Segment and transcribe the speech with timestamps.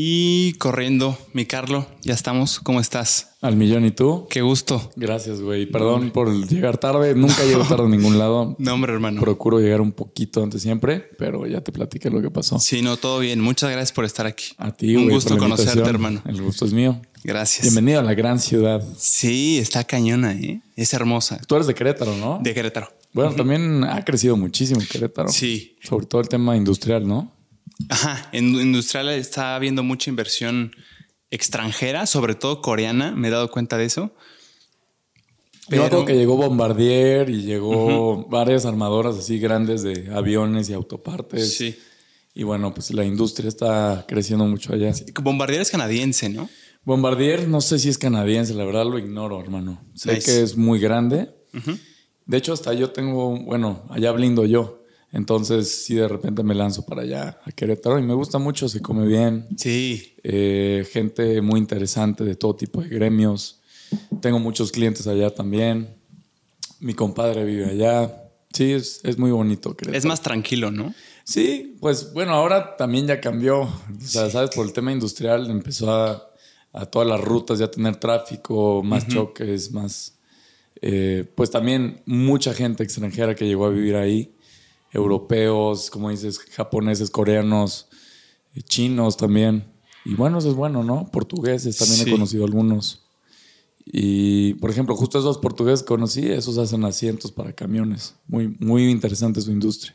[0.00, 2.60] Y corriendo, mi Carlo, ya estamos.
[2.60, 3.32] ¿Cómo estás?
[3.40, 4.28] Al millón y tú.
[4.30, 4.92] Qué gusto.
[4.94, 5.66] Gracias, güey.
[5.66, 7.16] Perdón por llegar tarde.
[7.16, 8.54] Nunca llego tarde a ningún lado.
[8.60, 9.20] No, hombre, hermano.
[9.20, 12.60] Procuro llegar un poquito antes siempre, pero ya te platiqué lo que pasó.
[12.60, 13.40] Sí, no, todo bien.
[13.40, 14.52] Muchas gracias por estar aquí.
[14.56, 16.22] A ti, Un güey, gusto conocerte, hermano.
[16.26, 17.00] El gusto es mío.
[17.24, 17.62] Gracias.
[17.62, 18.84] Bienvenido a la gran ciudad.
[18.96, 20.60] Sí, está cañona, ¿eh?
[20.76, 21.40] Es hermosa.
[21.48, 22.38] Tú eres de Querétaro, ¿no?
[22.40, 22.88] De Querétaro.
[23.12, 25.28] Bueno, también ha crecido muchísimo Querétaro.
[25.30, 25.76] Sí.
[25.82, 27.32] Sobre todo el tema industrial, ¿no?
[27.88, 28.28] Ajá.
[28.32, 30.72] En industrial está habiendo mucha inversión
[31.30, 33.12] extranjera, sobre todo coreana.
[33.14, 34.12] Me he dado cuenta de eso.
[35.68, 40.70] Yo me acuerdo Pero- que llegó Bombardier y llegó varias armadoras así grandes de aviones
[40.70, 41.56] y autopartes.
[41.56, 41.76] Sí.
[42.34, 44.92] Y bueno, pues la industria está creciendo mucho allá.
[45.22, 46.48] Bombardier es canadiense, ¿no?
[46.84, 49.84] Bombardier, no sé si es canadiense, la verdad lo ignoro, hermano.
[49.94, 50.24] Sé Nice.
[50.24, 51.28] que es muy grande.
[52.24, 54.77] De hecho, hasta yo tengo, bueno, allá blindo yo.
[55.12, 58.82] Entonces, sí, de repente me lanzo para allá a Querétaro y me gusta mucho, se
[58.82, 59.46] come bien.
[59.56, 60.14] Sí.
[60.22, 63.60] Eh, gente muy interesante de todo tipo de gremios.
[64.20, 65.88] Tengo muchos clientes allá también.
[66.80, 68.24] Mi compadre vive allá.
[68.52, 69.74] Sí, es, es muy bonito.
[69.74, 69.98] Querétaro.
[69.98, 70.94] Es más tranquilo, ¿no?
[71.24, 73.60] Sí, pues bueno, ahora también ya cambió.
[73.62, 73.70] O
[74.02, 76.30] sea, sabes, por el tema industrial empezó a,
[76.72, 80.18] a todas las rutas ya tener tráfico, más choques, más.
[80.80, 84.34] eh, pues también mucha gente extranjera que llegó a vivir ahí,
[84.92, 87.88] europeos, como dices, japoneses, coreanos,
[88.54, 89.64] eh, chinos también.
[90.04, 91.08] Y bueno, eso es bueno, ¿no?
[91.12, 92.08] Portugueses también Sí.
[92.08, 93.02] he conocido algunos.
[93.90, 98.14] Y, por ejemplo, justo esos portugueses que conocí, esos hacen asientos para camiones.
[98.26, 99.94] Muy, muy interesante su industria.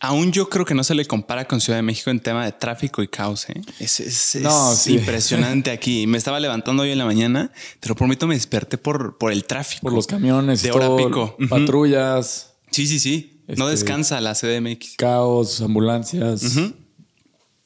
[0.00, 2.52] Aún yo creo que no se le compara con Ciudad de México en tema de
[2.52, 3.48] tráfico y caos.
[3.48, 3.62] ¿eh?
[3.78, 4.94] Es, es- es No, sí.
[4.96, 6.06] impresionante aquí.
[6.06, 9.44] Me estaba levantando hoy en la mañana, te lo prometo, me desperté por, por el
[9.44, 9.80] tráfico.
[9.82, 11.36] Por los camiones, De hora todo, pico.
[11.48, 13.31] Patrullas, Sí, sí, sí.
[13.48, 14.96] No Este- descansa la CDMX.
[14.96, 16.42] caos, ambulancias.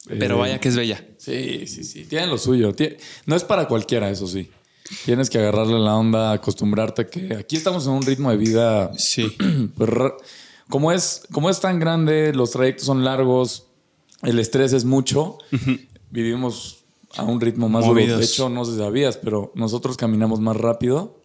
[0.08, 1.04] Pero Eh, vaya que es bella.
[1.18, 2.04] Sí, sí, sí.
[2.04, 2.74] Tienen lo suyo.
[3.26, 4.48] No es para cualquiera, eso sí.
[5.04, 8.92] Tienes que agarrarle la onda, acostumbrarte que aquí estamos en un ritmo de vida.
[8.96, 9.36] Sí.
[9.76, 9.90] pues,
[10.68, 13.66] como es, como es tan grande, los trayectos son largos,
[14.22, 15.38] el estrés es mucho.
[16.10, 16.84] Vivimos
[17.16, 17.94] a un ritmo más duro.
[18.00, 18.20] Movidos.
[18.20, 21.18] De hecho, no sé si sabías, pero nosotros caminamos más rápido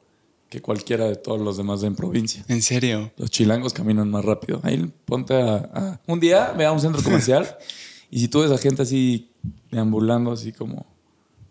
[0.51, 2.43] que cualquiera de todos los demás en provincia.
[2.49, 3.09] En serio.
[3.17, 4.59] Los chilangos caminan más rápido.
[4.63, 7.57] Ahí ponte a, a- Un día ve a un centro comercial
[8.11, 9.31] y si tú ves a gente así
[9.71, 10.85] deambulando, así como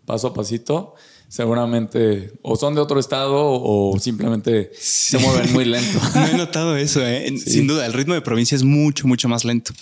[0.05, 0.93] paso a pasito,
[1.27, 5.99] seguramente o son de otro estado o simplemente se mueven muy lento.
[6.15, 7.33] No he notado eso, ¿eh?
[7.37, 9.73] Sin duda, el ritmo de provincia es mucho, mucho más lento.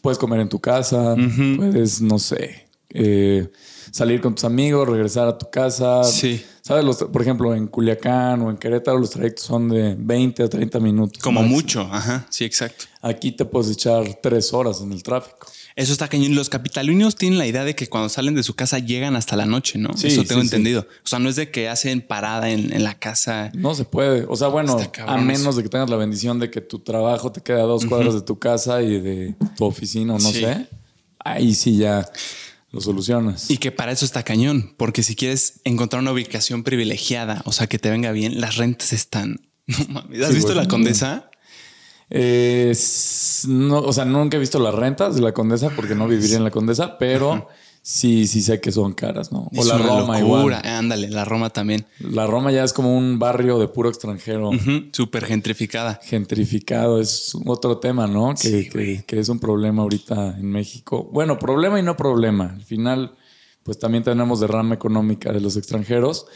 [0.00, 1.14] Puedes comer en tu casa,
[1.56, 3.48] puedes, no sé, eh,
[3.92, 6.02] salir con tus amigos, regresar a tu casa.
[6.02, 6.44] Sí.
[6.62, 6.84] ¿Sabes?
[6.84, 10.80] Los, por ejemplo, en Culiacán o en Querétaro los trayectos son de 20 a 30
[10.80, 11.22] minutos.
[11.22, 11.56] Como máximo.
[11.56, 11.80] mucho.
[11.92, 12.26] Ajá.
[12.30, 12.86] Sí, exacto.
[13.02, 15.46] Aquí te puedes echar tres horas en el tráfico.
[15.74, 16.34] Eso está cañón.
[16.34, 19.46] Los capitalinos tienen la idea de que cuando salen de su casa llegan hasta la
[19.46, 19.96] noche, ¿no?
[19.96, 20.54] Sí, Eso tengo sí, sí.
[20.54, 20.86] entendido.
[21.04, 23.50] O sea, no es de que hacen parada en, en la casa.
[23.54, 24.24] No se puede.
[24.28, 24.76] O sea, bueno,
[25.06, 27.86] a menos de que tengas la bendición de que tu trabajo te queda a dos
[27.86, 30.40] cuadras de tu casa y de tu oficina o no Sí.
[30.40, 30.66] sé.
[31.24, 32.08] Ahí sí ya
[32.72, 33.50] lo solucionas.
[33.50, 37.66] Y que para eso está cañón, porque si quieres encontrar una ubicación privilegiada, o sea,
[37.66, 39.40] que te venga bien, las rentas están.
[39.66, 40.20] No mames.
[40.22, 40.64] ¿Has Sí, visto güey.
[40.64, 41.30] la condesa?
[42.10, 42.76] Eh,
[43.48, 46.44] no, o sea, nunca he visto las rentas de la Condesa porque no viviría en
[46.44, 47.48] la Condesa, pero
[47.82, 49.48] sí, sí sé que son caras, ¿no?
[49.54, 50.58] O Es la una Roma locura.
[50.60, 50.62] igual.
[50.64, 51.84] Ándale, la Roma también.
[51.98, 54.50] La Roma ya es como un barrio de puro extranjero.
[54.50, 56.00] Ujú, Súper gentrificada.
[56.02, 58.30] Gentrificado es otro tema, ¿no?
[58.34, 61.10] Que, Sí, que- que es un problema ahorita en México.
[61.12, 62.52] Bueno, problema y no problema.
[62.54, 63.16] Al final,
[63.64, 66.26] pues también tenemos derrama económica de los extranjeros.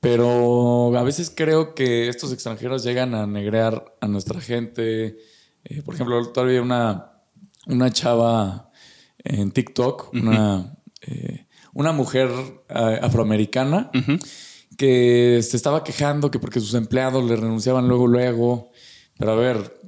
[0.00, 5.18] Pero a veces creo que estos extranjeros llegan a negrear a nuestra gente.
[5.64, 7.12] Eh, por ejemplo, todavía una,
[7.66, 8.69] una chava
[9.24, 12.30] en TikTok, una, eh, una mujer
[12.68, 13.90] afroamericana,
[14.76, 18.70] que se estaba quejando que porque sus empleados le renunciaban luego, luego.
[19.18, 19.78] Pero a ver,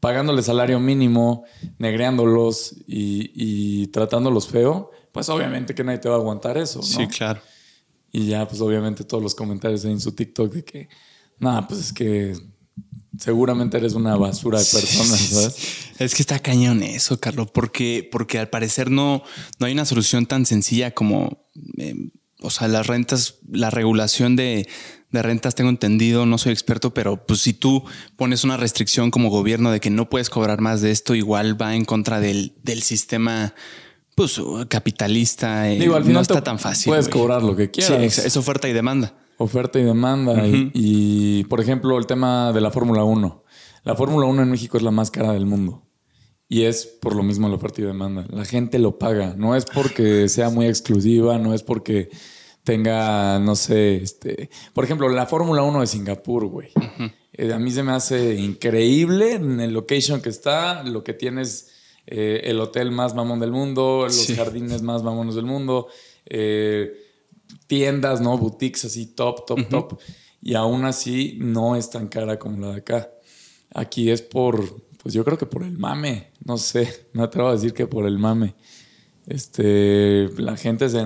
[0.00, 1.44] pagándole salario mínimo,
[1.78, 6.80] negreándolos y, y tratándolos feo, pues obviamente que nadie te va a aguantar eso.
[6.80, 6.84] ¿no?
[6.84, 7.40] Sí, claro.
[8.12, 10.88] Y ya, pues obviamente todos los comentarios en su TikTok de que,
[11.38, 12.34] nada, pues es que
[13.18, 15.56] seguramente eres una basura de personas, ¿sabes?
[15.98, 19.22] Es que está cañón eso, Carlos, porque, porque al parecer no,
[19.58, 21.46] no hay una solución tan sencilla como,
[21.78, 22.10] eh,
[22.40, 24.68] o sea, las rentas, la regulación de,
[25.10, 27.84] de rentas, tengo entendido, no soy experto, pero pues si tú
[28.16, 31.74] pones una restricción como gobierno de que no puedes cobrar más de esto, igual va
[31.74, 33.54] en contra del, del sistema
[34.14, 35.64] pues capitalista.
[35.64, 36.90] Digo, al final no está tan fácil.
[36.90, 38.18] Puedes cobrar lo que quieras.
[38.18, 39.14] es oferta y demanda.
[39.38, 40.46] Oferta y demanda.
[40.46, 43.44] y, y, por ejemplo, el tema de la Fórmula 1.
[43.84, 45.82] La Fórmula 1 en México es la más cara del mundo.
[46.48, 48.24] Y es por lo mismo la oferta y demanda.
[48.30, 49.34] La gente lo paga.
[49.36, 52.08] No es porque sea muy exclusiva, no es porque
[52.66, 54.50] tenga, no sé, este.
[54.74, 56.70] Por ejemplo, la Fórmula 1 de Singapur, güey.
[57.32, 61.70] Eh, a mí se me hace increíble en el location que está, lo que tienes,
[62.06, 65.88] eh, el hotel más mamón del mundo, los jardines más mamones del mundo,
[66.24, 67.05] eh,
[67.66, 68.36] tiendas, ¿no?
[68.38, 69.98] Boutiques así top, top, top.
[70.42, 73.10] Y aún así no es tan cara como la de acá.
[73.74, 77.52] Aquí es por, pues yo creo que por el mame, no sé, me atrevo a
[77.52, 78.54] decir que por el mame.
[79.26, 81.00] Este, la gente se,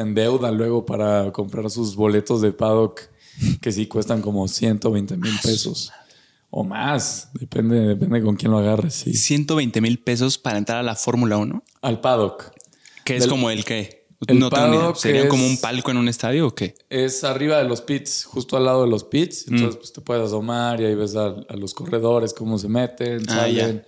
[0.00, 3.00] endeuda luego para comprar sus boletos de paddock
[3.60, 5.90] que sí cuestan como 120 mil pesos
[6.56, 8.94] o más, depende, depende con quién lo agarres.
[8.94, 9.12] Sí.
[9.12, 11.64] 120 mil pesos para entrar a la Fórmula 1.
[11.82, 12.52] Al paddock.
[13.04, 16.54] Que es como el que no tengo ¿Sería como un palco en un estadio o
[16.54, 16.74] qué?
[16.88, 19.46] Es arriba de los pits, justo al lado de los pits.
[19.48, 19.54] Mm.
[19.54, 23.34] Entonces, pues te puedes asomar y ahí ves a, los corredores, cómo se meten, ah,
[23.34, 23.84] salen.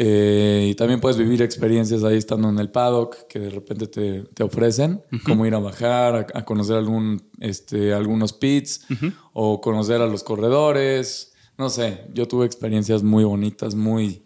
[0.00, 4.42] Eh, y también puedes vivir experiencias ahí estando en el paddock que de repente te,
[4.44, 8.86] ofrecen, como ir a bajar, a, conocer algún, este, algunos pits
[9.32, 11.32] o conocer a los corredores.
[11.56, 14.22] No sé, yo tuve experiencias muy bonitas, muy...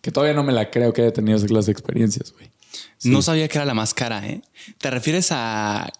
[0.00, 2.50] que todavía no me la creo que haya tenido esas clases de experiencias, güey.
[3.04, 4.42] No sabía que era la más cara, ¿eh?
[4.78, 5.90] ¿Te refieres a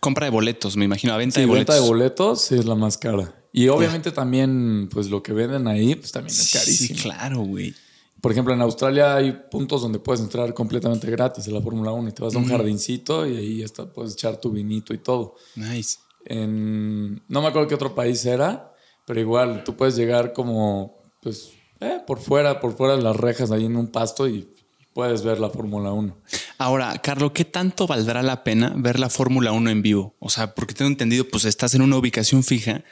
[0.00, 1.74] compra de boletos, me imagino, a venta de boletos?
[1.74, 3.34] venta de boletos sí es la más cara.
[3.52, 6.98] Y obviamente también, pues lo que venden ahí, pues también es carísimo.
[6.98, 7.74] Sí, claro, güey.
[8.22, 12.08] Por ejemplo, en Australia hay puntos donde puedes entrar completamente gratis en la Fórmula 1
[12.08, 15.34] y te vas a un jardincito y ahí está, puedes echar tu vinito y todo.
[15.56, 15.98] Nice.
[16.24, 18.72] En, no me acuerdo qué otro país era,
[19.06, 21.50] pero igual tú puedes llegar como, pues,
[21.80, 24.51] eh, por fuera, por fuera de las rejas, ahí en un pasto y
[24.94, 26.16] puedes ver la Fórmula 1.
[26.58, 30.16] Ahora, Carlos, ¿qué tanto valdrá la pena ver la Fórmula 1 en vivo?
[30.18, 32.84] O sea, porque tengo entendido, pues estás en una ubicación fija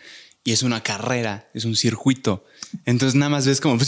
[0.43, 2.45] y es una carrera, es un circuito.
[2.87, 3.79] Entonces nada más ves como...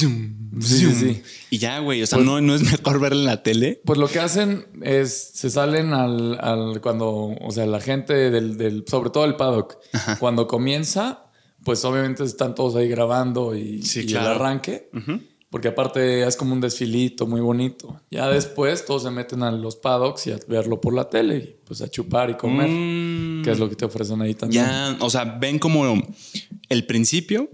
[1.50, 3.80] Y ya, güey, o sea, pues no, no es mejor verla en la tele.
[3.84, 9.10] Pues lo que hacen es, se salen al, cuando, o sea, la gente del, sobre
[9.10, 9.78] todo el paddock,
[10.18, 11.30] cuando comienza,
[11.64, 14.90] pues obviamente están todos ahí grabando y, el arranque.
[15.52, 18.00] Porque aparte es como un desfilito muy bonito.
[18.10, 21.56] Ya después todos se meten a los paddocks y a verlo por la tele, y
[21.66, 23.42] pues a chupar y comer, mm.
[23.44, 24.64] que es lo que te ofrecen ahí también.
[24.64, 26.02] Ya, o sea, ven como
[26.70, 27.50] el principio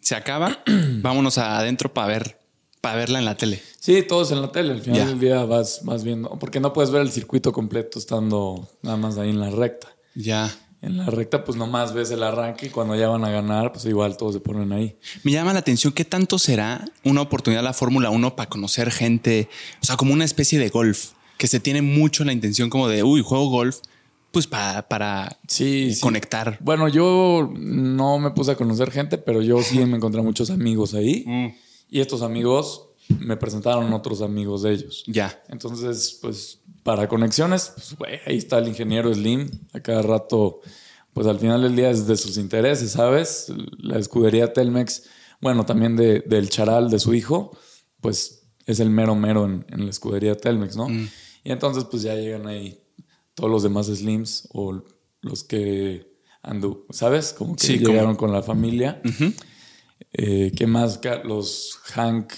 [0.00, 0.58] se acaba,
[1.00, 2.40] vámonos adentro para ver,
[2.80, 3.62] para verla en la tele.
[3.78, 4.72] Sí, todos en la tele.
[4.72, 8.68] Al final del día vas, vas viendo, porque no puedes ver el circuito completo estando
[8.82, 9.86] nada más ahí en la recta.
[10.16, 10.52] Ya.
[10.86, 13.84] En la recta, pues nomás ves el arranque y cuando ya van a ganar, pues
[13.86, 14.96] igual todos se ponen ahí.
[15.24, 19.48] Me llama la atención qué tanto será una oportunidad la Fórmula 1 para conocer gente,
[19.82, 23.02] o sea, como una especie de golf, que se tiene mucho la intención como de,
[23.02, 23.78] uy, juego golf,
[24.30, 25.36] pues para, para
[26.00, 26.56] conectar.
[26.60, 30.94] Bueno, yo no me puse a conocer gente, pero yo sí me encontré muchos amigos
[30.94, 31.24] ahí.
[31.26, 31.46] Mm.
[31.90, 35.02] Y estos amigos me presentaron otros amigos de ellos.
[35.08, 35.42] Ya.
[35.48, 39.50] Entonces, pues para conexiones, pues, güey, ahí está el ingeniero Slim.
[39.72, 40.60] A cada rato,
[41.12, 43.52] pues al final del día es de sus intereses, ¿sabes?
[43.78, 45.02] La escudería Telmex,
[45.40, 47.58] bueno, también de, del charal de su hijo,
[48.00, 50.88] pues es el mero mero en, la escudería Telmex, ¿no?
[50.88, 51.08] Mm.
[51.42, 52.80] Y entonces, pues ya llegan ahí
[53.34, 54.80] todos los demás Slims o
[55.22, 57.32] los que andu, ¿sabes?
[57.32, 59.02] Como que llegaron con la familia.
[60.12, 61.00] Eh, ¿Qué más?
[61.24, 62.32] Los Hank,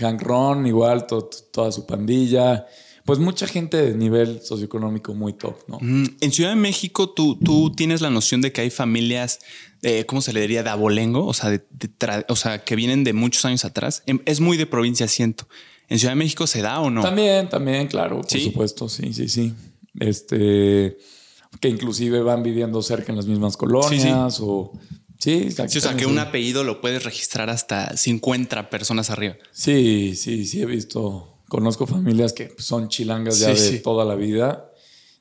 [0.00, 2.66] Hank Ron, igual, toda su pandilla
[3.06, 5.78] pues mucha gente de nivel socioeconómico muy top, ¿no?
[5.80, 9.38] En Ciudad de México, tú, tú tienes la noción de que hay familias,
[9.82, 10.64] eh, ¿cómo se le diría?
[10.64, 11.64] De abolengo, o sea, de,
[12.28, 14.02] o sea, que vienen de muchos años atrás.
[14.06, 15.48] Em, es muy de provincia, siento.
[15.88, 17.00] ¿En Ciudad de México se da o no?
[17.00, 19.54] También, también, claro, por supuesto, sí, sí, sí.
[20.00, 20.98] Este,
[21.60, 24.72] que inclusive van viviendo cerca en las mismas colonias o...
[25.18, 29.36] Sí, o sea, que un apellido lo puedes registrar hasta 50 personas arriba.
[29.50, 34.70] Sí, sí, sí, he visto Conozco familias que son chilangas ya de toda la vida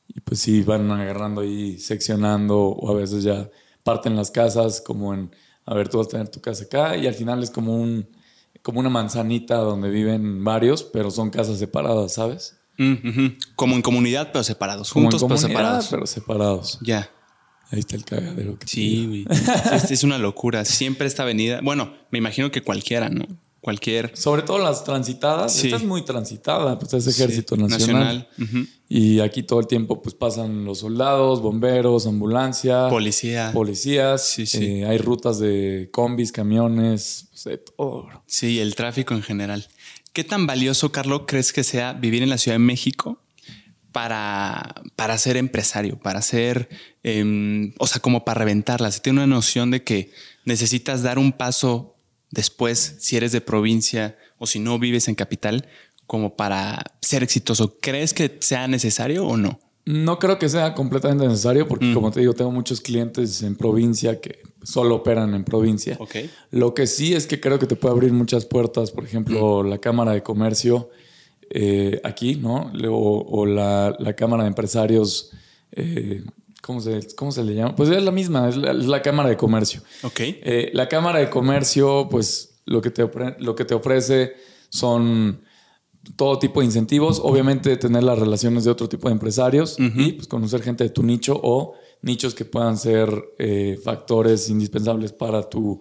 [0.08, 3.50] y pues sí van agarrando ahí, seccionando o a veces ya
[3.84, 5.32] parten las casas como en,
[5.66, 8.08] a ver, tú vas a tener tu casa acá y al final es como un
[8.66, 12.58] como una manzanita donde viven varios, pero son casas separadas, ¿sabes?
[13.56, 14.90] Como en comunidad, pero separados.
[14.90, 15.88] Juntos, pero separados.
[15.92, 16.80] Pero separados.
[16.82, 17.12] Ya.
[17.70, 18.58] Ahí está el cagadero.
[18.58, 19.26] Que sí, güey.
[19.90, 20.66] es una locura.
[20.66, 21.62] Siempre esta avenida.
[21.62, 23.28] Bueno, me imagino que cualquiera, ¿no?
[23.66, 24.16] Cualquier.
[24.16, 25.64] Sobre todo las transitadas.
[25.64, 28.30] Esta es muy transitada, pues es ejército nacional.
[28.88, 32.90] Y aquí todo el tiempo pues pasan los soldados, bomberos, ambulancia.
[32.90, 33.50] Policía.
[33.52, 34.24] Policías.
[34.24, 34.64] Sí, sí.
[34.64, 38.08] Eh, hay rutas de combis, camiones, pues, de todo.
[38.28, 39.68] Sí, el tráfico en general.
[40.14, 43.20] ¿Qué tan valioso, Carlos, crees que sea vivir en la Ciudad de México
[43.92, 46.70] para, para ser empresario, para ser,
[47.02, 48.92] em, o sea, como para reventarla?
[48.92, 50.12] Se tiene una noción de que
[50.44, 51.95] necesitas dar un paso
[52.36, 55.68] después, si eres de provincia o si no vives en capital,
[56.06, 57.78] como para ser exitoso?
[57.82, 59.60] ¿Crees que sea necesario o no?
[59.86, 64.20] No creo que sea completamente necesario porque, como te digo, tengo muchos clientes en provincia
[64.20, 65.96] que solo operan en provincia.
[66.00, 66.16] Ok.
[66.50, 69.78] Lo que sí es que creo que te puede abrir muchas puertas, por ejemplo, la
[69.78, 70.90] Cámara de Comercio
[71.52, 72.72] eh, aquí, ¿no?
[72.90, 75.32] O, o la, la Cámara de Empresarios,
[75.72, 76.24] eh,
[76.66, 77.76] ¿cómo, se, ¿cómo se le llama?
[77.76, 79.82] Pues es la misma, es la, es la Cámara de Comercio.
[80.04, 80.20] Ok.
[80.22, 84.34] Eh, la Cámara de Comercio, pues lo que, te ofre- lo que te ofrece
[84.70, 85.42] son
[86.16, 90.28] todo tipo de incentivos, obviamente tener las relaciones de otro tipo de empresarios y pues,
[90.28, 95.80] conocer gente de tu nicho o nichos que puedan ser eh, factores indispensables para tu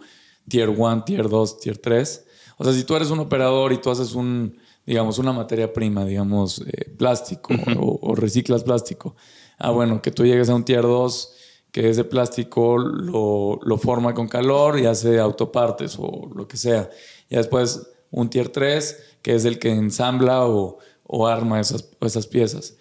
[0.48, 2.24] tier 1, tier 2, tier 3.
[2.56, 6.04] O sea, si tú eres un operador y tú haces un, digamos, una materia prima,
[6.06, 9.16] digamos, eh, plástico o, o reciclas plástico,
[9.58, 11.34] ah, bueno, que tú llegues a un tier 2
[11.74, 16.88] que ese plástico lo, lo forma con calor y hace autopartes o lo que sea.
[17.28, 22.28] Y después un tier 3, que es el que ensambla o, o arma esas, esas
[22.28, 22.76] piezas.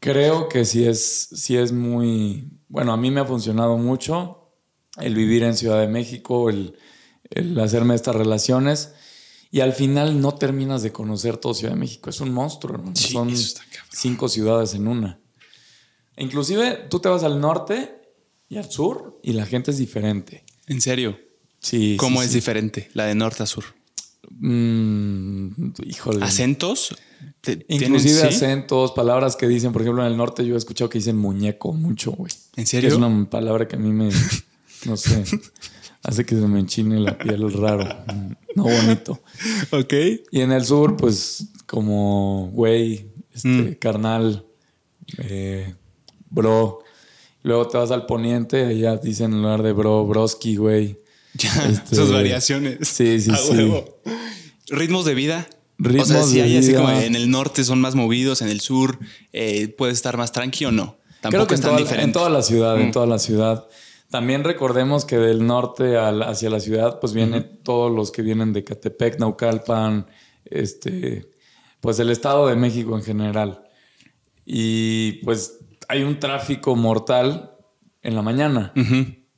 [0.00, 4.54] Creo que sí es, sí es muy, bueno, a mí me ha funcionado mucho
[4.96, 6.76] el vivir en Ciudad de México, el,
[7.28, 8.94] el hacerme estas relaciones.
[9.50, 12.08] Y al final no terminas de conocer todo Ciudad de México.
[12.08, 12.96] Es un monstruo, hermano.
[12.96, 13.30] Sí, Son
[13.90, 15.21] cinco ciudades en una.
[16.16, 17.94] Inclusive tú te vas al norte
[18.48, 20.44] y al sur y la gente es diferente.
[20.66, 21.18] ¿En serio?
[21.60, 21.96] Sí.
[21.98, 22.38] ¿Cómo sí, es sí.
[22.38, 23.64] diferente la de norte a sur?
[24.30, 26.24] Mm, híjole.
[26.24, 26.94] ¿Acentos?
[27.40, 28.26] ¿Te- tienen- Inclusive sí?
[28.26, 31.72] acentos, palabras que dicen, por ejemplo, en el norte yo he escuchado que dicen muñeco
[31.72, 32.32] mucho, güey.
[32.56, 32.88] ¿En serio?
[32.90, 34.10] Es una palabra que a mí me,
[34.86, 35.24] no sé,
[36.02, 37.86] hace que se me enchine la piel raro,
[38.54, 39.20] no bonito.
[39.70, 39.92] Ok.
[40.30, 43.74] Y en el sur, pues, como güey, este, Mm.
[43.76, 44.44] carnal,
[45.18, 45.74] eh,
[46.32, 46.80] bro.
[47.44, 50.98] Luego te vas al poniente, allá dicen en lugar de bro, broski, güey.
[51.34, 52.86] Ya, Este, esas variaciones.
[52.88, 53.52] sí, sí, A sí.
[53.52, 54.00] huevo.
[54.68, 55.46] Ritmos de vida.
[55.48, 58.48] o sea, Ritmos si de hay así como en el norte son más movidos, en
[58.48, 58.98] el sur
[59.32, 60.98] eh, puede estar más tranqui o no.
[61.20, 62.04] Tampoco Creo que es en tan toda, diferente.
[62.04, 62.92] en toda la ciudad, en Mm.
[62.92, 63.66] toda la ciudad.
[64.10, 68.52] También recordemos que del norte al- hacia la ciudad, pues vienen todos los que vienen
[68.52, 70.06] de Catepec, Naucalpan,
[70.44, 71.30] este,
[71.80, 73.62] pues el Estado de México en general.
[74.44, 75.58] Y pues
[75.92, 77.54] hay un tráfico mortal
[78.00, 78.72] en la mañana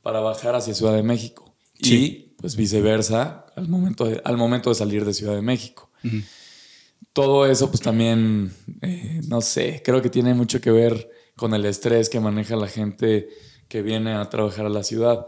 [0.02, 1.56] para bajar hacia Ciudad de México.
[1.82, 1.94] Sí.
[1.96, 5.90] Y pues viceversa al momento de, al momento de salir de Ciudad de México.
[7.12, 11.64] Todo eso pues también, eh, no sé, creo que tiene mucho que ver con el
[11.64, 13.28] estrés que maneja la gente
[13.68, 15.26] que viene a trabajar a la ciudad.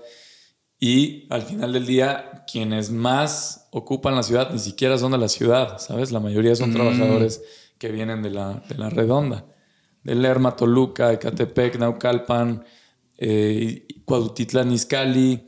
[0.79, 5.29] Y al final del día, quienes más ocupan la ciudad ni siquiera son de la
[5.29, 6.13] ciudad, ¿sabes?
[6.13, 6.75] La mayoría son Mm.
[6.75, 7.43] trabajadores
[7.79, 9.47] que vienen de la, de la redonda.
[10.07, 12.65] De Lerma, Toluca, Ecatepec, Naucalpan,
[13.19, 15.45] eh, Cuautitlán, Izcalli,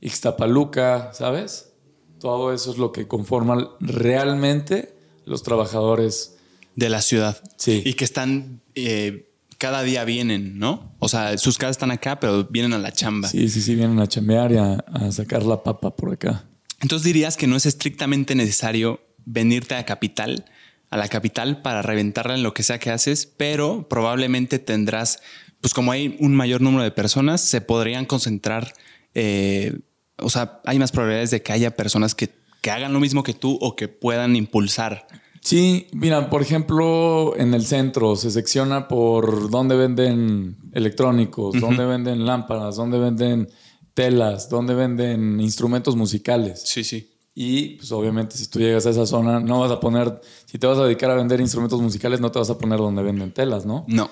[0.00, 1.72] Ixtapaluca, ¿sabes?
[2.20, 6.36] Todo eso es lo que conforman realmente los trabajadores.
[6.76, 7.42] De la ciudad.
[7.56, 7.82] Sí.
[7.84, 10.94] Y que están, eh, cada día vienen, ¿no?
[11.00, 13.26] O sea, sus casas están acá, pero vienen a la chamba.
[13.26, 16.44] Sí, sí, sí, vienen a chambear y a, a sacar la papa por acá.
[16.80, 20.44] Entonces dirías que no es estrictamente necesario venirte a capital,
[20.90, 25.20] a la capital para reventarla en lo que sea que haces, pero probablemente tendrás,
[25.60, 28.72] pues como hay un mayor número de personas, se podrían concentrar,
[29.14, 29.78] eh,
[30.16, 32.30] o sea, hay más probabilidades de que haya personas que,
[32.62, 35.06] que hagan lo mismo que tú o que puedan impulsar.
[35.40, 42.26] Sí, mira, por ejemplo, en el centro se secciona por dónde venden electrónicos, dónde venden
[42.26, 43.48] lámparas, dónde venden
[43.94, 46.62] telas, dónde venden instrumentos musicales.
[46.64, 47.10] Sí, sí.
[47.40, 50.66] Y pues obviamente si tú llegas a esa zona, no vas a poner, si te
[50.66, 53.64] vas a dedicar a vender instrumentos musicales, no te vas a poner donde venden telas,
[53.64, 53.84] ¿no?
[53.86, 54.10] No.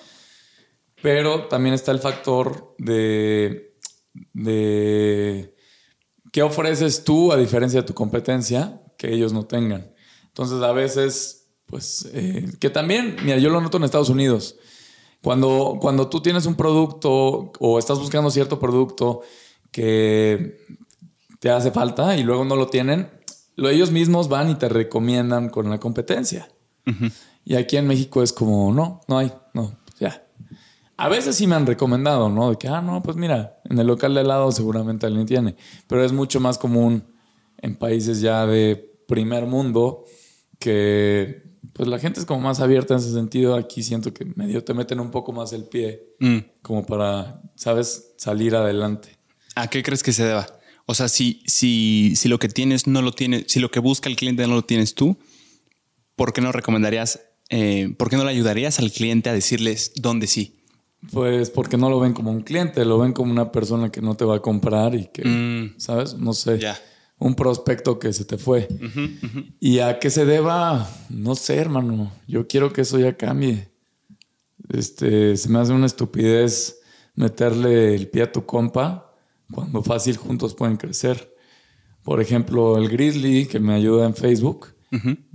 [1.03, 3.75] Pero también está el factor de,
[4.33, 5.53] de
[6.31, 9.93] qué ofreces tú a diferencia de tu competencia que ellos no tengan.
[10.29, 14.55] Entonces a veces, pues, eh, que también, mira, yo lo noto en Estados Unidos.
[15.21, 19.23] Cuando, cuando tú tienes un producto o estás buscando cierto producto
[19.73, 20.59] que
[21.39, 23.11] te hace falta y luego no lo tienen,
[23.57, 26.49] lo, ellos mismos van y te recomiendan con la competencia.
[27.45, 30.25] Y aquí en México es como, no, no hay, no, ya.
[30.97, 32.51] A veces sí me han recomendado, ¿no?
[32.51, 35.57] De que, ah, no, pues mira, en el local de al lado seguramente alguien tiene.
[35.89, 37.05] Pero es mucho más común
[37.59, 38.77] en países ya de
[39.07, 40.05] primer mundo
[40.59, 43.57] que, pues la gente es como más abierta en ese sentido.
[43.57, 46.39] Aquí siento que medio te meten un poco más el pie Mm.
[46.63, 48.15] como para, ¿sabes?
[48.17, 49.19] Salir adelante.
[49.55, 50.47] ¿A qué crees que se deba?
[50.87, 54.09] O sea, si, si, si lo que tienes no lo tiene, si lo que busca
[54.09, 55.17] el cliente no lo tienes tú,
[56.15, 60.27] ¿por qué no recomendarías, eh, por qué no le ayudarías al cliente a decirles dónde
[60.29, 60.53] sí?
[61.13, 64.17] Pues porque no lo ven como un cliente, lo ven como una persona que no
[64.17, 65.75] te va a comprar y que, Mm.
[65.79, 66.15] ¿sabes?
[66.15, 66.59] No sé.
[67.19, 68.69] Un prospecto que se te fue.
[69.61, 70.89] ¿Y a qué se deba?
[71.09, 72.13] No sé, hermano.
[72.29, 73.69] Yo quiero que eso ya cambie.
[74.69, 76.81] Este, se me hace una estupidez
[77.15, 79.06] meterle el pie a tu compa
[79.53, 81.35] cuando fácil juntos pueden crecer.
[82.03, 84.75] Por ejemplo, el Grizzly, que me ayuda en Facebook.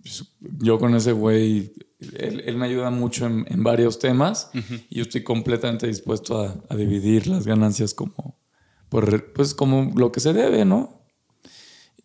[0.02, 1.74] Pues, yo con ese güey,
[2.18, 4.50] él, me ayuda mucho en, varios temas
[4.90, 8.40] y yo estoy completamente dispuesto a, dividir las ganancias como,
[8.90, 11.02] pues como lo que se debe, ¿no?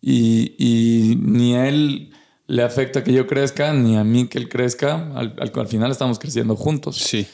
[0.01, 2.11] Y, ni a él
[2.47, 5.11] le afecta que yo crezca, ni a mí que él crezca.
[5.15, 6.97] Al, al, final estamos creciendo juntos.
[6.97, 7.27] Sí.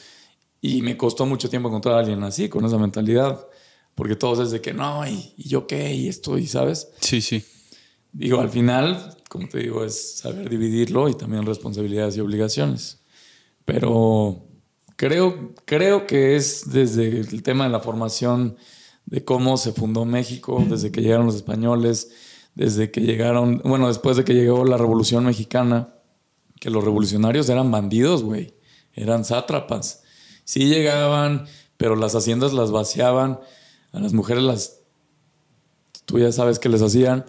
[0.60, 3.46] Y me costó mucho tiempo encontrar a alguien así, con esa mentalidad.
[3.94, 6.88] Porque todos es de que no, y, yo qué, y esto, y sabes.
[7.00, 7.44] Sí, sí.
[8.12, 13.00] Digo, al final, como te digo, es saber dividirlo y también responsabilidades y obligaciones.
[13.64, 14.46] Pero
[14.96, 18.56] creo, creo que es desde el tema de la formación
[19.06, 22.10] de cómo se fundó México, desde que llegaron los españoles,
[22.54, 25.94] desde que llegaron, bueno, después de que llegó la Revolución Mexicana,
[26.60, 28.54] que los revolucionarios eran bandidos, güey,
[28.94, 30.02] eran sátrapas.
[30.44, 31.46] Sí llegaban,
[31.76, 33.40] pero las haciendas las vaciaban,
[33.94, 34.80] a las mujeres las,
[36.04, 37.24] tú ya sabes que les hacían,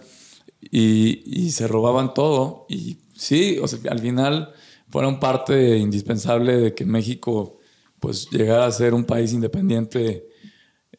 [0.70, 2.66] y, se robaban todo.
[2.68, 4.52] Y sí, o sea, al final
[4.90, 7.58] fueron parte indispensable de que México
[8.00, 10.28] pues llegara a ser un país independiente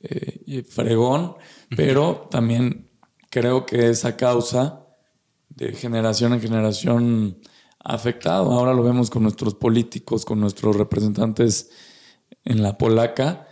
[0.02, 1.36] eh, y fregón,
[1.76, 2.90] pero también
[3.30, 4.86] creo que esa causa
[5.50, 7.40] de generación en generación
[7.80, 8.52] ha afectado.
[8.52, 11.70] Ahora lo vemos con nuestros políticos, con nuestros representantes
[12.46, 13.48] en la polaca,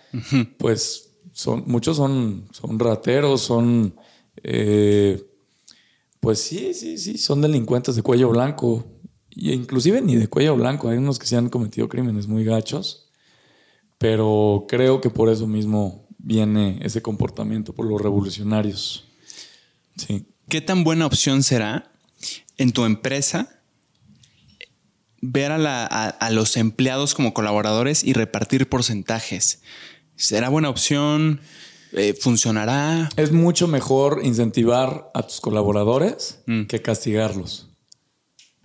[0.57, 1.04] pues
[1.35, 3.93] son, muchos son, son rateros, son,
[4.41, 5.21] eh,
[6.21, 8.85] pues sí, sí, sí, son delincuentes de cuello blanco.
[9.29, 13.11] Y inclusive ni de cuello blanco, hay unos que se han cometido crímenes muy gachos,
[13.97, 19.03] pero creo que por eso mismo viene ese comportamiento por los revolucionarios.
[19.97, 20.25] Sí.
[20.47, 21.91] ¿Qué tan buena opción será
[22.57, 23.61] en tu empresa
[25.19, 29.61] ver a, los empleados como colaboradores y repartir porcentajes?
[30.15, 31.41] ¿Será buena opción?
[31.91, 33.09] Eh, ¿Funcionará?
[33.15, 36.63] Es mucho mejor incentivar a tus colaboradores mm.
[36.63, 37.69] que castigarlos.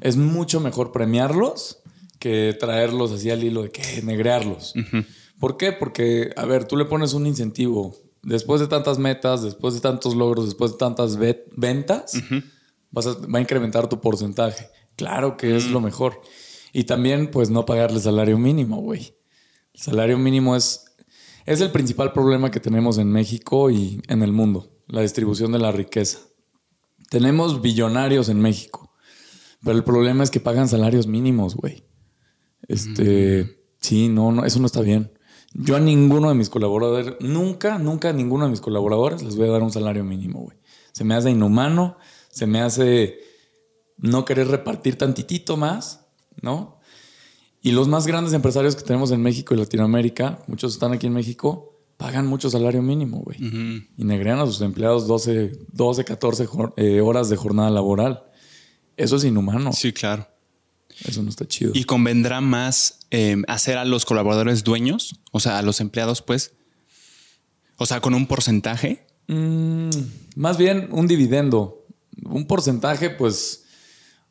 [0.01, 1.79] Es mucho mejor premiarlos
[2.18, 4.74] que traerlos así al hilo de que negrearlos.
[5.38, 5.72] ¿Por qué?
[5.72, 10.14] Porque, a ver, tú le pones un incentivo después de tantas metas, después de tantos
[10.14, 12.12] logros, después de tantas ventas,
[12.90, 14.68] vas a, va a incrementar tu porcentaje.
[14.96, 16.20] Claro que es lo mejor.
[16.72, 19.14] Y también, pues, no pagarle salario mínimo, güey.
[19.72, 20.85] El salario mínimo es,
[21.50, 25.58] es el principal problema que tenemos en México y en el mundo, la distribución de
[25.58, 26.20] la riqueza.
[27.08, 28.94] Tenemos billonarios en México,
[29.64, 31.82] pero el problema es que pagan salarios mínimos, güey.
[32.68, 35.12] Este, sí, no, no, eso no está bien.
[35.52, 39.48] Yo a ninguno de mis colaboradores, nunca, nunca a ninguno de mis colaboradores les voy
[39.48, 40.56] a dar un salario mínimo, güey.
[40.92, 41.96] Se me hace inhumano,
[42.30, 43.18] se me hace
[43.96, 46.06] no querer repartir tantitito más,
[46.42, 46.80] ¿no?
[47.62, 51.12] Y los más grandes empresarios que tenemos en México y Latinoamérica, muchos están aquí en
[51.12, 53.38] México, pagan mucho salario mínimo, güey.
[53.96, 56.49] Y negrean a sus empleados 12, 12 14
[57.03, 58.25] horas de jornada laboral.
[58.96, 59.73] Eso es inhumano.
[59.73, 60.27] Sí, claro.
[61.05, 61.73] Eso no está chido.
[61.75, 65.20] ¿Y convendrá más eh, hacer a los colaboradores dueños?
[65.33, 66.53] O sea, a los empleados, pues.
[67.77, 69.07] O sea, con un porcentaje.
[69.27, 69.90] Mm,
[70.37, 71.87] más bien un dividendo.
[72.25, 73.64] Un porcentaje, pues.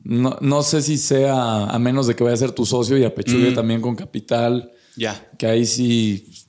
[0.02, 3.52] No, sé si sea a menos de que vaya a ser tu socio y apechugue
[3.52, 3.56] mm.
[3.56, 4.72] también con capital.
[4.96, 5.30] Ya.
[5.38, 6.48] Que ahí sí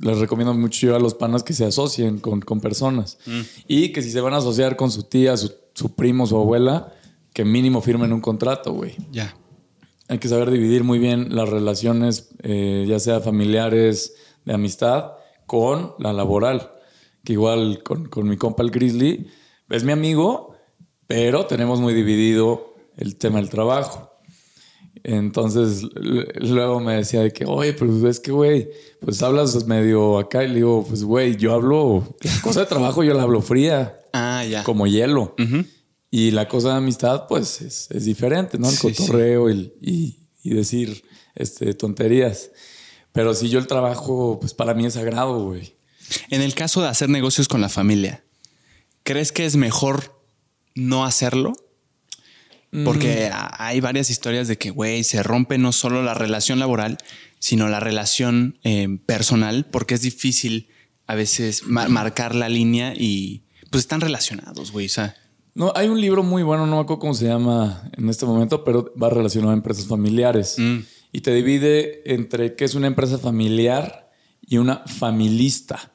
[0.00, 3.18] les recomiendo mucho yo a los panas que se asocien con, personas.
[3.26, 3.40] Mm.
[3.68, 6.92] Y que si se van a asociar con su tía, su, su primo, su abuela,
[7.32, 8.96] que mínimo firmen un contrato, güey.
[9.10, 9.36] Ya.
[10.08, 15.12] Hay que saber dividir muy bien las relaciones, eh, ya sea familiares, de amistad,
[15.46, 16.72] con la laboral.
[17.24, 19.28] Que igual con, mi compa el Grizzly,
[19.70, 20.51] es mi amigo,
[21.12, 24.10] pero tenemos muy dividido el tema del trabajo.
[25.04, 30.42] Entonces, luego me decía de que, oye, pues es que, güey, pues hablas medio acá
[30.42, 34.00] y le digo, pues, güey, yo hablo, cosa de trabajo yo la hablo fría.
[34.14, 34.64] Ah, ya.
[34.64, 35.34] Como hielo.
[36.10, 38.70] Y la cosa de amistad, pues es, diferente, ¿no?
[38.70, 42.52] El cotorreo Y, decir este, tonterías.
[43.12, 45.76] Pero si yo el trabajo, pues para mí es sagrado, güey.
[46.30, 48.24] En el caso de hacer negocios con la familia,
[49.02, 50.21] ¿crees que es mejor
[50.74, 51.52] no hacerlo?
[52.84, 53.36] Porque mm.
[53.58, 56.96] hay varias historias de que, güey, se rompe no solo la relación laboral,
[57.38, 60.68] sino la relación eh, personal, porque es difícil
[61.06, 64.86] a veces marcar la línea y pues están relacionados, güey.
[64.86, 65.14] O sea,
[65.54, 68.64] no, hay un libro muy bueno, no me acuerdo cómo se llama en este momento,
[68.64, 70.56] pero va relacionado a empresas familiares.
[70.58, 70.78] Mm.
[71.12, 75.91] Y te divide entre qué es una empresa familiar y una familista.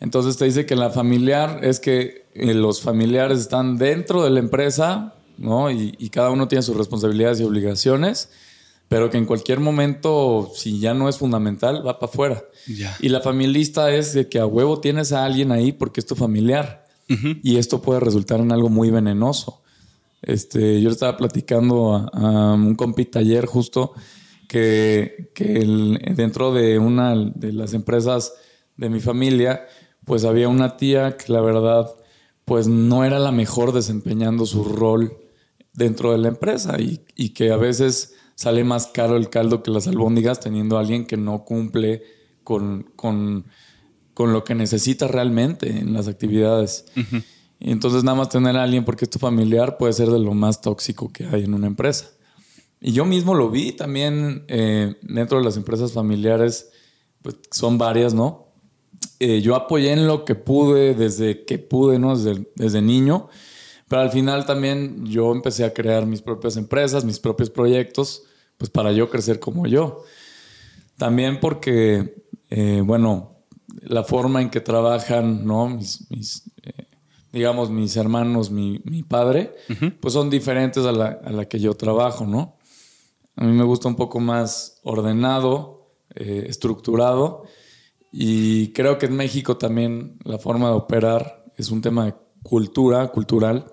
[0.00, 4.40] Entonces te dice que la familiar es que eh, los familiares están dentro de la
[4.40, 5.70] empresa, ¿no?
[5.70, 8.30] Y, y cada uno tiene sus responsabilidades y obligaciones,
[8.88, 12.42] pero que en cualquier momento, si ya no es fundamental, va para afuera.
[12.66, 12.96] Ya.
[13.00, 16.16] Y la familista es de que a huevo tienes a alguien ahí porque es tu
[16.16, 16.86] familiar.
[17.42, 19.62] Y esto puede resultar en algo muy venenoso.
[20.22, 23.94] Este, yo estaba platicando a, a un compita ayer justo
[24.48, 28.32] que, que el- dentro de una de las empresas
[28.76, 29.66] de mi familia,
[30.04, 31.90] pues había una tía que la verdad,
[32.44, 35.16] pues no era la mejor desempeñando su rol
[35.72, 39.70] dentro de la empresa y, y que a veces sale más caro el caldo que
[39.70, 42.02] las albóndigas teniendo a alguien que no cumple
[42.42, 43.44] con, con,
[44.14, 46.86] con lo que necesita realmente en las actividades.
[47.58, 50.32] Y entonces nada más tener a alguien porque es tu familiar puede ser de lo
[50.32, 52.06] más tóxico que hay en una empresa.
[52.80, 56.70] Y yo mismo lo vi también eh, dentro de las empresas familiares,
[57.20, 58.49] pues son varias, ¿no?
[59.18, 62.16] Eh, yo apoyé en lo que pude desde que pude, ¿no?
[62.16, 63.28] Desde, desde niño.
[63.88, 68.22] Pero al final también yo empecé a crear mis propias empresas, mis propios proyectos,
[68.56, 70.04] pues para yo crecer como yo.
[70.96, 73.38] También porque, eh, bueno,
[73.82, 75.68] la forma en que trabajan, ¿no?
[75.68, 76.86] Mis, mis, eh,
[77.32, 79.54] digamos, mis hermanos, mi, mi padre,
[80.00, 82.56] pues son diferentes a la, a la que yo trabajo, ¿no?
[83.36, 87.44] A mí me gusta un poco más ordenado, eh, estructurado.
[88.12, 93.08] Y creo que en México también la forma de operar es un tema de cultura,
[93.08, 93.66] cultural.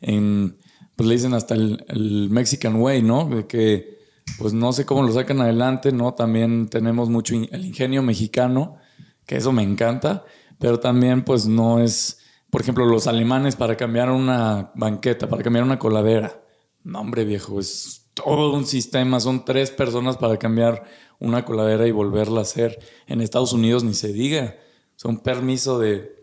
[0.00, 0.58] En,
[0.96, 3.26] pues le dicen hasta el, el Mexican Way, ¿no?
[3.28, 3.98] De que,
[4.38, 6.14] pues no sé cómo lo sacan adelante, ¿no?
[6.14, 8.76] También tenemos mucho in- el ingenio mexicano,
[9.26, 10.24] que eso me encanta,
[10.58, 12.18] pero también, pues no es,
[12.50, 16.42] por ejemplo, los alemanes para cambiar una banqueta, para cambiar una coladera.
[16.82, 19.20] No, hombre, viejo, es todo un sistema.
[19.20, 20.84] Son tres personas para cambiar
[21.18, 22.78] una coladera y volverla a hacer.
[23.06, 24.56] En Estados Unidos ni se diga.
[24.96, 26.18] Son permiso de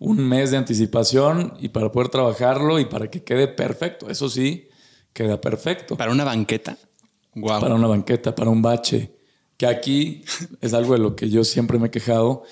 [0.00, 4.08] un mes de anticipación y para poder trabajarlo y para que quede perfecto.
[4.10, 4.68] Eso sí,
[5.12, 5.96] queda perfecto.
[5.96, 6.76] Para una banqueta.
[7.34, 7.60] Wow.
[7.60, 9.14] Para una banqueta, para un bache.
[9.56, 10.22] Que aquí
[10.60, 12.44] es algo de lo que yo siempre me he quejado.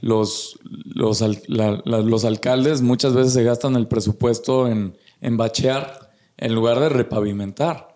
[0.00, 5.36] Los, los, al- la- la- los alcaldes muchas veces se gastan el presupuesto en, en
[5.36, 7.91] bachear en lugar de repavimentar.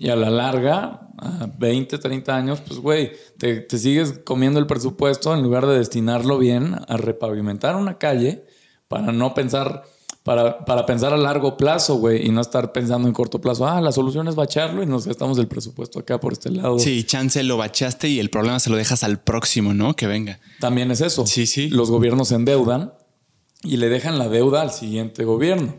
[0.00, 4.66] Y a la larga, a 20, 30 años, pues güey, te, te sigues comiendo el
[4.68, 8.44] presupuesto en lugar de destinarlo bien a repavimentar una calle
[8.86, 9.82] para no pensar,
[10.22, 13.66] para, para pensar a largo plazo, güey, y no estar pensando en corto plazo.
[13.66, 16.78] Ah, la solución es bachearlo y nos gastamos el presupuesto acá por este lado.
[16.78, 19.96] Sí, chance lo bachaste y el problema se lo dejas al próximo, ¿no?
[19.96, 20.38] Que venga.
[20.60, 21.26] También es eso.
[21.26, 21.70] Sí, sí.
[21.70, 22.94] Los gobiernos se endeudan
[23.64, 25.76] y le dejan la deuda al siguiente gobierno.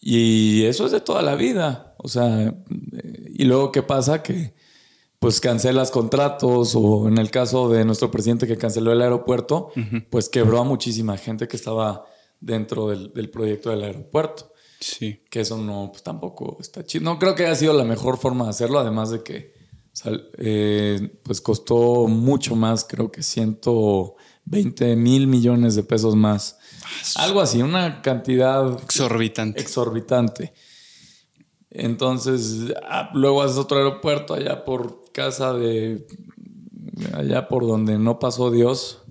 [0.00, 1.94] Y eso es de toda la vida.
[1.98, 2.54] O sea,
[3.40, 4.54] y luego qué pasa que
[5.18, 9.70] pues cancelas contratos o en el caso de nuestro presidente que canceló el aeropuerto,
[10.08, 12.04] pues quebró a muchísima gente que estaba
[12.40, 14.52] dentro del, del proyecto del aeropuerto.
[14.80, 15.22] Sí.
[15.30, 17.04] Que eso no, pues tampoco está chido.
[17.04, 19.52] No creo que haya sido la mejor forma de hacerlo, además de que
[19.92, 26.56] sal- eh, pues costó mucho más, creo que 120 mil millones de pesos más.
[27.16, 29.60] Algo así, una cantidad Exorbitante.
[29.60, 30.54] exorbitante.
[31.70, 36.06] Entonces, ah, luego haces otro aeropuerto allá por casa de.
[37.12, 39.02] allá por donde no pasó Dios.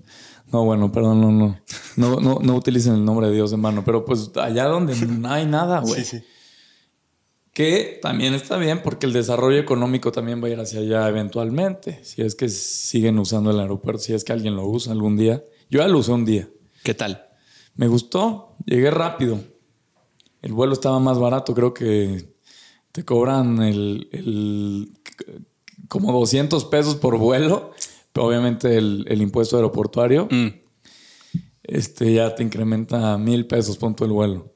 [0.52, 1.60] No, bueno, perdón, no, no.
[1.96, 5.30] No, no, no utilicen el nombre de Dios en vano, pero pues allá donde no
[5.30, 6.04] hay nada, güey.
[7.52, 11.98] Que también está bien porque el desarrollo económico también va a ir hacia allá eventualmente.
[12.04, 15.42] Si es que siguen usando el aeropuerto, si es que alguien lo usa algún día.
[15.68, 16.48] Yo ya lo usé un día.
[16.84, 17.26] ¿Qué tal?
[17.74, 19.40] Me gustó, llegué rápido.
[20.42, 22.29] El vuelo estaba más barato, creo que
[22.92, 24.92] te cobran el, el-
[25.88, 27.72] como 200 pesos por vuelo,
[28.12, 30.48] pero obviamente el, el impuesto aeroportuario Mm.
[31.62, 34.54] este, ya te incrementa a mil pesos punto el vuelo.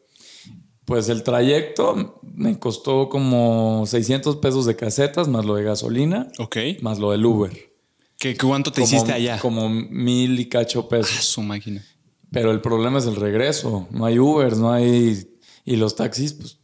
[0.85, 6.57] Pues el trayecto me costó como 600 pesos de casetas, más lo de gasolina, Ok.
[6.83, 7.73] más lo del Uber.
[8.19, 9.39] ¿Qué, ¿Cuánto te Como- hiciste allá?
[9.39, 11.25] Como mil y cacho Ah, pesos.
[11.25, 11.85] su máquina.
[12.31, 13.87] Pero el problema es el regreso.
[13.91, 15.27] No hay Ubers, no hay.
[15.65, 16.59] Y los taxis, pues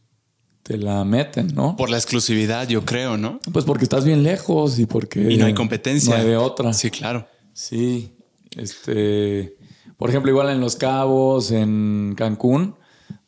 [0.71, 1.75] te la meten, ¿no?
[1.75, 3.41] Por la exclusividad, yo creo, ¿no?
[3.51, 5.19] Pues porque estás bien lejos y porque.
[5.29, 6.15] Y no hay competencia.
[6.15, 6.71] No hay de otra.
[6.73, 7.27] Sí, claro.
[7.53, 8.13] Sí.
[8.55, 9.57] Este.
[9.97, 12.75] Por ejemplo, igual en Los Cabos, en Cancún,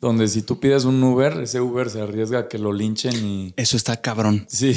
[0.00, 3.52] donde si tú pides un Uber, ese Uber se arriesga a que lo linchen y.
[3.56, 4.46] Eso está cabrón.
[4.48, 4.74] Sí.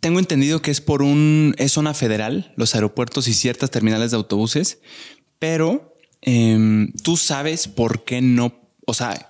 [0.00, 1.54] Tengo entendido que es por un.
[1.58, 4.80] Es zona federal, los aeropuertos y ciertas terminales de autobuses,
[5.38, 8.52] pero em, tú sabes por qué no.
[8.84, 9.27] O sea,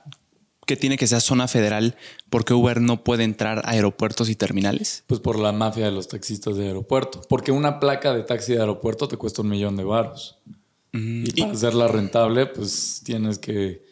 [0.69, 1.97] que tiene que ser zona federal,
[2.29, 5.03] porque Uber no puede entrar a aeropuertos y terminales.
[5.07, 7.23] Pues por la mafia de los taxistas de aeropuerto.
[7.27, 10.39] Porque una placa de taxi de aeropuerto te cuesta un millón de baros.
[10.93, 13.83] Y para hacerla rentable, pues tienes que,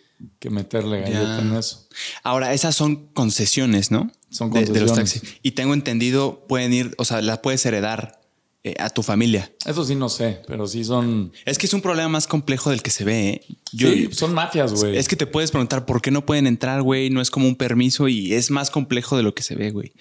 [0.51, 1.89] meterle galleta en eso.
[2.23, 4.13] Ahora, esas son concesiones, ¿no?
[4.29, 4.75] Son concesiones.
[4.75, 5.23] De, los taxis.
[5.43, 8.21] Y tengo entendido, pueden ir, o sea, la puedes heredar
[8.67, 9.53] eh, a tu familia.
[9.65, 11.31] Eso sí no sé, pero sí son...
[11.45, 13.29] Es que es un problema más complejo del que se ve.
[13.29, 13.41] ¿eh?
[13.71, 14.97] sí, son mafias, güey.
[14.97, 17.09] Es que te puedes preguntar por qué no pueden entrar, güey.
[17.09, 19.93] No es como un permiso y es más complejo de lo que se ve, güey.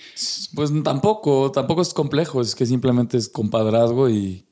[0.56, 2.42] Pues tampoco, tampoco es complejo.
[2.42, 4.46] Es que simplemente es compadrazgo y...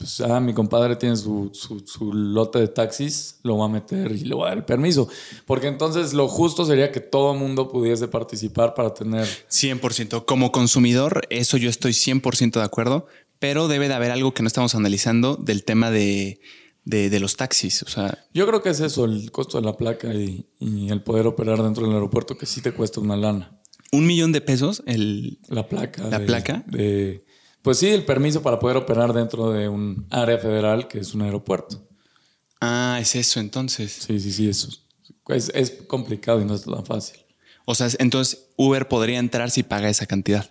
[0.00, 4.24] Pues, ah, mi compadre tiene su, su, lote de taxis, lo va a meter y
[4.24, 5.10] le va a dar el permiso.
[5.44, 9.28] Porque entonces lo justo sería que todo mundo pudiese participar para tener...
[9.50, 10.24] 100%.
[10.24, 13.08] Como consumidor, eso yo estoy 100% de acuerdo,
[13.38, 16.40] pero debe de haber algo que no estamos analizando del tema de,
[16.86, 17.82] los taxis.
[17.82, 20.46] O sea, yo creo que es eso, el costo de la placa y,
[20.88, 23.60] el poder operar dentro del aeropuerto, que sí te cuesta una lana.
[23.92, 24.82] ¿Un millón de pesos?
[24.86, 26.08] El, la placa.
[26.08, 26.64] La placa.
[26.68, 27.22] De,
[27.62, 31.22] pues sí, el permiso para poder operar dentro de un área federal que es un
[31.22, 31.82] aeropuerto.
[32.60, 33.92] Ah, es eso entonces.
[34.06, 34.68] Sí, sí, sí, eso.
[35.28, 37.20] Es, es complicado y no es tan fácil.
[37.64, 40.50] O sea, entonces Uber podría entrar si paga esa cantidad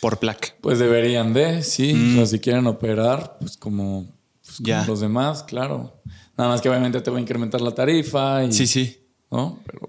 [0.00, 0.48] por placa.
[0.60, 1.92] Pues deberían de, sí.
[1.92, 2.26] O sea, mm.
[2.26, 4.06] si quieren operar, pues como,
[4.44, 6.00] pues los demás, claro.
[6.36, 8.44] Nada más que obviamente te va a incrementar la tarifa.
[8.44, 8.98] Y, sí, sí.
[9.30, 9.60] ¿No?
[9.64, 9.88] Pero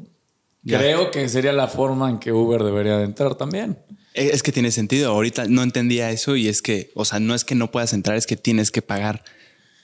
[0.66, 3.80] creo que sería la forma en que Uber debería de entrar también.
[4.18, 5.12] Eh, es que tiene sentido.
[5.12, 8.18] Ahorita no entendía eso y es que, o sea, no es que no puedas entrar,
[8.18, 9.24] es que tienes que pagar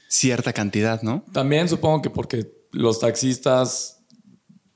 [0.10, 1.24] cierta cantidad, ¿no?
[1.32, 4.04] También supongo que porque los taxistas,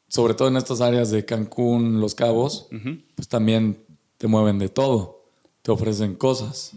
[0.07, 2.67] sobre todo en estas áreas de Cancún, Los Cabos,
[3.15, 3.83] pues también
[4.17, 5.31] te mueven de todo.
[5.63, 6.73] Te ofrecen cosas.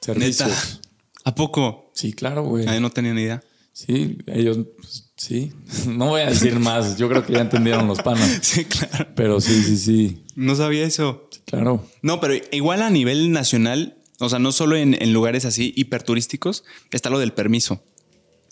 [0.00, 0.80] Servicios.
[1.24, 1.90] ¿A poco?
[1.94, 2.68] Sí, claro, güey.
[2.68, 3.42] Ahí no tenía ni idea.
[3.72, 5.52] Sí, ellos, pues, sí.
[5.86, 6.96] No voy a decir más.
[6.96, 8.38] Yo creo que ya entendieron los panas.
[8.42, 9.08] Sí, claro.
[9.14, 10.24] Pero sí, sí, sí.
[10.34, 11.28] No sabía eso.
[11.46, 11.86] claro.
[12.02, 17.10] No, pero igual a nivel nacional, o sea, no solo en, lugares así hiperturísticos, está
[17.10, 17.82] lo del permiso.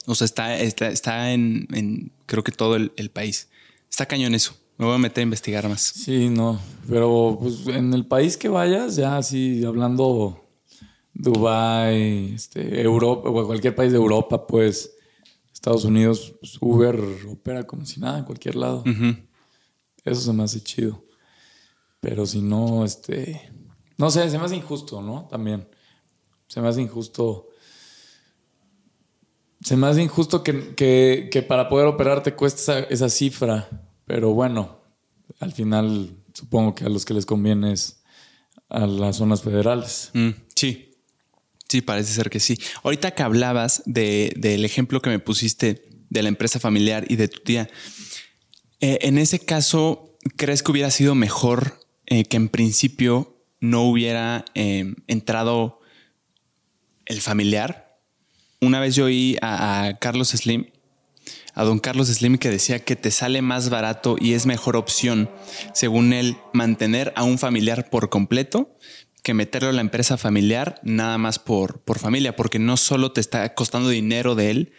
[0.06, 3.48] O sea, está, está, en, creo que todo el, país.
[3.90, 4.54] Está cañón eso.
[4.78, 5.82] Me voy a meter a investigar más.
[5.82, 6.58] Sí, no.
[6.88, 10.48] Pero pues en el país que vayas, ya así hablando
[11.12, 14.92] Dubai, este, Europa, o cualquier país de Europa, pues
[15.60, 18.82] Estados Unidos, pues, Uber opera como si nada en cualquier lado.
[20.02, 21.04] Eso se me hace chido.
[22.00, 23.52] Pero si no, este.
[23.98, 25.28] No sé, se me hace injusto, ¿no?
[25.30, 25.68] También.
[26.46, 27.50] Se me hace injusto.
[29.60, 33.68] Se me hace injusto que, para poder operar te cueste esa, cifra.
[34.06, 34.80] Pero bueno,
[35.40, 38.02] al final supongo que a los que les conviene es
[38.70, 40.10] a las zonas federales.
[40.14, 40.89] Mm, sí.
[41.70, 42.58] Sí, parece ser que sí.
[42.82, 47.38] Ahorita que hablabas del ejemplo que me pusiste de la empresa familiar y de tu
[47.44, 47.70] tía,
[48.80, 54.44] eh, en ese caso, ¿crees que hubiera sido mejor eh, que en principio no hubiera
[54.54, 55.78] em, entrado
[57.06, 58.00] el familiar?
[58.60, 60.66] Una vez yo oí a, Carlos Slim,
[61.54, 65.30] a don Carlos Slim, que decía que te sale más barato y es mejor opción,
[65.72, 68.76] según él, mantener a un familiar por completo
[69.22, 73.20] que meterlo a la empresa familiar nada más por, por familia, porque no solo te
[73.20, 74.72] está costando dinero de él,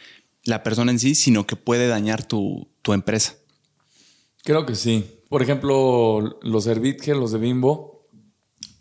[0.44, 3.36] la persona en sí, sino que puede dañar tu, empresa.
[4.44, 5.06] Creo que sí.
[5.30, 8.08] Por ejemplo, los Servitge, los de Bimbo,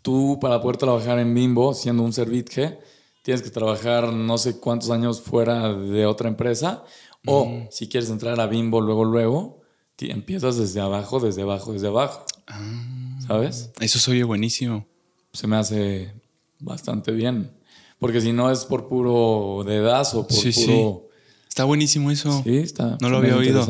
[0.01, 2.79] tú para poder trabajar en Bimbo siendo un Servitge,
[3.23, 6.83] tienes que trabajar no sé cuántos años fuera de otra empresa,
[7.25, 7.67] o mm.
[7.69, 9.61] si quieres entrar a Bimbo luego, luego,
[9.99, 12.25] empiezas desde abajo, desde abajo, desde abajo.
[12.47, 13.19] Ah.
[13.27, 13.71] ¿Sabes?
[13.79, 14.90] Eso se oye buenísimo
[15.33, 16.13] se me hace
[16.59, 17.51] bastante bien.
[17.99, 20.51] Porque si no es por puro dedazo, por puro.
[20.51, 21.17] Sí.
[21.47, 22.41] Está buenísimo eso.
[22.43, 22.97] Sí, está.
[22.99, 23.63] No lo había oído.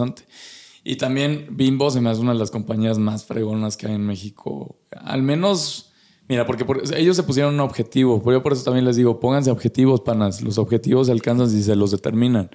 [0.83, 4.05] Y también Bimbo se me hace una de las compañías más fregonas que hay en
[4.05, 4.77] México.
[4.91, 5.91] Al menos,
[6.27, 8.21] mira, porque ellos se pusieron un objetivo.
[8.23, 10.41] Por yo por eso también les digo, pónganse objetivos, panas.
[10.41, 12.49] Los objetivos se alcanzan si se los determinan.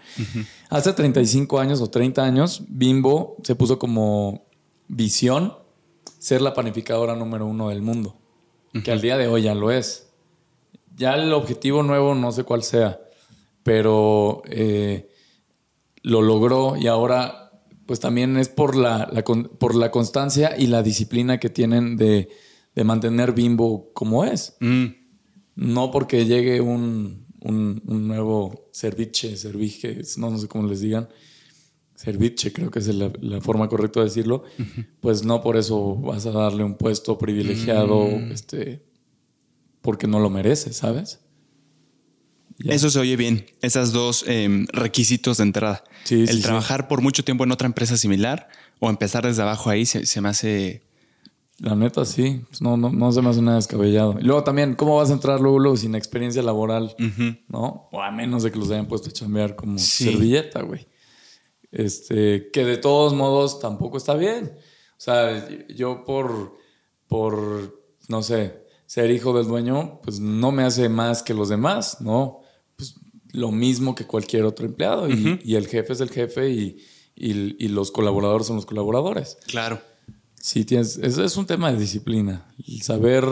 [0.70, 4.46] Hace 35 años o 30 años, Bimbo se puso como
[4.88, 5.54] visión
[6.18, 8.16] ser la panificadora número uno del mundo
[8.84, 10.10] que al día de hoy ya lo es.
[10.96, 13.00] Ya el objetivo nuevo no sé cuál sea,
[13.62, 15.10] pero eh,
[16.02, 17.46] lo logró y ahora
[17.86, 19.10] pues también es por la,
[19.58, 22.28] por la constancia y la disciplina que tienen de,
[22.84, 24.56] mantener Bimbo como es.
[24.60, 24.86] Mm.
[25.54, 27.24] No porque llegue un,
[27.84, 31.08] nuevo serviche, servije, no, no sé cómo les digan,
[32.06, 34.44] serviche, creo que es la, forma correcta de decirlo,
[35.00, 38.30] pues no por eso vas a darle un puesto privilegiado, mm.
[38.30, 38.84] este,
[39.82, 41.18] porque no lo merece, ¿sabes?
[42.60, 45.82] Eso se oye bien, esos dos em, requisitos de entrada.
[46.08, 50.20] el trabajar por mucho tiempo en otra empresa similar o empezar desde abajo ahí se,
[50.20, 50.84] me hace
[51.58, 52.42] La neta, sí.
[52.48, 54.16] Pues no, no, no se me hace nada descabellado.
[54.20, 56.94] Y luego también, ¿cómo vas a entrar luego, luego sin experiencia laboral?
[57.48, 57.88] ¿No?
[57.90, 60.86] O a menos de que los hayan puesto a chambear como servilleta, güey.
[61.76, 64.56] Este, que de todos modos tampoco está bien.
[64.92, 66.56] O sea, yo por,
[67.06, 72.00] por, no sé, ser hijo del dueño, pues no me hace más que los demás,
[72.00, 72.40] ¿no?
[72.76, 72.94] Pues
[73.32, 75.10] lo mismo que cualquier otro empleado.
[75.10, 76.78] y, y, el jefe es el jefe y,
[77.14, 79.36] y los colaboradores son los colaboradores.
[79.46, 79.78] Claro.
[80.40, 82.46] Sí, tienes, es, es un tema de disciplina.
[82.66, 83.24] El saber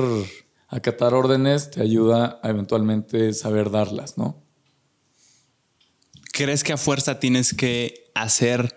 [0.68, 4.43] acatar órdenes te ayuda a eventualmente saber darlas, ¿no?
[6.36, 8.74] ¿Crees que a fuerza tienes que hacer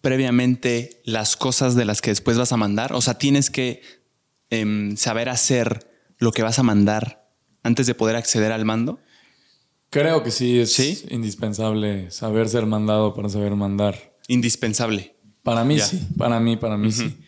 [0.00, 2.92] previamente las cosas de las que después vas a mandar?
[2.92, 3.82] O sea, tienes que
[4.50, 7.28] em, saber hacer lo que vas a mandar
[7.64, 9.00] antes de poder acceder al mando.
[9.90, 14.14] Creo que sí, es indispensable saber ser mandado para saber mandar.
[14.28, 15.16] Indispensable.
[15.42, 17.18] Para mí sí, para mí, para mí sí.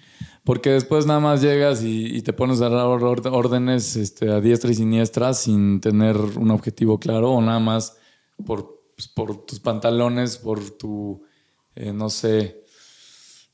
[0.45, 4.75] Porque después nada más llegas y, te pones a dar órdenes este, a diestra y
[4.77, 7.97] siniestra sin tener un objetivo claro o nada más
[8.45, 11.23] por, pues, por tus pantalones, por tu,
[11.75, 12.65] eh, no sé,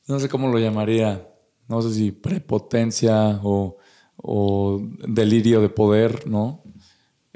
[0.07, 1.29] no sé cómo lo llamaría,
[1.67, 3.77] no sé si prepotencia o,
[5.07, 6.63] delirio de poder, ¿no?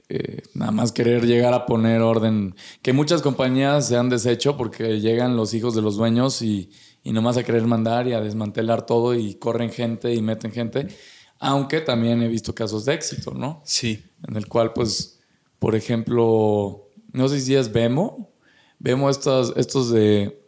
[0.10, 5.02] Eh, nada más querer llegar a poner orden, que muchas compañías se han deshecho porque
[5.02, 6.72] llegan los hijos de los dueños y
[7.08, 10.88] y nomás a querer mandar y a desmantelar todo y corren gente y meten gente.
[11.40, 13.62] Aunque también he visto casos de éxito, ¿no?
[13.64, 14.04] Sí.
[14.28, 15.18] En el cual, pues,
[15.58, 18.32] por ejemplo, no sé si es Vemo,
[18.80, 20.44] Vemo estos, estos de,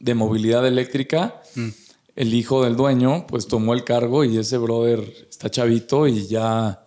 [0.00, 1.40] de movilidad eléctrica.
[1.54, 1.68] Mm.
[2.14, 5.00] El hijo del dueño, pues tomó el cargo y ese brother
[5.30, 6.86] está chavito y ya,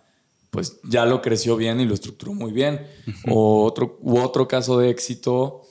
[0.50, 2.86] pues ya lo creció bien y lo estructuró muy bien.
[3.28, 5.62] O otro, u otro caso de éxito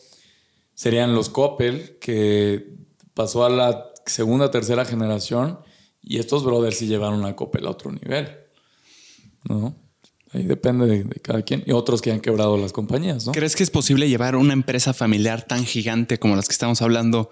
[0.74, 2.76] serían los Coppel, que
[3.14, 5.60] pasó a la segunda, tercera generación
[6.02, 8.30] y estos brothers sí llevaron a Coppel a otro nivel.
[9.46, 9.76] ¿No?
[10.36, 11.64] Ahí depende de, cada quien.
[11.66, 13.32] Y otros que han quebrado las compañías, ¿no?
[13.32, 17.30] ¿Crees que es posible llevar una empresa familiar tan gigante como las que estamos hablando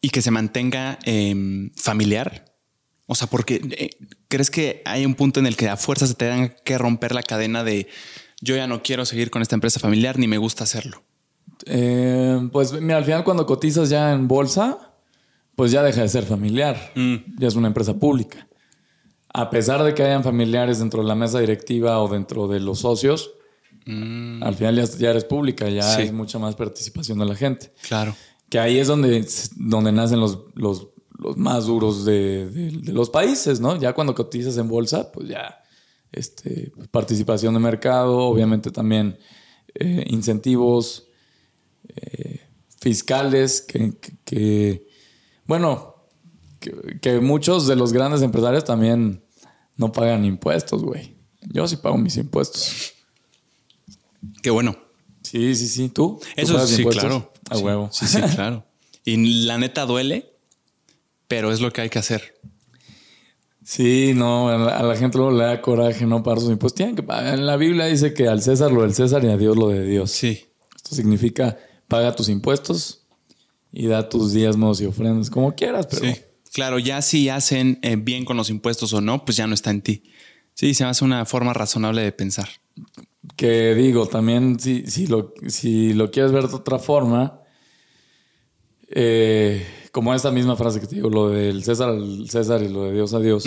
[0.00, 2.54] y que se mantenga em, familiar?
[3.06, 3.90] O sea, porque eh,
[4.28, 7.24] ¿crees que hay un punto en el que a fuerza se tengan que romper la
[7.24, 7.88] cadena de
[8.40, 11.02] yo ya no quiero seguir con esta empresa familiar ni me gusta hacerlo?
[11.66, 14.92] Eh, pues mira, al final cuando cotizas ya en bolsa,
[15.56, 17.40] pues ya deja de ser familiar, mm.
[17.40, 18.46] ya es una empresa pública.
[19.32, 22.80] A pesar de que hayan familiares dentro de la mesa directiva o dentro de los
[22.80, 23.32] socios,
[23.86, 24.42] mm.
[24.42, 27.72] al final ya, eres pública, ya hay mucha más participación de la gente.
[27.86, 28.14] Claro.
[28.48, 30.88] Que ahí es donde, donde nacen los, los,
[31.36, 33.78] más duros de, los países, ¿no?
[33.78, 35.62] Ya cuando cotizas en bolsa, pues ya
[36.10, 39.18] este, participación de mercado, obviamente también
[39.74, 41.08] eh, incentivos
[41.88, 42.40] eh,
[42.80, 44.90] fiscales que
[45.50, 45.89] bueno,
[46.60, 49.24] que, muchos de los grandes empresarios también
[49.76, 51.16] no pagan impuestos, güey.
[51.52, 52.92] Yo sí pago mis impuestos.
[54.42, 54.76] Qué bueno.
[55.22, 55.88] Sí, sí, sí.
[55.88, 56.20] ¿Tú?
[56.36, 57.32] Eso sí, claro.
[57.48, 57.88] A huevo.
[57.92, 58.64] Sí, sí, claro.
[59.02, 60.30] Y la neta duele,
[61.26, 62.38] pero es lo que hay que hacer.
[63.64, 66.76] Sí, no, a la, gente luego le da coraje no pagar sus impuestos.
[66.76, 67.34] Tienen que pagar.
[67.34, 69.86] En la Biblia dice que al César lo del César y a Dios lo de
[69.86, 70.10] Dios.
[70.10, 70.52] Sí.
[70.76, 71.56] Esto significa
[71.88, 73.00] paga tus impuestos,
[73.72, 76.06] y da tus diezmos y ofrendas como quieras, pero.
[76.06, 76.20] Sí.
[76.52, 79.70] Claro, ya si hacen eh, bien con los impuestos o no, pues ya no está
[79.70, 80.02] en ti.
[80.54, 82.48] Sí, se me hace una forma razonable de pensar.
[83.36, 87.40] Que digo, también si, si, lo, si lo quieres ver de otra forma,
[88.88, 92.84] eh, como esta misma frase que te digo, lo del César al César y lo
[92.84, 93.44] de Dios a Dios.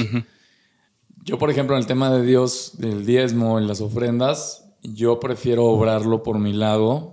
[1.24, 5.66] Yo, por ejemplo, en el tema de Dios, del diezmo, en las ofrendas, yo prefiero
[5.66, 7.13] obrarlo por mi lado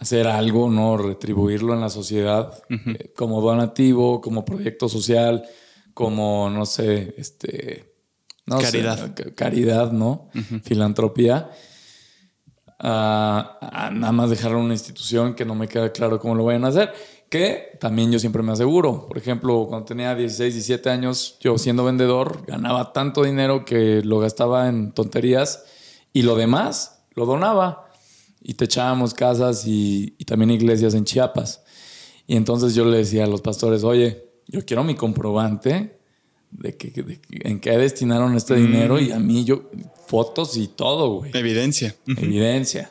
[0.00, 0.96] hacer algo, ¿no?
[0.96, 5.44] Retribuirlo en la sociedad eh, como donativo, como proyecto social,
[5.92, 7.92] como, no sé, este...
[8.46, 9.14] caridad.
[9.36, 10.30] caridad, ¿no?
[10.64, 11.50] Filantropía.
[12.78, 16.64] A, nada más dejarlo en una institución que no me queda claro cómo lo vayan
[16.64, 16.94] a hacer.
[17.28, 19.06] Que también yo siempre me aseguro.
[19.06, 24.18] Por ejemplo, cuando tenía 16, 17 años, yo siendo vendedor, ganaba tanto dinero que lo
[24.18, 25.64] gastaba en tonterías
[26.14, 27.89] y lo demás lo donaba
[28.42, 31.62] y te echábamos casas y, también iglesias en Chiapas.
[32.26, 35.98] Y entonces yo le decía a los pastores, oye, yo quiero mi comprobante
[36.50, 39.70] de, que, en qué destinaron este dinero y a mí yo,
[40.06, 41.30] fotos y todo, güey.
[41.34, 41.94] Evidencia.
[42.06, 42.90] Evidencia.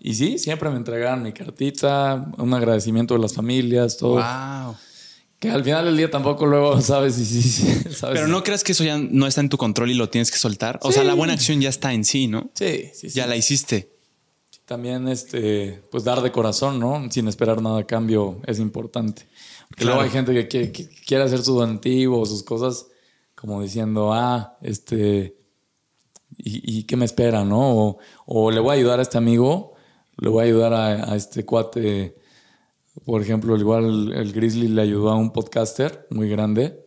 [0.00, 4.14] Y sí, siempre me entregaron mi cartita, un agradecimiento de las familias, todo.
[4.14, 4.76] Wow.
[5.38, 8.84] Que al final del día tampoco luego sabes si sí, Pero no crees que eso
[8.84, 10.78] ya no está en tu control y lo tienes que soltar.
[10.82, 12.50] O sea, la buena acción ya está en sí, ¿no?
[12.54, 13.93] Sí, sí, Ya la hiciste.
[14.64, 17.10] También este, pues dar de corazón, ¿no?
[17.10, 19.26] Sin esperar nada a cambio es importante.
[19.68, 20.72] Porque luego hay gente que
[21.06, 22.86] quiere, hacer su donativo o sus cosas
[23.34, 25.36] como diciendo, ah, este,
[26.38, 27.98] ¿y, qué me espera, no?
[28.24, 29.74] O, le voy a ayudar a este amigo,
[30.16, 32.16] le voy a ayudar a, este cuate,
[33.04, 36.86] por ejemplo, igual el, Grizzly le ayudó a un podcaster muy grande,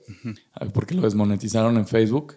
[0.73, 2.35] porque lo desmonetizaron en Facebook.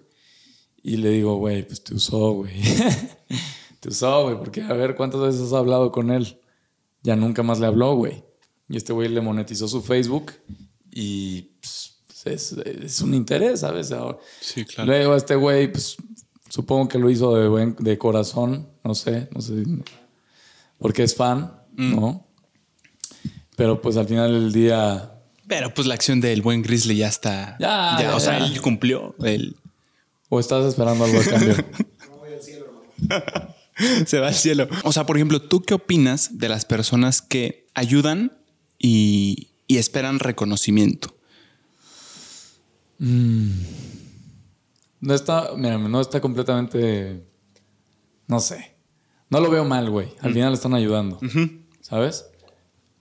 [0.82, 2.54] Y le digo, güey, pues te usó, güey.
[3.80, 6.38] te usó, güey, porque a ver cuántas veces has hablado con él.
[7.02, 8.22] Ya nunca más le habló, güey.
[8.68, 10.32] Y este güey le monetizó su Facebook
[10.92, 13.92] y pues, es, un interés, ¿sabes?
[14.40, 14.86] sí, claro.
[14.90, 15.96] Luego este güey, pues
[16.48, 19.64] supongo que lo hizo de, buen, de corazón, no sé, no sé,
[20.78, 21.96] porque es fan, mm.
[21.96, 22.26] ¿no?
[23.56, 25.14] Pero pues al final del día...
[25.46, 27.56] Pero pues la acción del buen Grizzly ya está...
[27.58, 29.14] Ya, o sea, él cumplió.
[29.22, 29.56] el
[30.28, 31.54] ¿O estás esperando algo a cambio?
[32.20, 32.66] voy al cielo,
[33.10, 33.54] hermano.
[34.06, 34.68] Se va al cielo.
[34.84, 38.32] O sea, por ejemplo, ¿tú qué opinas de las personas que ayudan
[38.78, 41.14] y, esperan reconocimiento?
[42.98, 43.50] Mm.
[45.00, 47.24] No está, mira, no está completamente,
[48.26, 48.74] no sé.
[49.30, 50.08] No lo veo mal, güey.
[50.20, 50.34] Al mm.
[50.34, 51.18] final están ayudando,
[51.80, 52.26] ¿sabes?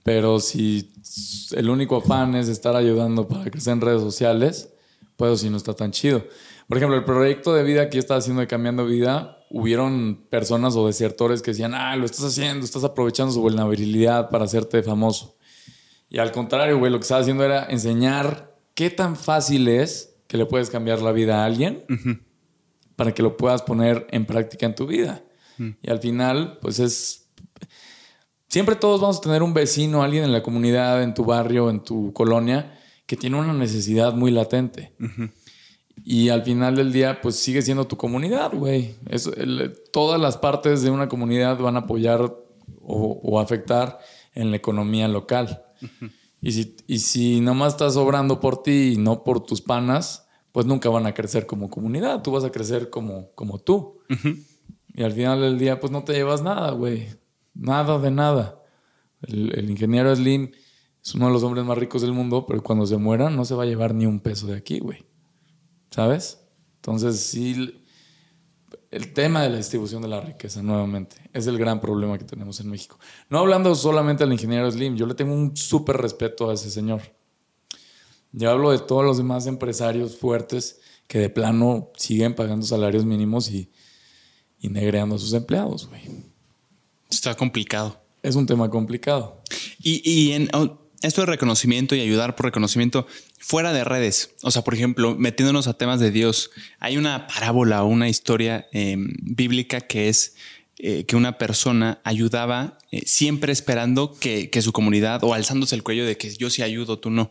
[0.02, 0.92] Pero si
[1.52, 4.70] el único afán es estar ayudando para crecer en redes sociales,
[5.16, 6.24] pues si no está tan chido.
[6.68, 10.76] Por ejemplo, el proyecto de vida que yo estaba haciendo de Cambiando Vida, hubieron personas
[10.76, 15.36] o desertores que decían, ah, lo estás haciendo, estás aprovechando su vulnerabilidad para hacerte famoso.
[16.08, 20.36] Y al contrario, güey, lo que estaba haciendo era enseñar qué tan fácil es que
[20.36, 21.84] le puedes cambiar la vida a alguien
[22.96, 25.24] para que lo puedas poner en práctica en tu vida.
[25.82, 27.28] Y al final, pues es...
[28.48, 31.84] Siempre todos vamos a tener un vecino, alguien en la comunidad, en tu barrio, en
[31.84, 34.92] tu colonia, que tiene una necesidad muy latente.
[36.02, 38.94] Y al final del día, pues sigue siendo tu comunidad, güey.
[39.92, 42.22] Todas las partes de una comunidad van a apoyar
[42.80, 43.98] o, o afectar
[44.34, 45.62] en la economía local.
[46.40, 50.66] y, si, y si nomás estás obrando por ti y no por tus panas, pues
[50.66, 52.22] nunca van a crecer como comunidad.
[52.22, 54.00] Tú vas a crecer como, como tú.
[54.88, 57.08] Y al final del día, pues no te llevas nada, güey.
[57.54, 58.62] Nada de nada.
[59.22, 60.50] El, ingeniero Slim
[61.02, 63.54] es uno de los hombres más ricos del mundo, pero cuando se muera no se
[63.54, 65.04] va a llevar ni un peso de aquí, güey.
[65.90, 66.40] ¿Sabes?
[66.76, 67.74] Entonces, sí,
[68.90, 72.60] el tema de la distribución de la riqueza, nuevamente, es el gran problema que tenemos
[72.60, 72.98] en México.
[73.28, 77.02] No hablando solamente del ingeniero Slim, yo le tengo un súper respeto a ese señor.
[78.32, 83.50] Yo hablo de todos los demás empresarios fuertes que de plano siguen pagando salarios mínimos
[83.50, 83.70] y,
[84.60, 86.02] y negreando a sus empleados, güey.
[87.10, 88.00] Está complicado.
[88.22, 89.42] Es un tema complicado.
[89.82, 90.48] Y, y en,
[91.02, 93.06] esto de reconocimiento y ayudar por reconocimiento
[93.38, 94.34] fuera de redes.
[94.42, 98.68] O sea, por ejemplo, metiéndonos a temas de Dios, hay una parábola o una historia
[98.72, 100.34] em, bíblica que es
[100.78, 106.06] eh, que una persona ayudaba eh, siempre esperando que, su comunidad o alzándose el cuello
[106.06, 107.30] de que yo sí ayudo, tú no.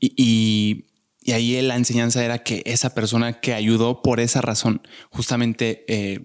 [0.00, 0.84] Y,
[1.32, 4.80] ahí la enseñanza era que esa persona que ayudó por esa razón
[5.10, 6.20] justamente eh,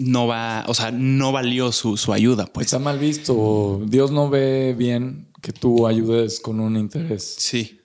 [0.00, 2.46] no va, o sea, no valió su, su ayuda.
[2.46, 2.66] Pues.
[2.66, 3.82] Está mal visto.
[3.86, 7.36] Dios no ve bien que tú ayudes con un interés.
[7.38, 7.82] Sí.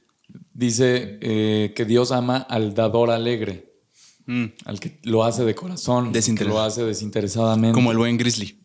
[0.54, 3.74] Dice eh, que Dios ama al dador alegre,
[4.28, 4.46] mm.
[4.64, 7.74] al que lo hace de corazón, que lo hace desinteresadamente.
[7.74, 8.64] Como el buen Grizzly.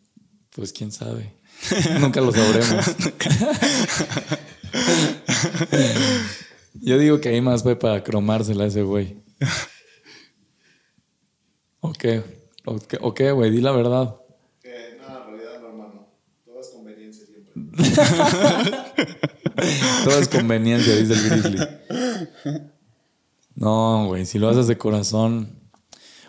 [0.54, 1.34] Pues quién sabe.
[2.00, 2.84] Nunca lo sabremos.
[6.74, 9.16] Yo digo que ahí más fue para cromársela a ese güey.
[11.82, 12.04] Ok,
[12.64, 14.16] ok, güey, di la verdad.
[20.04, 21.58] Todo es conveniencia, dice el grizzly.
[23.54, 25.58] No, güey, si lo haces de corazón.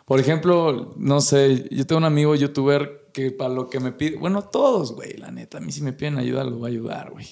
[0.06, 4.18] Por ejemplo, no sé, yo tengo un amigo youtuber que para lo que me pide,
[4.18, 7.12] bueno, todos, güey, la neta, a mí si me piden ayuda, lo voy a ayudar,
[7.12, 7.26] güey.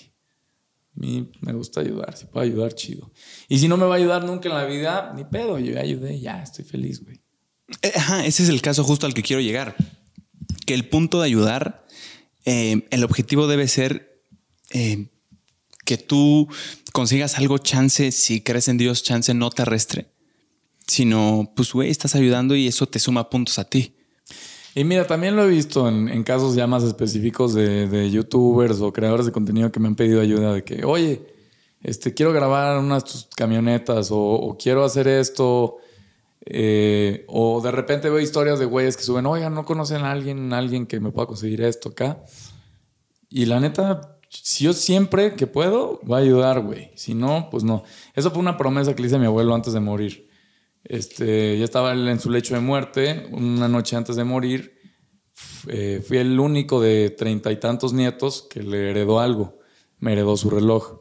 [0.96, 3.12] A mí me gusta ayudar, si puedo ayudar, chido.
[3.48, 5.82] Y si no me va a ayudar nunca en la vida, ni pedo, yo ya
[5.82, 7.22] ayudé, ya, estoy feliz, güey.
[7.82, 9.76] Eh, ajá, ese es el caso justo al que quiero llegar.
[10.66, 11.86] Que el punto de ayudar,
[12.46, 14.24] eh, el objetivo debe ser
[14.72, 15.08] eh,
[15.86, 16.48] que tú
[16.94, 20.08] consigas algo chance, si crees en Dios, chance no terrestre,
[20.88, 23.96] sino pues, güey, estás ayudando y eso te suma puntos a ti.
[24.76, 29.26] Y mira, también lo he visto en, casos ya más específicos de, youtubers o creadores
[29.26, 31.22] de contenido que me han pedido ayuda de que, oye,
[31.82, 35.78] este, quiero grabar unas camionetas o, quiero hacer esto.
[36.52, 40.52] Eh, o de repente veo historias de güeyes que suben, oigan, no conocen a alguien,
[40.52, 42.24] alguien que me pueda conseguir esto acá.
[43.30, 46.92] Y la neta, si yo siempre que puedo, voy a ayudar, güey.
[46.96, 47.84] Si no, pues no.
[48.16, 50.28] Eso fue una promesa que le hice a mi abuelo antes de morir.
[50.84, 54.80] Este, ya estaba en su lecho de muerte, una noche antes de morir.
[55.68, 59.60] eh, fui el único de treinta y tantos nietos que le heredó algo.
[60.00, 60.99] Me heredó su reloj.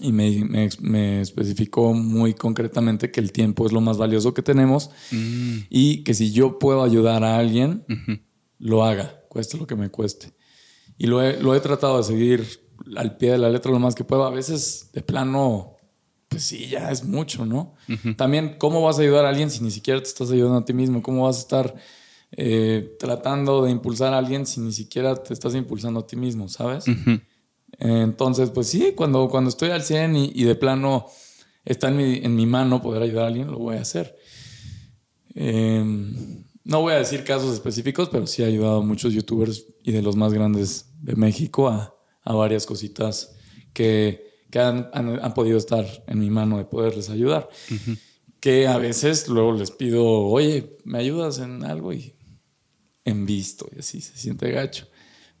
[0.00, 4.90] Y me, me, especificó muy concretamente que el tiempo es lo más valioso que tenemos
[5.10, 5.58] mm.
[5.70, 7.84] y que si yo puedo ayudar a alguien,
[8.58, 10.32] lo haga, cueste lo que me cueste.
[10.96, 12.46] Y lo he, lo he tratado de seguir
[12.96, 14.24] al pie de la letra lo más que puedo.
[14.24, 15.76] A veces, de plano,
[16.28, 17.74] pues sí, ya es mucho, ¿no?
[18.16, 20.72] También, ¿cómo vas a ayudar a alguien si ni siquiera te estás ayudando a ti
[20.72, 21.02] mismo?
[21.02, 21.74] ¿Cómo vas a estar
[22.32, 26.48] eh, tratando de impulsar a alguien si ni siquiera te estás impulsando a ti mismo,
[26.48, 26.84] ¿sabes?
[27.78, 31.06] Entonces, pues sí, cuando, cuando estoy al 100 y, de plano
[31.64, 34.16] está en mi, en mi, mano poder ayudar a alguien, lo voy a hacer.
[35.34, 39.92] Em, no voy a decir casos específicos, pero sí he ayudado a muchos youtubers y
[39.92, 43.36] de los más grandes de México a, a varias cositas
[43.72, 47.48] que, que han, han, podido estar en mi mano de poderles ayudar.
[48.40, 51.92] Que a veces luego les pido, oye, ¿me ayudas en algo?
[51.92, 52.14] Y
[53.04, 54.87] en visto, y así se siente gacho.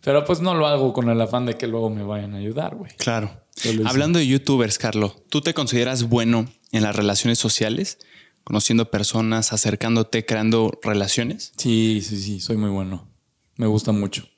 [0.02, 2.76] Pero pues no lo hago con el afán de que luego me vayan a ayudar,
[2.76, 2.92] güey.
[2.96, 3.42] Claro.
[3.84, 7.98] Hablando de youtubers, Carlos, ¿tú te consideras bueno en las relaciones sociales?
[8.44, 11.52] Conociendo personas, acercándote, creando relaciones?
[11.56, 13.08] Sí, sí, sí, soy muy bueno.
[13.56, 14.28] Me gusta mucho.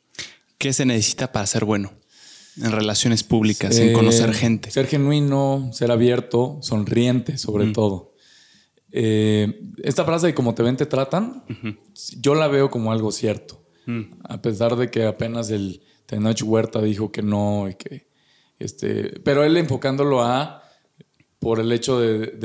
[0.59, 1.93] ¿Qué se necesita para ser bueno?
[2.57, 4.71] En relaciones públicas, en conocer gente.
[4.71, 7.73] Ser genuino, ser abierto, sonriente sobre mm.
[7.73, 8.15] todo.
[8.93, 11.45] Eh, esta frase de como te ven, te tratan,
[12.19, 13.63] yo la veo como algo cierto.
[13.91, 14.21] Mm.
[14.25, 18.09] A pesar de que apenas el Tenoch Huerta dijo que no y que
[18.59, 20.63] este, pero él enfocándolo a
[21.39, 22.37] por el hecho de,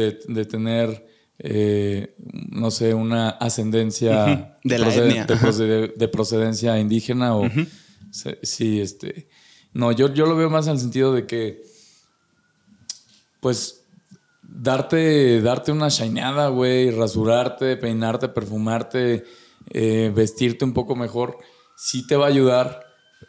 [0.50, 1.06] tener
[1.40, 2.16] eh,
[2.50, 7.50] no sé, una ascendencia de, la de, procedencia indígena o
[8.42, 9.28] sí, este
[9.74, 11.62] no, yo, yo lo veo más en el sentido de que
[13.42, 13.86] pues
[14.42, 19.26] darte, darte una shineada, güey, rasurarte, peinarte, perfumarte,
[19.70, 21.38] eh, vestirte un poco mejor,
[21.76, 22.82] sí te va a ayudar.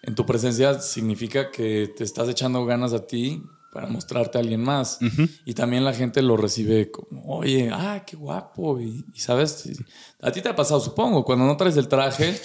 [0.03, 4.62] En tu presencia significa que te estás echando ganas a ti para mostrarte a alguien
[4.62, 4.99] más.
[5.45, 8.80] Y también la gente lo recibe como, oye, ah, qué guapo.
[8.80, 9.68] Y, sabes,
[10.22, 12.41] a ti te ha pasado, supongo, cuando no traes el traje,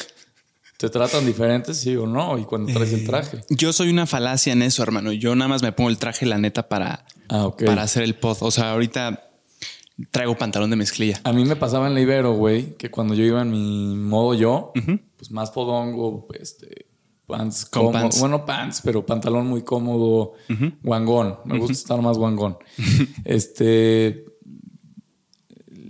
[0.77, 3.41] te tratan diferentes, sí o no, y cuando traes el eh, traje.
[3.49, 5.13] Yo soy una falacia en eso, hermano.
[5.13, 8.37] Yo nada más me pongo el traje, la neta, para, ah, para hacer el pod.
[8.41, 9.30] O sea, ahorita
[10.09, 11.19] traigo pantalón de mezclilla.
[11.23, 14.33] A mí me pasaba en la Ibero, güey, que cuando yo iba en mi modo
[14.33, 14.71] yo,
[15.17, 16.87] pues más podongo, este,
[17.27, 18.19] pants, Con pants.
[18.19, 20.33] bueno, pants, pero pantalón muy cómodo,
[20.81, 21.37] guangón.
[21.45, 22.57] Me gusta estar más guangón.
[23.25, 24.25] este,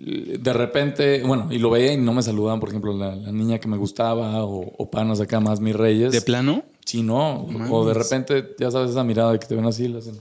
[0.03, 3.68] de repente, bueno, y lo veía y no me saludaban, por ejemplo, la, niña que
[3.68, 6.12] me gustaba o, panos acá más mis reyes.
[6.12, 6.64] ¿De plano?
[6.86, 7.45] Sí, no.
[7.70, 10.16] O de repente, ya sabes, esa mirada de que te ven así, la hacen.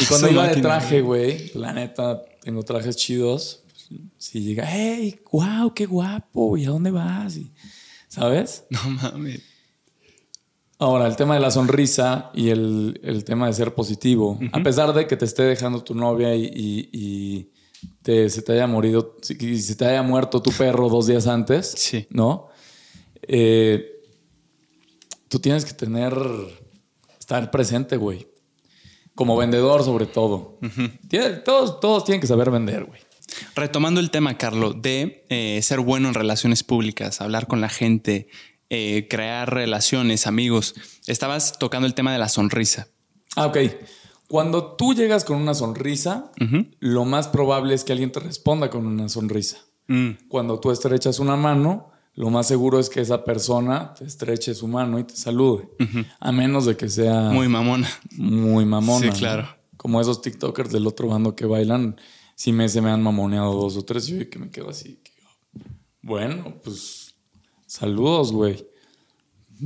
[0.00, 3.62] Y cuando iba de traje, güey, la neta, tengo trajes chidos.
[4.18, 7.38] Si llega, hey, wow, qué guapo, ¿y a dónde vas?
[8.08, 8.64] ¿Sabes?
[8.70, 9.42] No mames.
[10.78, 14.38] Ahora, el tema de la sonrisa y el, tema de ser positivo.
[14.52, 17.50] A pesar de que te esté dejando tu novia y,
[18.04, 22.06] se te haya morido, y se te haya muerto tu perro dos días antes, sí.
[22.10, 22.48] ¿no?
[23.22, 24.02] Eh,
[25.28, 26.14] tú tienes que tener,
[27.18, 28.26] estar presente, güey.
[29.14, 30.58] Como vendedor, sobre todo.
[31.44, 33.00] todos, todos tienen que saber vender, güey.
[33.54, 38.28] Retomando el tema, Carlos, de eh, ser bueno en relaciones públicas, hablar con la gente,
[38.70, 40.74] eh, crear relaciones, amigos,
[41.06, 42.88] estabas tocando el tema de la sonrisa.
[43.36, 43.58] Ah, ok.
[44.28, 46.32] Cuando tú llegas con una sonrisa,
[46.80, 49.58] lo más probable es que alguien te responda con una sonrisa.
[49.86, 50.10] Mm.
[50.28, 54.68] Cuando tú estrechas una mano, lo más seguro es que esa persona te estreche su
[54.68, 55.68] mano y te salude.
[56.20, 57.30] A menos de que sea...
[57.30, 57.88] Muy mamona.
[58.12, 59.12] Muy mamona.
[59.12, 59.48] Sí, claro.
[59.76, 61.96] Como esos TikTokers del otro bando que bailan,
[62.36, 65.00] si me, se me han mamoneado dos o tres, yo que me quedo así.
[66.02, 67.16] bueno, pues
[67.66, 68.64] saludos, güey.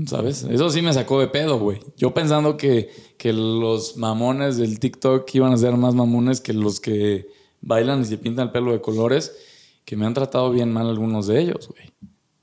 [0.07, 0.44] ¿Sabes?
[0.44, 1.80] Eso sí me sacó de pedo, güey.
[1.96, 6.80] Yo pensando que, que los mamones del TikTok iban a ser más mamones que los
[6.80, 7.28] que
[7.61, 9.36] bailan y se pintan el pelo de colores,
[9.84, 11.90] que me han tratado bien mal algunos de ellos, güey.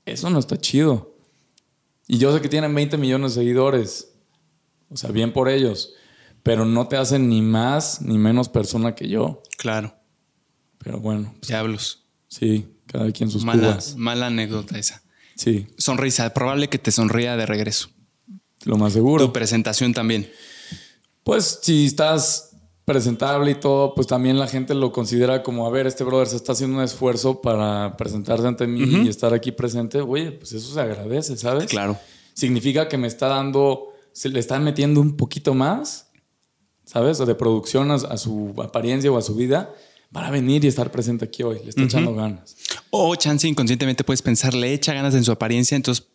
[0.06, 1.16] Eso no está chido.
[2.06, 4.12] Y yo sé que tienen 20 millones de seguidores.
[4.88, 5.92] O sea, bien por ellos.
[6.42, 9.42] Pero no te hacen ni más ni menos persona que yo.
[9.58, 9.96] Claro.
[10.78, 11.34] Pero bueno.
[11.40, 12.06] Pues, Diablos.
[12.28, 15.02] Sí, cada quien sus mala, Mala anécdota esa.
[15.34, 15.66] Sí.
[15.76, 16.32] Sonrisa.
[16.32, 17.90] Probable que te sonría de regreso.
[18.64, 19.26] Lo más seguro.
[19.26, 20.30] Tu presentación también.
[21.24, 22.55] Pues si estás
[22.86, 26.36] presentable y todo, pues también la gente lo considera como, a ver, este brother se
[26.36, 30.00] está haciendo un esfuerzo para presentarse ante mí y estar aquí presente.
[30.00, 31.66] Oye, pues eso se agradece, ¿sabes?
[31.66, 31.98] Claro.
[32.32, 36.12] Significa que me está dando, se le están metiendo un poquito más,
[36.84, 37.18] ¿sabes?
[37.18, 39.74] O de producción a, su apariencia o a su vida.
[40.12, 41.58] para venir y estar presente aquí hoy.
[41.64, 42.56] Le está echando ganas.
[42.90, 46.06] O chance inconscientemente puedes pensar, le echa ganas en su apariencia, entonces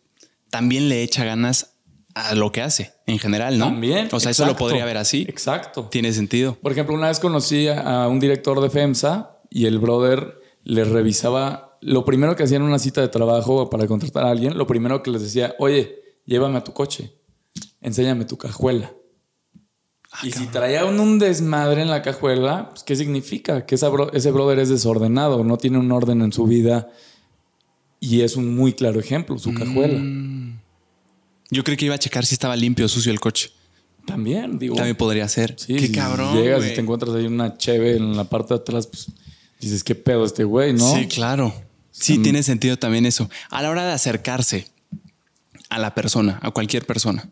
[0.50, 1.71] también le echa ganas
[2.16, 3.66] a lo que hace en general, ¿no?
[3.66, 4.10] También.
[4.12, 5.26] O sea, eso lo podría ver así.
[5.28, 5.88] Exacto.
[5.90, 6.58] Tiene sentido.
[6.62, 11.72] Por ejemplo, una vez conocí a un director de FEMSA y el brother le revisaba
[11.82, 15.02] lo primero que hacía en una cita de trabajo para contratar a alguien, lo primero
[15.02, 17.16] que les decía, oye, llévame a tu coche,
[17.82, 18.94] enséñame tu cajuela.
[20.12, 23.66] Ah, y si traía un, desmadre en la cajuela, pues, ¿qué significa?
[23.66, 26.90] Que ese brother es desordenado, no tiene un orden en su vida.
[28.00, 30.02] Y es un muy claro ejemplo, su cajuela.
[31.52, 33.52] Yo creo que iba a checar si estaba limpio o sucio el coche.
[34.06, 34.76] También, digo.
[34.76, 35.56] También podría ser.
[35.60, 36.36] Sí, Qué cabrón.
[36.36, 39.08] Llegas y te encuentras ahí una cheve en la parte de atrás, pues
[39.60, 40.96] dices, ¿qué pedo este güey, no?
[40.96, 41.54] Sí, claro.
[41.92, 43.30] Sí, tiene sentido también eso.
[43.50, 44.68] A la hora de acercarse
[45.70, 47.30] a la persona, a cualquier persona.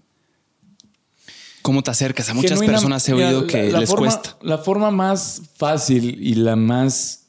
[1.61, 2.30] ¿Cómo te acercas?
[2.30, 4.38] A muchas personas he oído que les cuesta.
[4.41, 7.28] La forma más fácil y la más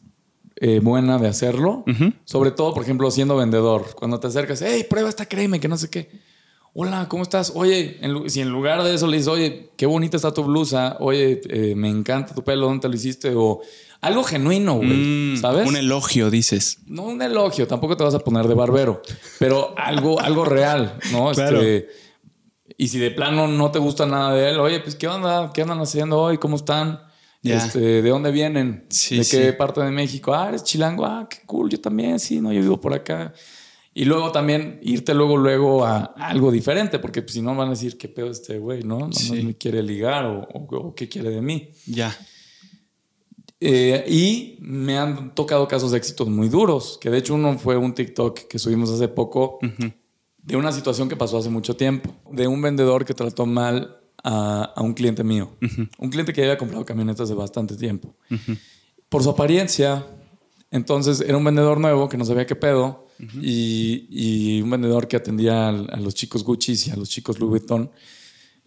[0.57, 1.85] eh, buena de hacerlo,
[2.25, 5.79] sobre todo, por ejemplo, siendo vendedor, cuando te acercas, hey, prueba esta crema, que no
[5.79, 6.11] sé qué.
[6.73, 7.53] Hola, ¿cómo estás?
[7.57, 7.99] Oye,
[8.29, 11.75] si en lugar de eso le dices, oye, qué bonita está tu blusa, oye, eh,
[11.75, 13.33] me encanta tu pelo, ¿dónde te lo hiciste?
[13.35, 13.61] O
[14.01, 14.89] algo genuino, güey.
[14.89, 15.69] Mm, ¿Sabes?
[15.69, 16.79] Un elogio, dices.
[16.87, 19.03] No un elogio, tampoco te vas a poner de barbero,
[19.41, 21.33] pero algo, algo real, ¿no?
[21.35, 21.61] Claro.
[21.61, 21.89] Este,
[22.79, 25.51] y si de plano no te gusta nada de él, oye, pues, ¿qué onda?
[25.53, 26.39] ¿Qué andan haciendo hoy?
[26.39, 27.01] ¿Cómo están?
[27.43, 28.87] Este, ¿De dónde vienen?
[29.11, 30.33] ¿De qué parte de México?
[30.33, 31.05] Ah, eres chilango.
[31.05, 31.69] Ah, qué cool.
[31.69, 33.33] Yo también, sí, no, yo vivo por acá.
[33.93, 37.71] Y luego también irte luego, luego a, algo diferente, porque pues, si no van a
[37.71, 38.99] decir qué pedo este güey, ¿no?
[39.09, 41.71] No me quiere ligar o, o, qué quiere de mí.
[41.87, 42.17] Ya.
[43.59, 47.77] Eh, y me han tocado casos de éxitos muy duros, que de hecho uno fue
[47.77, 49.59] un TikTok que subimos hace poco
[50.39, 54.73] de una situación que pasó hace mucho tiempo, de un vendedor que trató mal a,
[54.79, 55.57] un cliente mío,
[55.99, 58.15] un cliente que había comprado camionetas de bastante tiempo.
[59.11, 60.07] Por su apariencia,
[60.71, 63.10] entonces era un vendedor nuevo que no sabía qué pedo
[63.41, 67.51] y, un vendedor que atendía a, a los chicos Gucci y a los chicos Louis
[67.51, 67.91] Vuitton,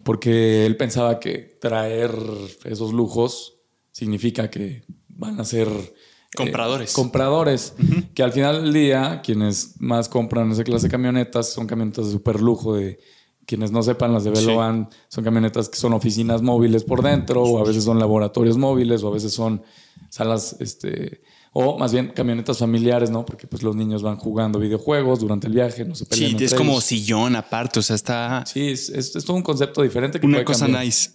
[0.02, 2.12] porque él pensaba que traer
[2.64, 3.58] esos lujos
[3.90, 5.94] significa que van a ser eh,
[6.36, 6.92] compradores.
[6.92, 7.74] compradores,
[8.14, 12.12] que al final del día quienes más compran esa clase de camionetas son camionetas de
[12.12, 12.98] super lujo de
[13.46, 17.58] quienes no sepan, las de Velovan son camionetas que son oficinas móviles por dentro, o
[17.58, 19.62] a veces son laboratorios móviles, o a veces son
[20.08, 21.22] salas este,
[21.56, 23.24] o más bien camionetas familiares, ¿no?
[23.24, 26.52] Porque pues los niños van jugando videojuegos durante el viaje, no se pelean Sí, es
[26.52, 28.44] como sillón aparte, o sea, está...
[28.44, 31.12] Sí, es, es, todo un concepto diferente que Una cosa nice.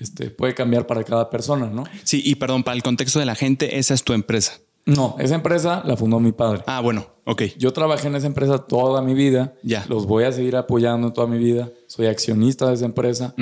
[0.00, 1.84] este, puede cambiar para cada persona, ¿no?
[2.02, 4.58] Sí, y perdón, para el contexto de la gente, esa es tu empresa.
[4.86, 6.62] No, esa empresa la fundó mi padre.
[6.66, 7.42] Ah, bueno, ok.
[7.58, 9.54] Yo trabajé en esa empresa toda mi vida.
[9.62, 9.84] Ya.
[9.88, 11.70] Los voy a seguir apoyando toda mi vida.
[11.86, 13.34] Soy accionista de esa empresa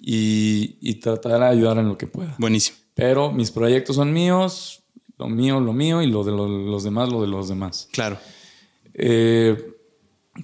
[0.00, 2.34] y, y tratar de ayudar en lo que pueda.
[2.38, 2.78] Buenísimo.
[2.94, 4.84] Pero mis proyectos son míos,
[5.18, 7.88] lo mío, lo mío y lo de los demás, lo de los demás.
[7.92, 8.18] Claro.
[8.94, 9.56] Eh,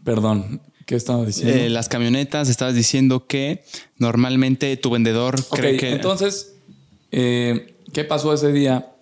[0.04, 1.54] perdón, ¿qué estaba diciendo?
[1.54, 3.64] Eh, las camionetas, estabas diciendo que
[3.98, 5.92] normalmente tu vendedor cree que.
[5.92, 6.56] Entonces,
[7.12, 8.92] eh, ¿qué pasó ese día?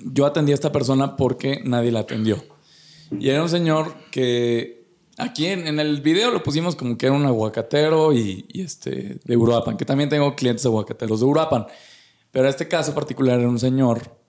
[0.00, 2.44] Yo atendí a esta persona porque nadie la atendió.
[3.18, 4.84] Y era un señor que
[5.18, 9.76] aquí en, el video lo pusimos como que era un aguacatero y, este, de Uruapan,
[9.76, 11.66] que también tengo clientes aguacateros de Uruapan.
[12.32, 14.23] Pero este caso particular era un señor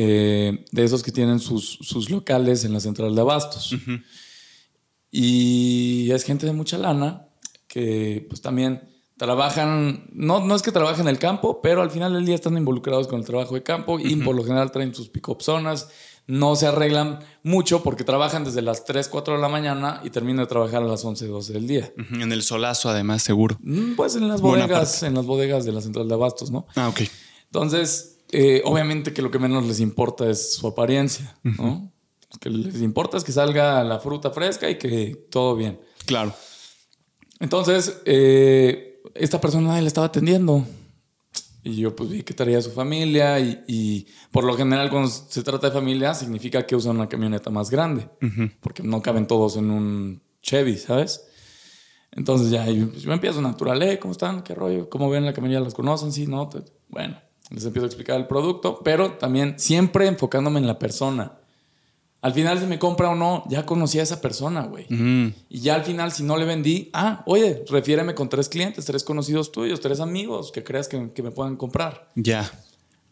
[0.00, 3.74] eh, de esos que tienen sus, locales en la central de abastos.
[5.10, 7.26] Y es gente de mucha lana
[7.66, 12.12] que pues también trabajan, no, no es que trabajen en el campo, pero al final
[12.12, 15.08] del día están involucrados con el trabajo de campo y por lo general traen sus
[15.08, 15.88] pick-up zonas.
[16.28, 20.44] No se arreglan mucho porque trabajan desde las 3, 4 de la mañana y terminan
[20.44, 21.92] de trabajar a las 11, 12 del día.
[22.12, 23.58] En el solazo, además, seguro.
[23.62, 26.66] Mm, pues en las bodegas, en las bodegas de la central de abastos, ¿no?
[26.76, 27.00] Ah, ok.
[27.46, 31.92] Entonces, eh, obviamente que lo que menos les importa es su apariencia, ¿no?
[32.32, 35.80] Lo que les importa es que salga la fruta fresca y que todo bien.
[36.04, 36.34] Claro.
[37.40, 40.64] Entonces, eh, esta persona le estaba atendiendo.
[41.62, 45.42] Y yo pues vi que traía a su familia y, por lo general cuando se
[45.42, 48.08] trata de familia significa que usan una camioneta más grande,
[48.60, 51.26] porque no caben todos en un Chevy, ¿sabes?
[52.12, 53.98] Entonces ya yo, me empiezo natural, ¿eh?
[53.98, 54.42] ¿Cómo están?
[54.42, 54.88] ¿Qué rollo?
[54.88, 55.60] ¿Cómo ven la camioneta?
[55.60, 56.12] ¿Las conocen?
[56.12, 56.48] Sí, ¿no?
[56.88, 57.20] Bueno,
[57.50, 61.38] les empiezo a explicar el producto, pero también siempre enfocándome en la persona.
[62.20, 64.86] Al final, si me compra o no, ya conocí a esa persona, güey.
[65.48, 69.04] Y ya al final, si no le vendí, ah, oye, refiéreme con tres clientes, tres
[69.04, 72.08] conocidos tuyos, tres amigos que creas que, me puedan comprar.
[72.16, 72.50] Ya.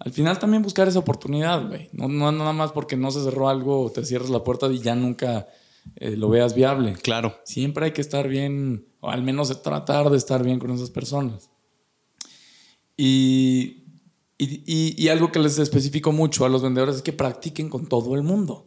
[0.00, 1.88] Al final también buscar esa oportunidad, güey.
[1.92, 4.96] No, no nada más porque no se cerró algo, te cierras la puerta y ya
[4.96, 5.46] nunca
[5.94, 6.94] eh, lo veas viable.
[6.94, 7.36] Claro.
[7.44, 11.48] Siempre hay que estar bien, o al menos tratar de estar bien con esas personas.
[12.96, 13.85] Y
[14.38, 18.22] Y, algo que les especifico mucho a los vendedores es que practiquen con todo el
[18.22, 18.66] mundo.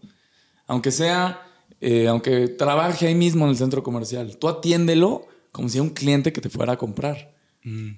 [0.65, 1.43] Aunque sea,
[1.79, 5.91] eh, aunque trabaje ahí mismo en el centro comercial, tú atiéndelo como si era un
[5.91, 7.35] cliente que te fuera a comprar.
[7.63, 7.91] Mm.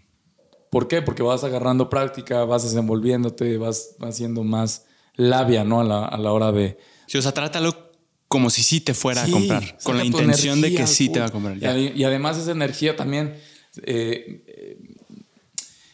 [0.69, 1.01] ¿Por qué?
[1.01, 5.81] Porque vas agarrando práctica, vas desenvolviéndote, vas haciendo más labia, ¿no?
[5.81, 6.77] A la, a la hora de...
[7.07, 7.91] Sí, o sea, trátalo
[8.27, 11.25] como si sí te fuera a comprar, con la intención de que sí te va
[11.25, 11.57] a comprar.
[11.57, 13.35] Y, además esa energía también...
[13.83, 14.43] Eh,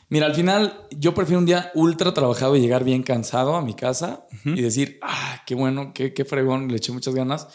[0.09, 3.73] mira, al final yo prefiero un día ultra trabajado y llegar bien cansado a mi
[3.73, 7.47] casa y decir, ah, qué bueno, qué, qué fregón, le eché muchas ganas.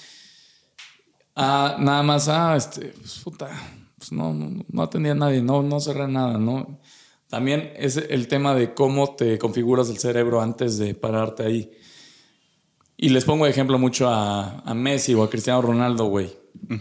[1.35, 3.49] Ah, nada más, ah, este, pues, puta,
[3.97, 6.81] pues no, no, no atendía a nadie, no, no cerré nada, ¿no?
[7.33, 11.71] También es el tema de cómo te configuras el cerebro antes de pararte ahí.
[12.99, 16.31] Y les pongo ejemplo mucho a, Messi o a Cristiano Ronaldo, güey.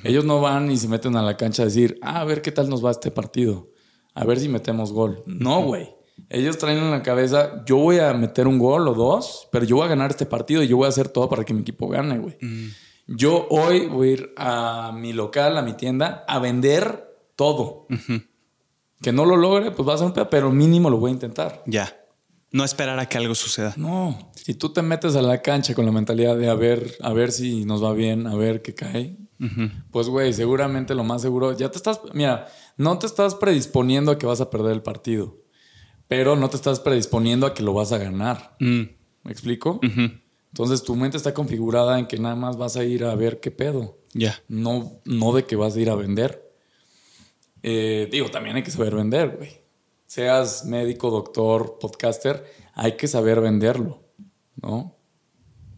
[0.04, 2.52] Ellos no van y se meten a la cancha a decir, ah, a ver qué
[2.52, 3.71] tal nos va este partido.
[4.14, 5.24] A ver si metemos gol.
[5.26, 5.90] No, güey.
[6.30, 9.78] Ellos traen en la cabeza, yo voy a meter un gol o dos, pero yo
[9.78, 11.88] voy a ganar este partido y yo voy a hacer todo para que mi equipo
[11.88, 12.38] gane, güey.
[13.08, 17.88] Yo hoy voy a ir a mi local, a mi tienda, a vender todo.
[19.02, 21.14] Que no lo logre, pues va a ser un pedo, pero mínimo lo voy a
[21.14, 21.64] intentar.
[21.66, 21.98] Ya.
[22.52, 23.74] No esperar a que algo suceda.
[23.78, 24.32] No.
[24.36, 27.32] Si tú te metes a la cancha con la mentalidad de a ver, a ver
[27.32, 29.18] si nos va bien, a ver qué cae,
[29.90, 32.48] pues güey, seguramente lo más seguro, ya te estás, mira,
[32.82, 35.38] no te estás predisponiendo a que vas a perder el partido,
[36.08, 38.56] pero no te estás predisponiendo a que lo vas a ganar.
[38.60, 38.82] Mm.
[39.24, 39.80] ¿Me explico?
[39.82, 43.52] Entonces tu mente está configurada en que nada más vas a ir a ver qué
[43.52, 44.00] pedo.
[44.14, 44.42] Ya.
[44.48, 46.52] No, no de que vas a ir a vender.
[47.64, 49.62] Eh, digo, también hay que saber vender, güey
[50.12, 54.04] seas médico, doctor, podcaster, hay que saber venderlo,
[54.62, 54.98] ¿no?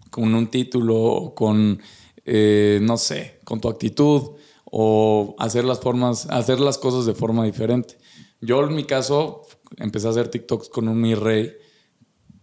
[0.09, 1.79] Con un título con,
[2.25, 4.31] eh, no sé, con tu actitud
[4.75, 7.95] o hacer las formas, hacer las cosas de forma diferente.
[8.41, 9.43] Yo en mi caso
[9.77, 11.53] empecé a hacer TikToks con un mi rey,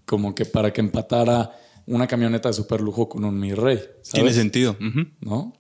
[0.07, 1.51] como que para que empatara
[1.87, 3.81] una camioneta de super lujo con un mi rey.
[4.13, 4.77] Tiene sentido,
[5.21, 5.55] ¿no?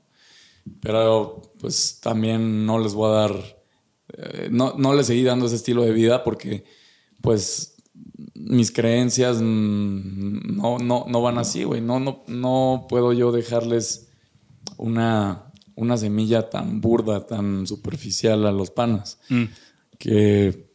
[0.80, 3.60] Pero pues también no les voy a dar
[4.16, 6.64] eh, no, no le seguí dando ese estilo de vida porque
[7.20, 7.76] pues
[8.34, 11.80] mis creencias no, no, no van así, güey.
[11.80, 14.12] No, no, no puedo yo dejarles
[14.76, 15.49] una,
[15.80, 19.18] una semilla tan burda, tan superficial a los panas.
[19.28, 19.44] Mm.
[19.98, 20.70] Que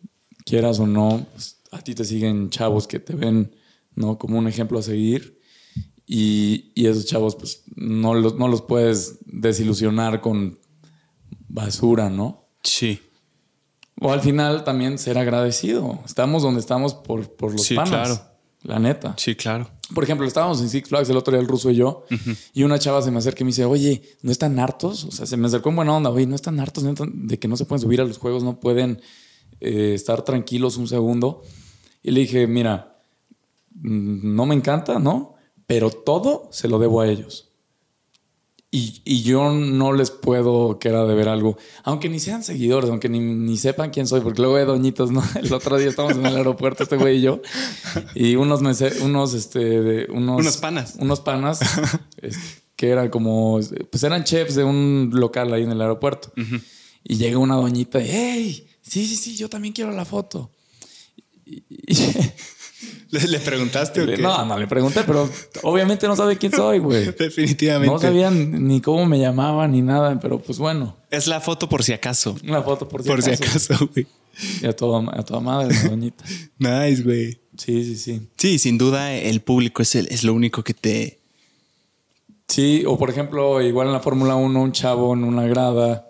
[0.45, 3.56] quieras o no, pues, a ti te siguen chavos que te ven
[3.95, 4.18] ¿no?
[4.18, 5.39] como un ejemplo a seguir.
[6.08, 10.60] Y, y esos chavos, pues, no los, no los puedes desilusionar con
[11.47, 12.47] basura, ¿no?
[12.64, 13.01] Sí.
[13.99, 15.99] O al final también ser agradecido.
[16.06, 18.20] Estamos donde estamos por, por los sí, Claro.
[18.66, 19.13] La neta.
[19.18, 19.70] Sí, claro.
[19.93, 22.05] Por ejemplo, estábamos en Six Flags el otro día, el ruso y yo,
[22.53, 25.03] y una chava se me acerca y me dice, oye, ¿no están hartos?
[25.05, 27.57] O sea, se me acercó en buena onda, oye, ¿no están hartos de que no
[27.57, 29.01] se pueden subir a los juegos, no pueden
[29.61, 31.43] eh, estar tranquilos un segundo?
[32.01, 33.03] Y le dije, mira,
[33.76, 35.36] mm, no me encanta, ¿no?
[35.68, 37.45] Pero todo se lo debo a ellos.
[38.78, 43.07] Y, yo no les puedo que era de ver algo, aunque ni sean seguidores, aunque
[43.07, 45.23] ni, sepan quién soy, porque luego hay doñitos, ¿no?
[45.41, 47.41] El otro día estábamos en el aeropuerto, este güey y yo,
[48.15, 50.95] y unos, unos, este, unos, unos panas.
[50.99, 51.59] Unos panas,
[52.76, 56.34] que eran como, pues eran chefs de un local ahí en el aeropuerto.
[57.01, 60.51] Y llega una doñita y, hey, sí, sí, sí, yo también quiero la foto.
[61.45, 61.95] y
[63.11, 64.17] ¿Le, preguntaste o qué?
[64.17, 65.29] No, no le pregunté, pero
[65.63, 67.05] obviamente no sabe quién soy, güey.
[67.17, 67.93] Definitivamente.
[67.93, 70.97] No sabían ni cómo me llamaban ni nada, pero pues bueno.
[71.09, 72.36] Es la foto por si acaso.
[72.43, 73.23] La foto por si acaso.
[73.23, 74.07] Por si acaso, güey.
[74.61, 76.25] Y a toda, a toda madre, doñita.
[76.57, 77.39] nice, güey.
[77.57, 78.27] Sí, sí, sí.
[78.38, 81.19] Sí, sin duda el público es, el, es lo único que te...
[82.47, 86.09] Sí, o por ejemplo, igual en la Fórmula 1, un chavo en una grada.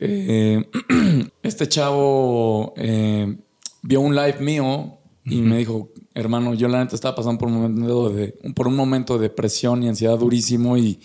[0.00, 0.64] Eh,
[1.42, 3.36] este chavo eh,
[3.82, 5.90] vio un live mío y me dijo,
[6.20, 9.82] hermano, yo la neta estaba pasando por un momento de, por un momento de depresión
[9.82, 11.00] y ansiedad durísimo y,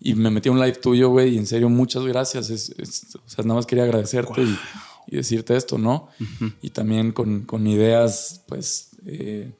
[0.00, 2.50] y me metí a un live tuyo, güey, y en serio, muchas gracias.
[2.50, 2.72] Es,
[3.14, 4.58] o sea, nada más quería agradecerte y,
[5.08, 6.08] y, decirte esto, ¿no?
[6.62, 9.52] Y también con, con, ideas, pues, eh,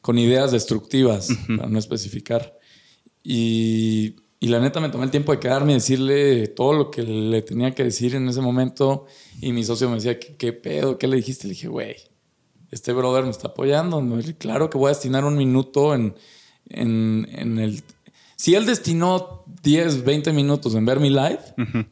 [0.00, 2.58] con ideas destructivas, para no especificar.
[3.22, 7.02] Y, y, la neta me tomé el tiempo de quedarme y decirle todo lo que
[7.02, 9.06] le tenía que decir en ese momento.
[9.40, 10.98] Y mi socio me decía, ¿qué, qué pedo?
[10.98, 11.46] ¿Qué le dijiste?
[11.46, 12.09] Le dije, güey
[12.70, 14.02] este brother me está apoyando.
[14.38, 16.14] Claro que voy a destinar un minuto en,
[16.68, 17.82] en, el...
[18.36, 21.40] Si él destinó 10, 20 minutos en ver mi live,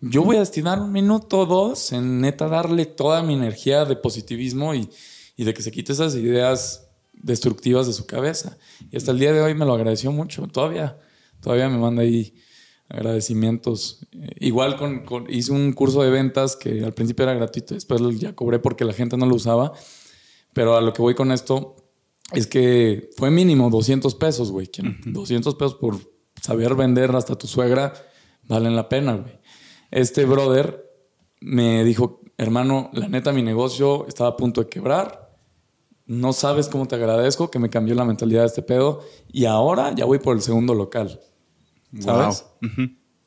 [0.01, 3.97] yo voy a destinar un minuto o dos en neta darle toda mi energía de
[3.97, 4.89] positivismo y,
[5.37, 8.57] y de que se quite esas ideas destructivas de su cabeza.
[8.91, 10.47] Y hasta el día de hoy me lo agradeció mucho.
[10.47, 10.99] Todavía,
[11.41, 12.35] todavía me manda ahí
[12.89, 14.07] agradecimientos.
[14.39, 18.59] igual con, hice un curso de ventas que al principio era gratuito, después ya cobré
[18.59, 19.72] porque la gente no lo usaba.
[20.59, 21.77] Pero a lo que voy con esto
[22.33, 24.69] es que fue mínimo 200 pesos, güey.
[25.07, 25.97] 200 pesos por
[26.43, 27.93] saber vender hasta tu suegra
[28.43, 29.39] valen la pena, güey.
[29.93, 30.85] Este brother
[31.41, 35.39] me dijo, hermano, la neta, mi negocio estaba a punto de quebrar.
[36.07, 39.05] No sabes cómo te agradezco que me cambió la mentalidad de este pedo.
[39.29, 41.21] Y ahora ya voy por el segundo local.
[42.01, 42.47] ¿Sabes?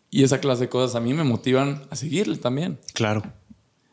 [0.09, 2.77] Y esa clase de cosas a mí me motivan a seguirle también.
[2.93, 3.23] Claro.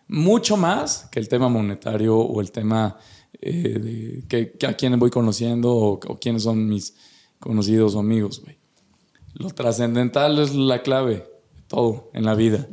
[0.09, 2.99] Mucho más que el tema monetario o el tema
[3.40, 6.94] eh, de que, a quién voy conociendo o, o quiénes son mis
[7.38, 8.58] conocidos o amigos, güey.
[9.34, 11.14] Lo trascendental es la clave
[11.54, 12.68] de todo en la vida.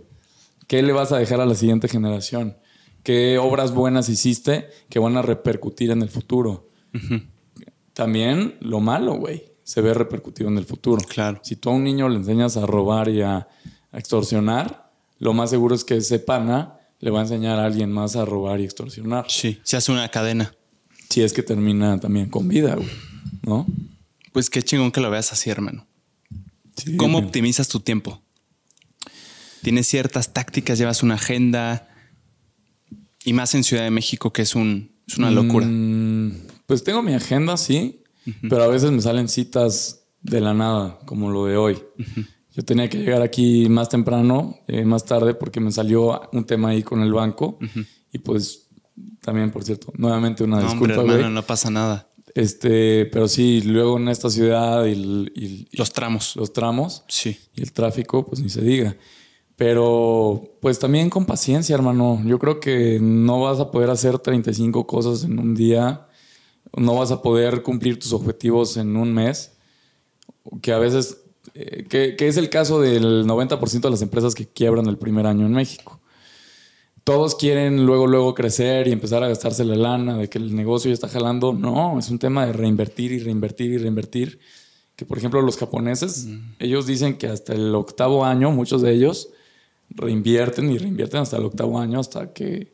[0.67, 2.57] ¿Qué le vas a dejar a la siguiente generación?
[3.03, 6.69] ¿Qué obras buenas hiciste que van a repercutir en el futuro?
[7.93, 11.01] También lo malo, güey, se ve repercutido en el futuro.
[11.07, 11.39] Claro.
[11.43, 13.47] Si tú a un niño le enseñas a robar y a,
[13.93, 18.15] extorsionar, lo más seguro es que ese pana le va a enseñar a alguien más
[18.15, 19.25] a robar y extorsionar.
[19.29, 20.53] Sí, se hace una cadena.
[21.09, 22.89] Si es que termina también con vida, güey,
[23.43, 23.65] ¿no?
[24.31, 25.87] Pues qué chingón que lo veas así, hermano.
[26.97, 28.21] ¿Cómo optimizas tu tiempo?
[29.61, 30.77] ¿Tienes ciertas tácticas?
[30.77, 31.87] ¿Llevas una agenda?
[33.23, 35.65] Y más en Ciudad de México, que es, un, una locura.
[35.65, 36.33] Mm,
[36.65, 38.03] pues tengo mi agenda, sí,
[38.49, 41.81] pero a veces me salen citas de la nada, como lo de hoy.
[42.55, 46.69] Yo tenía que llegar aquí más temprano, eh, más tarde, porque me salió un tema
[46.69, 47.59] ahí con el banco.
[48.13, 48.69] Y pues
[49.21, 51.01] también, por cierto, nuevamente una no, disculpa.
[51.01, 52.07] hermano, no pasa nada.
[52.33, 56.35] Este, pero sí, luego en esta ciudad y, los tramos.
[56.37, 57.03] Los tramos.
[57.09, 57.37] Sí.
[57.53, 58.95] Y el tráfico, pues ni se diga.
[59.57, 62.21] Pero pues también con paciencia, hermano.
[62.25, 66.07] Yo creo que no vas a poder hacer 35 cosas en un día.
[66.75, 69.57] No vas a poder cumplir tus objetivos en un mes.
[70.61, 71.24] Que a veces,
[71.55, 75.25] eh, que, que, es el caso del 90% de las empresas que quiebran el primer
[75.25, 75.99] año en México
[77.05, 80.89] todos quieren luego, luego crecer y empezar a gastarse la lana de que el negocio
[80.89, 81.53] ya está jalando.
[81.53, 84.39] No, es un tema de reinvertir y reinvertir y reinvertir.
[84.95, 86.27] Que por ejemplo los japoneses,
[86.57, 89.29] ellos dicen que hasta el octavo año, muchos de ellos
[89.89, 92.73] reinvierten y reinvierten hasta el octavo año hasta que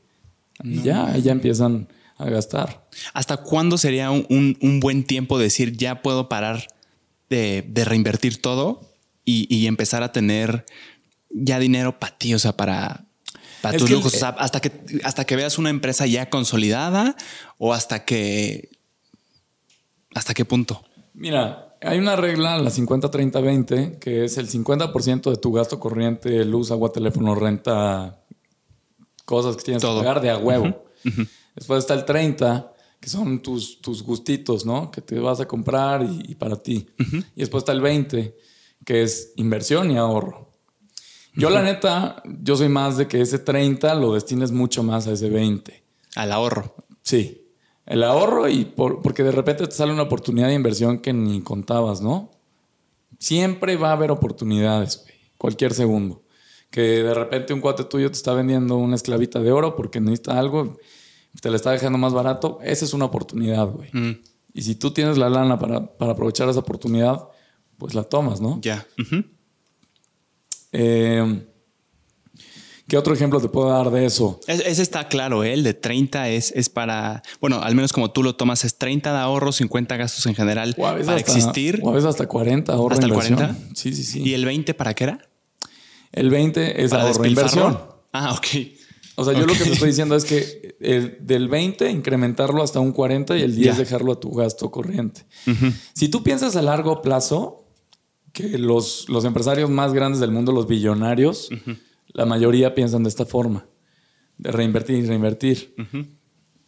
[0.63, 2.88] ya, ya empiezan a gastar.
[3.13, 6.67] ¿Hasta cuándo sería un, buen tiempo decir ya puedo parar
[7.39, 8.91] de, reinvertir todo
[9.25, 10.65] y, y empezar a tener
[11.29, 13.05] ya dinero para ti, o sea, para
[13.61, 14.21] para tus lujos.
[14.23, 14.71] hasta que,
[15.03, 17.15] hasta que veas una empresa ya consolidada
[17.57, 18.69] o hasta que.
[20.13, 20.84] ¿Hasta qué punto?
[21.13, 26.71] Mira, hay una regla, la 50-30-20, que es el 50% de tu gasto corriente, luz,
[26.71, 28.19] agua, teléfono, renta,
[29.23, 30.86] cosas que tienes que pagar de a huevo.
[31.55, 34.91] Después está el 30, que son tus, tus gustitos, ¿no?
[34.91, 36.88] Que te vas a comprar y, para ti.
[37.36, 38.38] Y después está el 20,
[38.86, 40.52] que es inversión y ahorro.
[41.34, 45.14] Yo, la neta, yo soy más de que ese 30 lo destines mucho más a
[45.14, 45.84] ese 20.
[46.16, 46.76] Al ahorro.
[47.02, 47.47] Sí.
[47.88, 52.02] El ahorro y porque de repente te sale una oportunidad de inversión que ni contabas,
[52.02, 52.30] ¿no?
[53.18, 55.06] Siempre va a haber oportunidades.
[55.39, 56.22] Cualquier segundo.
[56.70, 60.38] Que de repente un cuate tuyo te está vendiendo una esclavita de oro porque necesita
[60.38, 60.78] algo,
[61.39, 62.59] te la está dejando más barato.
[62.63, 63.89] Esa es una oportunidad, güey.
[63.93, 64.21] Mm.
[64.53, 65.77] Y si tú tienes la lana para,
[66.11, 67.29] aprovechar esa oportunidad,
[67.77, 68.59] pues la tomas, ¿no?
[68.61, 68.86] Ya.
[70.73, 71.47] Eh,
[72.91, 74.41] ¿Qué otro ejemplo te puedo dar de eso?
[74.47, 75.53] ese está claro, ¿eh?
[75.53, 79.13] el de 30 es, es para, bueno, al menos como tú lo tomas, es 30
[79.13, 81.79] de ahorro, 50 gastos en general para existir.
[81.84, 83.55] O a veces hasta 40 ahorro ¿Hasta el 40?
[83.75, 84.21] Sí, sí, sí.
[84.23, 85.29] ¿Y el 20 para qué era?
[86.11, 87.79] El 20 es ahorro inversión.
[88.11, 88.45] Ah, ok.
[89.16, 92.80] O sea, yo lo que te estoy diciendo es que el, del 20 incrementarlo hasta
[92.80, 95.26] un 40 y el 10 dejarlo a tu gasto corriente.
[95.93, 97.66] Si tú piensas a largo plazo,
[98.34, 101.49] que los, los empresarios más grandes del mundo, los billonarios,
[102.07, 103.66] la mayoría piensan de esta forma,
[104.38, 105.76] de reinvertir y reinvertir.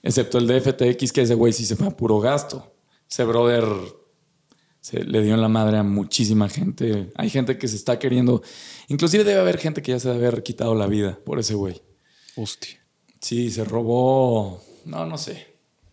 [0.02, 2.76] Excepto el de FTX, que ese güey sí se fue a puro gasto.
[3.10, 3.66] Ese brother
[4.82, 7.10] se le dio en la madre a muchísima gente.
[7.16, 8.41] Hay gente que se está queriendo.
[8.89, 11.82] Inclusive debe haber gente que ya se debe haber quitado la vida por ese güey.
[12.36, 12.80] Hostia.
[13.22, 14.62] Sí, se robó.
[14.86, 15.48] No, no sé.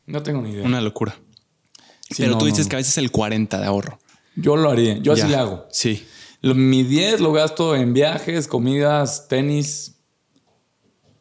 [0.07, 0.65] No tengo ni idea.
[0.65, 1.19] Una locura.
[2.17, 4.01] Pero tú dices que a veces el 40 de ahorro.
[4.35, 5.67] Yo lo haría, yo así le hago.
[5.71, 6.07] Sí.
[6.43, 9.97] mi 10 lo gasto en viajes, comidas, tenis,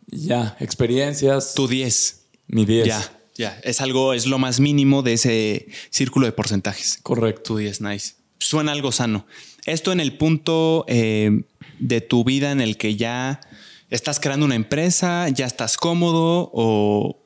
[0.07, 1.53] ya, experiencias.
[1.53, 2.25] Tu 10.
[2.47, 2.87] Mi 10.
[2.87, 3.59] Ya, ya.
[3.63, 6.99] Es algo, es lo más mínimo de ese círculo de porcentajes.
[7.03, 7.53] Correcto.
[7.53, 8.15] Tu 10, nice.
[8.39, 9.27] Suena algo sano.
[9.65, 11.43] Esto en el punto eh,
[11.79, 13.41] de tu vida en el que ya
[13.89, 17.23] estás creando una empresa, ya estás cómodo o,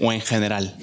[0.00, 0.76] o en general.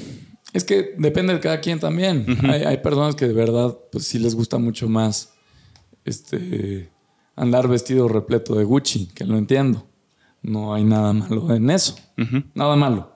[0.54, 2.26] Es que depende de cada quien también.
[2.44, 5.34] hay, personas que de verdad, pues sí les gusta mucho más
[6.04, 6.90] este,
[7.36, 9.88] andar vestido repleto de Gucci, que lo entiendo.
[10.42, 11.96] No hay nada malo en eso.
[12.54, 13.16] Nada malo.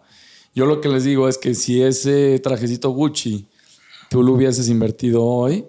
[0.53, 3.49] Yo lo que les digo es que si ese trajecito Gucci
[4.09, 5.65] tú lo hubieses invertido hoy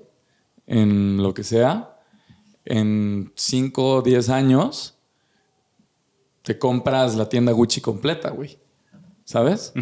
[0.66, 1.98] en lo que sea,
[2.64, 4.95] en 5 o 10 años,
[6.46, 8.56] te compras la tienda Gucci completa, güey.
[9.24, 9.72] ¿Sabes?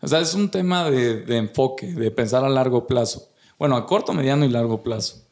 [0.00, 3.28] O sea, es un tema de, de, enfoque, de pensar a largo plazo.
[3.58, 5.26] Bueno, a corto, mediano y largo plazo.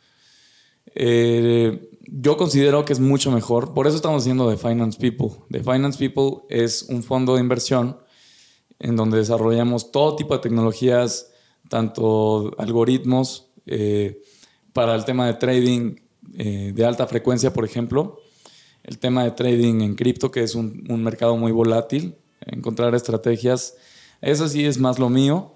[0.94, 3.72] Eh, yo considero que es mucho mejor.
[3.72, 5.38] Por eso estamos haciendo The Finance People.
[5.50, 7.96] The Finance People es un fondo de inversión
[8.78, 11.32] en donde desarrollamos todo tipo de tecnologías,
[11.70, 14.20] tanto algoritmos eh,
[14.74, 15.96] para el tema de trading
[16.36, 18.18] eh, de alta frecuencia, por ejemplo,
[18.86, 23.74] el tema de trading en cripto, que es un, mercado muy volátil, encontrar estrategias,
[24.20, 25.54] eso sí es más lo mío.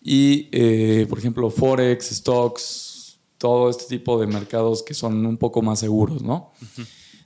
[0.00, 5.62] Y, eh, por ejemplo, Forex, stocks, todo este tipo de mercados que son un poco
[5.62, 6.52] más seguros, ¿no?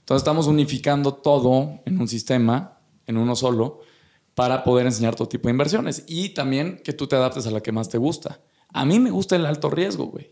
[0.07, 3.81] Entonces estamos unificando todo en un sistema, en uno solo,
[4.33, 7.61] para poder enseñar todo tipo de inversiones y también que tú te adaptes a la
[7.61, 8.39] que más te gusta.
[8.69, 10.31] A mí me gusta el alto riesgo, güey.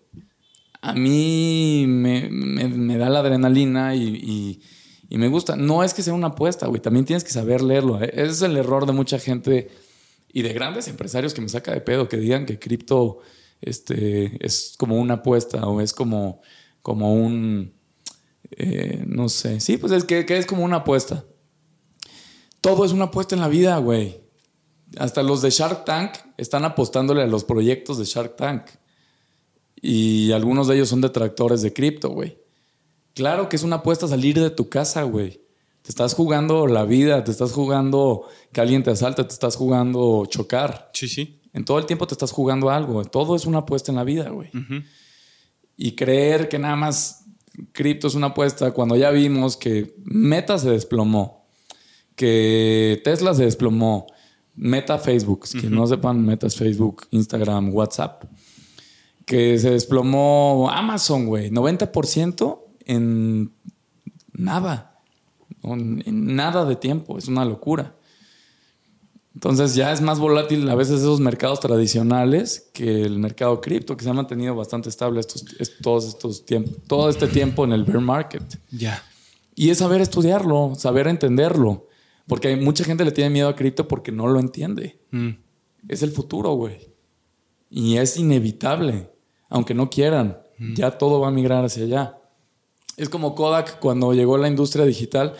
[0.82, 4.62] A mí me, da la adrenalina y,
[5.10, 5.56] me gusta.
[5.56, 6.82] No es que sea una apuesta, güey.
[6.82, 8.02] También tienes que saber leerlo.
[8.02, 8.12] ¿eh?
[8.14, 9.70] Ese es el error de mucha gente
[10.32, 13.20] y de grandes empresarios que me saca de pedo que digan que cripto
[13.62, 16.42] este, es como una apuesta o es como,
[16.82, 17.74] como un...
[18.52, 19.60] Eh, no sé.
[19.60, 21.26] Sí, pues es que, que es como una apuesta.
[22.62, 24.22] Todo es una apuesta en la vida, güey.
[24.98, 28.66] Hasta los de Shark Tank están apostándole a los proyectos de Shark Tank.
[29.82, 32.38] Y algunos de ellos son detractores de cripto, güey.
[33.16, 35.42] Claro que es una apuesta salir de tu casa, güey.
[35.82, 40.28] Te estás jugando la vida, te estás jugando que alguien te asalta, te estás jugando
[40.28, 40.92] chocar.
[40.94, 41.42] Sí, sí.
[41.54, 43.04] En todo el tiempo te estás jugando algo.
[43.06, 44.52] Todo es una apuesta en la vida, güey.
[45.78, 47.26] Y creer que nada más
[47.72, 51.46] cripto es una apuesta cuando ya vimos que Meta se desplomó
[52.16, 54.08] que Tesla se desplomó.
[54.58, 58.24] Meta Facebook, que no sepan, Meta es Facebook, Instagram, WhatsApp.
[59.26, 61.52] Que se desplomó Amazon, güey.
[61.52, 63.52] 90% en
[64.34, 65.00] nada.
[65.64, 67.18] En nada de tiempo.
[67.18, 67.96] Es una locura.
[69.36, 74.06] Entonces ya es más volátil a veces esos mercados tradicionales que el mercado cripto, que
[74.06, 75.44] se ha mantenido bastante estable estos,
[75.82, 78.44] todos estos tiempos, todo este tiempo en el bear market.
[78.72, 79.04] Ya.
[79.54, 81.88] Y es saber estudiarlo, saber entenderlo.
[82.28, 85.00] Porque hay mucha gente le tiene miedo a cripto porque no lo entiende.
[85.12, 85.32] Mm.
[85.90, 86.94] Es el futuro, güey.
[87.70, 89.12] Y es inevitable.
[89.50, 90.74] Aunque no quieran, mm.
[90.76, 92.18] ya todo va a migrar hacia allá.
[92.98, 95.34] Es como Kodak cuando llegó la industria digital,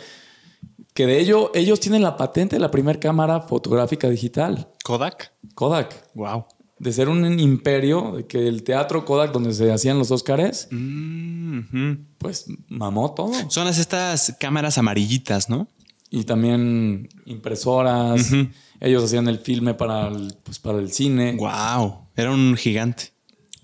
[0.94, 4.70] que de ello ellos tienen la patente de la primera cámara fotográfica digital.
[4.84, 5.34] ¿Kodak?
[5.54, 6.12] Kodak.
[6.14, 6.46] Wow.
[6.78, 11.94] De ser un imperio, de que el teatro Kodak donde se hacían los Óscares, mm,
[12.18, 13.32] pues mamó todo.
[13.50, 15.68] Son estas cámaras amarillitas, ¿no?
[16.16, 18.32] y también impresoras.
[18.80, 21.36] Ellos hacían el filme para el, pues para el cine.
[21.36, 23.12] Wow, era un gigante.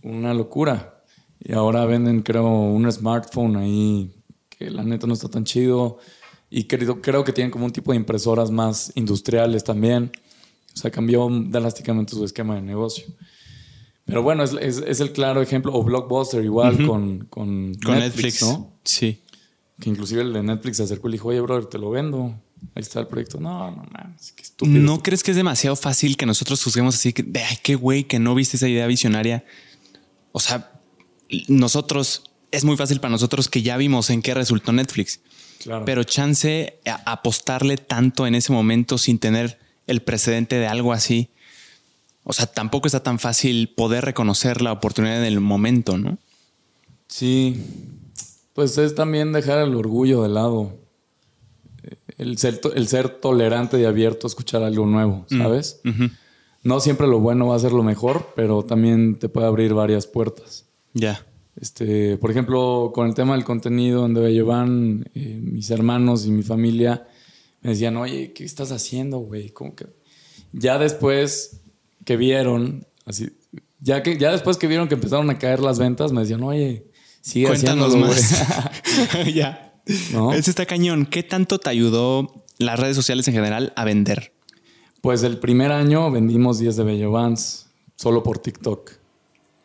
[0.04, 1.01] Una locura.
[1.44, 4.12] Y ahora venden, creo, un smartphone ahí
[4.50, 5.98] que la neta no está tan chido.
[6.50, 10.12] Y creo, creo que tienen como un tipo de impresoras más industriales también.
[10.74, 13.06] O sea, cambió drásticamente su esquema de negocio.
[14.06, 15.74] Pero bueno, es, es, el claro ejemplo.
[15.74, 18.74] O Blockbuster igual con, con, Netflix, ¿no?
[18.84, 19.22] Sí.
[19.80, 22.36] Que inclusive el de Netflix se acercó y le dijo, oye, brother, te lo vendo.
[22.76, 23.40] Ahí está el proyecto.
[23.40, 24.80] No, no mames, qué estúpido.
[24.80, 28.20] ¿No crees que es demasiado fácil que nosotros juzguemos así que, ay, qué güey, que
[28.20, 29.44] no viste esa idea visionaria?
[30.32, 30.71] O sea,
[31.48, 35.20] nosotros, es muy fácil para nosotros que ya vimos en qué resultó Netflix.
[35.60, 35.86] Claro.
[35.86, 41.30] Pero chance apostarle tanto en ese momento sin tener el precedente de algo así.
[42.24, 46.18] O sea, tampoco está tan fácil poder reconocer la oportunidad del momento, ¿no?
[47.08, 47.64] Sí,
[48.54, 50.78] pues es también dejar el orgullo de lado.
[52.18, 55.82] El ser, el ser tolerante y abierto a escuchar algo nuevo, mm, ¿sabes?
[56.64, 60.06] No siempre lo bueno va a ser lo mejor, pero también te puede abrir varias
[60.06, 60.66] puertas.
[60.94, 61.26] Ya.
[61.60, 66.44] Este, por ejemplo, con el tema del contenido donde llevan eh, mis hermanos y mi
[66.44, 67.08] familia,
[67.62, 69.50] me decían, oye, ¿qué estás haciendo, güey?
[69.50, 69.88] Como que
[70.54, 71.62] ya después
[72.06, 73.30] que vieron, así,
[73.80, 76.92] ya que ya después que vieron que empezaron a caer las ventas, me decían, oye,
[77.22, 78.44] Sigue Cuéntanos más.
[79.34, 79.74] ya.
[80.12, 80.34] ¿No?
[80.34, 81.06] Ese está cañón.
[81.06, 84.34] ¿Qué tanto te ayudó las redes sociales en general a vender?
[85.02, 88.92] Pues el primer año vendimos 10 de Bello Vans solo por TikTok.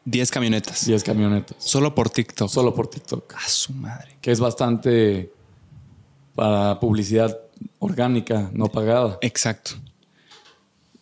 [0.07, 0.87] 10 camionetas.
[0.87, 1.57] 10 camionetas.
[1.59, 2.49] Solo por TikTok.
[2.49, 3.35] Solo por TikTok.
[3.35, 4.17] A su madre.
[4.21, 5.33] Que es bastante
[6.35, 7.39] para publicidad
[7.81, 9.19] orgánica, no pagada.
[9.21, 9.73] Exacto.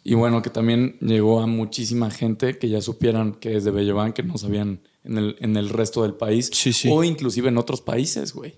[0.03, 4.15] Y bueno, que también llegó a muchísima gente que ya supieran que es de Bellovan,
[4.15, 6.51] que no sabían en el, en el resto del país.
[6.91, 8.55] O inclusive en otros países, güey.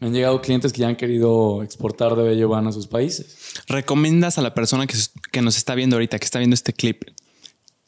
[0.00, 3.54] Me han llegado clientes que ya han querido exportar de Bellovan a sus países.
[3.68, 4.96] ¿Recomiendas a la persona que,
[5.30, 7.04] que nos está viendo ahorita, que está viendo este clip,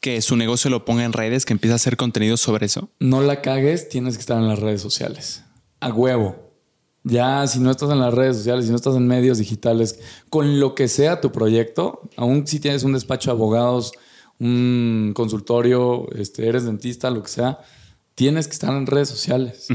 [0.06, 2.88] que su negocio lo ponga en redes, que empiece a hacer contenido sobre eso?
[3.00, 5.42] No la cagues, tienes que estar en las redes sociales.
[5.80, 6.52] A huevo.
[7.02, 9.98] Ya, si no estás en las redes sociales, si no estás en medios digitales,
[10.30, 13.90] con lo que sea tu proyecto, aún si tienes un despacho de abogados,
[14.38, 17.58] un consultorio, este, eres dentista, lo que sea,
[18.14, 19.66] tienes que estar en redes sociales.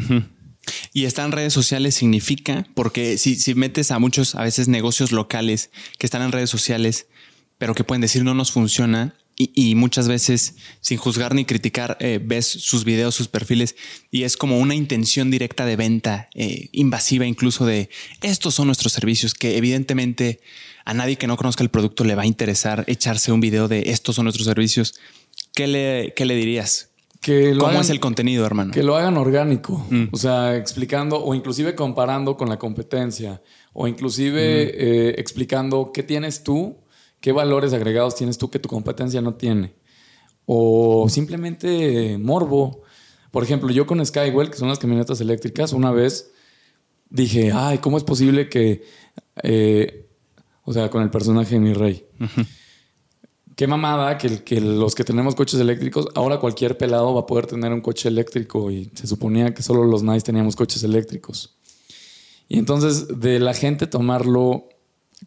[0.93, 5.11] Y estar en redes sociales significa, porque si, si metes a muchos, a veces negocios
[5.11, 7.07] locales que están en redes sociales,
[7.57, 12.19] pero que pueden decir no nos funciona, y, muchas veces, sin juzgar ni criticar, eh,
[12.23, 13.75] ves sus videos, sus perfiles,
[14.11, 17.89] y es como una intención directa de venta, eh, invasiva incluso de
[18.21, 20.41] estos son nuestros servicios, que evidentemente
[20.85, 23.91] a nadie que no conozca el producto le va a interesar echarse un video de
[23.91, 24.95] estos son nuestros servicios.
[25.53, 26.89] ¿Qué le, qué le dirías?
[27.19, 28.71] Que ¿Cómo es el contenido, hermano?
[28.71, 30.05] Que lo hagan orgánico, mm.
[30.11, 33.41] o sea, explicando o inclusive comparando con la competencia,
[33.73, 34.69] o inclusive mm.
[34.73, 36.80] eh, explicando qué tienes tú
[37.21, 39.73] ¿Qué valores agregados tienes tú que tu competencia no tiene?
[40.45, 42.81] O simplemente morbo.
[43.29, 46.31] Por ejemplo, yo con Skywell, que son las camionetas eléctricas, una vez
[47.11, 48.83] dije, ay, ¿cómo es posible que,
[49.43, 50.09] eh,
[50.63, 52.07] o sea, con el personaje de mi rey?
[53.55, 57.45] Qué mamada que, que los que tenemos coches eléctricos, ahora cualquier pelado va a poder
[57.45, 61.59] tener un coche eléctrico y se suponía que solo los nice teníamos coches eléctricos.
[62.47, 64.69] Y entonces de la gente tomarlo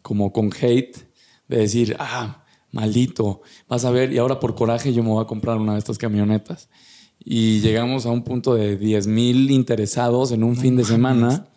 [0.01, 1.04] como con hate,
[1.47, 5.27] de decir, ah, maldito, vas a ver, y ahora por coraje yo me voy a
[5.27, 6.69] comprar una de estas camionetas.
[7.19, 11.47] Y llegamos a un punto de 10 mil interesados en un fin de semana,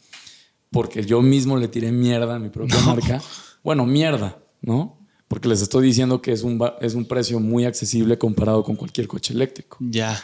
[0.71, 3.21] porque yo mismo le tiré mierda a mi propia marca.
[3.65, 4.99] Bueno, mierda, ¿no?
[5.27, 9.09] Porque les estoy diciendo que es un, es un precio muy accesible comparado con cualquier
[9.09, 9.77] coche eléctrico.
[9.81, 10.19] Ya.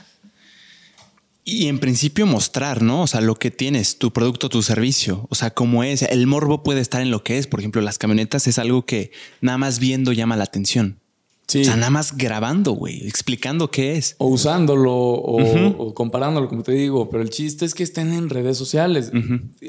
[1.47, 3.03] Y en principio mostrar, ¿no?
[3.03, 6.01] O sea, lo que tienes, tu producto, tu servicio, o sea, cómo es.
[6.01, 7.47] El morbo puede estar en lo que es.
[7.47, 11.01] Por ejemplo, las camionetas es algo que nada más viendo llama la atención.
[11.47, 11.61] Sí.
[11.61, 14.17] O sea, nada más grabando, güey, explicando qué es.
[14.17, 17.11] O usándolo o, comparándolo, como te digo.
[17.11, 19.13] Pero el chiste es que estén en redes sociales.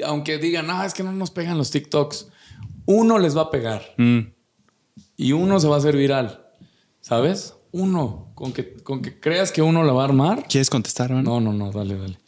[0.06, 2.28] Aunque digan, no, es que no nos pegan los TikToks.
[2.86, 3.82] Uno les va a pegar.
[3.98, 4.20] Mm.
[5.18, 6.46] Y uno se va a hacer viral.
[7.02, 7.55] ¿Sabes?
[7.78, 10.46] Uno, con que, con que creas que uno la va a armar.
[10.48, 11.10] ¿Quieres contestar?
[11.10, 12.18] No, no, no, dale, dale.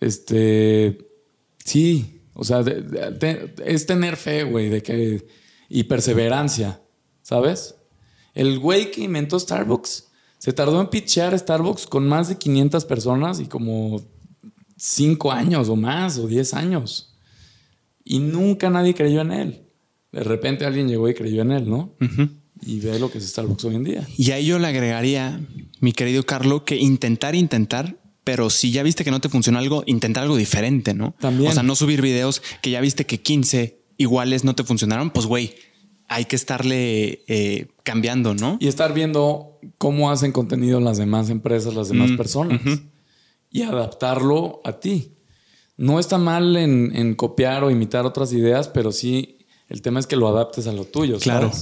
[0.00, 0.98] Este,
[1.64, 2.64] sí, o sea,
[3.64, 5.26] es tener fe, güey, de que
[5.68, 6.80] y perseverancia,
[7.20, 7.74] ¿sabes?
[8.32, 13.40] El güey que inventó Starbucks se tardó en pitchear Starbucks con más de 500 personas
[13.40, 14.00] y como
[14.76, 17.16] 5 años o más o 10 años.
[18.04, 19.68] Y nunca nadie creyó en él.
[20.12, 21.96] De repente alguien llegó y creyó en él, ¿no?
[22.62, 24.08] Y ve lo que es Starbucks hoy en día.
[24.16, 25.40] Y ahí yo le agregaría,
[25.80, 29.84] mi querido Carlo, que intentar, intentar, pero si ya viste que no te funciona algo,
[29.86, 31.14] intentar algo diferente, ¿no?
[31.20, 31.50] También.
[31.50, 35.26] O sea, no subir videos que ya viste que 15 iguales no te funcionaron, pues
[35.26, 35.54] güey,
[36.08, 38.58] hay que estarle eh, cambiando, ¿no?
[38.60, 42.60] Y estar viendo cómo hacen contenido las demás empresas, las demás mm, personas
[43.50, 45.14] y adaptarlo a ti.
[45.76, 49.38] No está mal en, copiar o imitar otras ideas, pero sí
[49.68, 51.18] el tema es que lo adaptes a lo tuyo.
[51.18, 51.52] Claro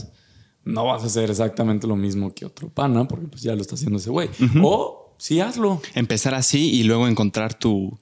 [0.66, 3.76] no vas a hacer exactamente lo mismo que otro pana, porque pues ya lo está
[3.76, 4.28] haciendo ese güey.
[4.62, 5.80] O sí hazlo.
[5.94, 7.96] Empezar así y luego encontrar tu,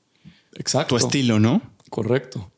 [0.54, 0.96] Exacto.
[0.96, 1.62] tu estilo, ¿no?
[1.90, 2.50] Correcto.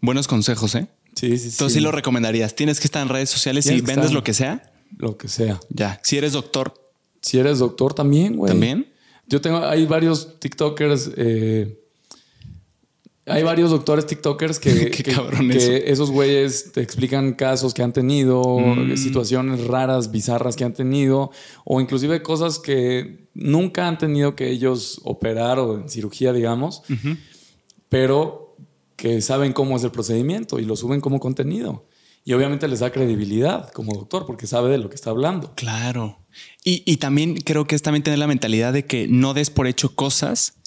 [0.00, 0.88] Buenos consejos, ¿eh?
[1.14, 1.48] Sí, sí, sí.
[1.50, 2.56] Entonces sí lo recomendarías.
[2.56, 4.72] Tienes que estar en redes sociales y vendes lo que sea.
[4.98, 5.60] Lo que sea.
[5.70, 6.00] Ya.
[6.02, 6.74] Si eres doctor.
[7.20, 8.50] Si eres doctor también, güey.
[8.50, 8.92] También.
[9.28, 11.80] Yo tengo, hay varios TikTokers eh,
[13.26, 18.96] hay varios doctores TikTokers que, que, esos güeyes te explican casos que han tenido, mm.
[18.96, 21.30] situaciones raras, bizarras que han tenido,
[21.64, 26.82] o inclusive cosas que nunca han tenido que ellos operar o en cirugía, digamos,
[27.88, 28.56] pero
[28.96, 31.86] que saben cómo es el procedimiento y lo suben como contenido.
[32.24, 35.52] Y obviamente les da credibilidad como doctor porque sabe de lo que está hablando.
[35.56, 36.20] Claro.
[36.64, 39.66] Y, y también creo que es también tener la mentalidad de que no des por
[39.66, 40.61] hecho cosas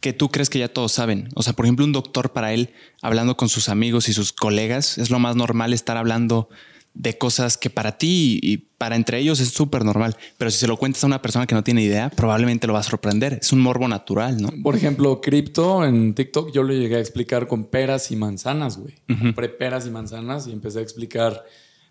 [0.00, 1.28] que tú crees que ya todos saben.
[1.34, 2.70] O sea, por ejemplo, un doctor para él,
[3.02, 6.48] hablando con sus amigos y sus colegas, es lo más normal estar hablando
[6.96, 10.16] de cosas que para ti y para entre ellos es súper normal.
[10.38, 12.80] Pero si se lo cuentas a una persona que no tiene idea, probablemente lo va
[12.80, 13.38] a sorprender.
[13.42, 14.50] Es un morbo natural, ¿no?
[14.62, 18.94] Por ejemplo, cripto en TikTok yo lo llegué a explicar con peras y manzanas, güey.
[19.18, 21.44] Compré peras y manzanas y empecé a explicar.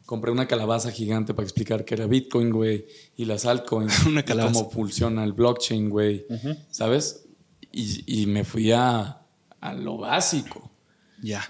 [0.06, 4.06] Compré una calabaza gigante para explicar qué era Bitcoin, güey, y las altcoins.
[4.06, 4.53] una calabaza.
[4.53, 6.26] cómo funciona el blockchain, güey.
[6.69, 7.24] ¿Sabes?
[7.76, 9.22] Y, me fui a,
[9.77, 10.72] lo básico.
[11.22, 11.43] Ya.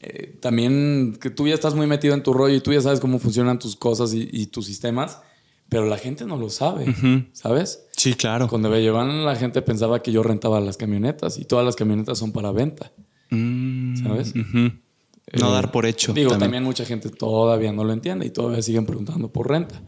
[0.00, 3.00] Eh, también que tú ya estás muy metido en tu rollo y tú ya sabes
[3.00, 5.20] cómo funcionan tus cosas y, tus sistemas,
[5.68, 6.94] pero la gente no lo sabe,
[7.32, 7.86] ¿sabes?
[7.96, 8.48] Sí, claro.
[8.48, 12.18] Cuando me llevan, la gente pensaba que yo rentaba las camionetas y todas las camionetas
[12.18, 12.92] son para venta,
[13.30, 14.32] mm, ¿sabes?
[14.34, 16.14] no dar por hecho.
[16.14, 16.64] Digo, también.
[16.64, 19.82] mucha gente todavía no lo entiende y todavía siguen preguntando por renta.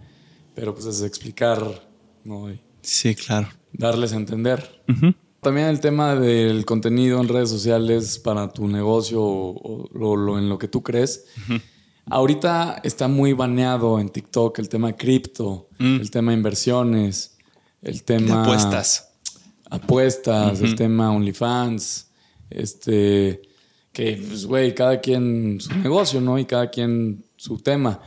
[0.54, 1.88] pero pues es explicar,
[2.24, 2.48] ¿no?
[2.82, 3.48] sí, claro.
[3.72, 4.82] Darles a entender.
[5.42, 10.56] También el tema del contenido en redes sociales para tu negocio o, lo, en lo
[10.56, 11.26] que tú crees.
[12.06, 15.96] Ahorita está muy baneado en TikTok el tema cripto, mm.
[15.96, 17.36] el tema inversiones,
[17.82, 18.44] el tema...
[18.44, 19.14] apuestas.
[19.68, 22.06] Apuestas, el tema OnlyFans,
[22.48, 23.42] este...
[23.92, 26.38] Que, pues, güey, cada quien su negocio, ¿no?
[26.38, 28.00] Y cada quien su tema.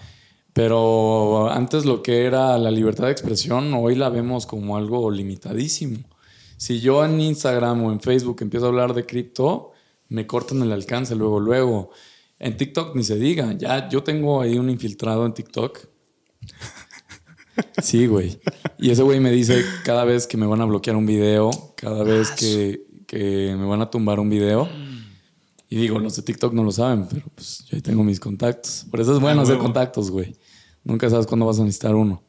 [0.53, 5.99] Pero antes lo que era la libertad de expresión, hoy la vemos como algo limitadísimo.
[6.57, 9.71] Si yo en Instagram o en Facebook empiezo a hablar de cripto,
[10.09, 11.91] me cortan el alcance luego, luego.
[12.39, 13.53] En TikTok ni se diga.
[13.53, 15.79] Ya yo tengo ahí un infiltrado en TikTok.
[17.81, 18.37] Sí, güey.
[18.77, 22.03] Y ese güey me dice cada vez que me van a bloquear un video, cada
[22.03, 24.67] vez que, que me van a tumbar un video.
[25.69, 28.85] Y digo, los de TikTok no lo saben, pero pues yo ahí tengo mis contactos.
[28.91, 30.35] Por eso es bueno hacer contactos, güey.
[30.83, 32.21] Nunca sabes cuándo vas a necesitar uno.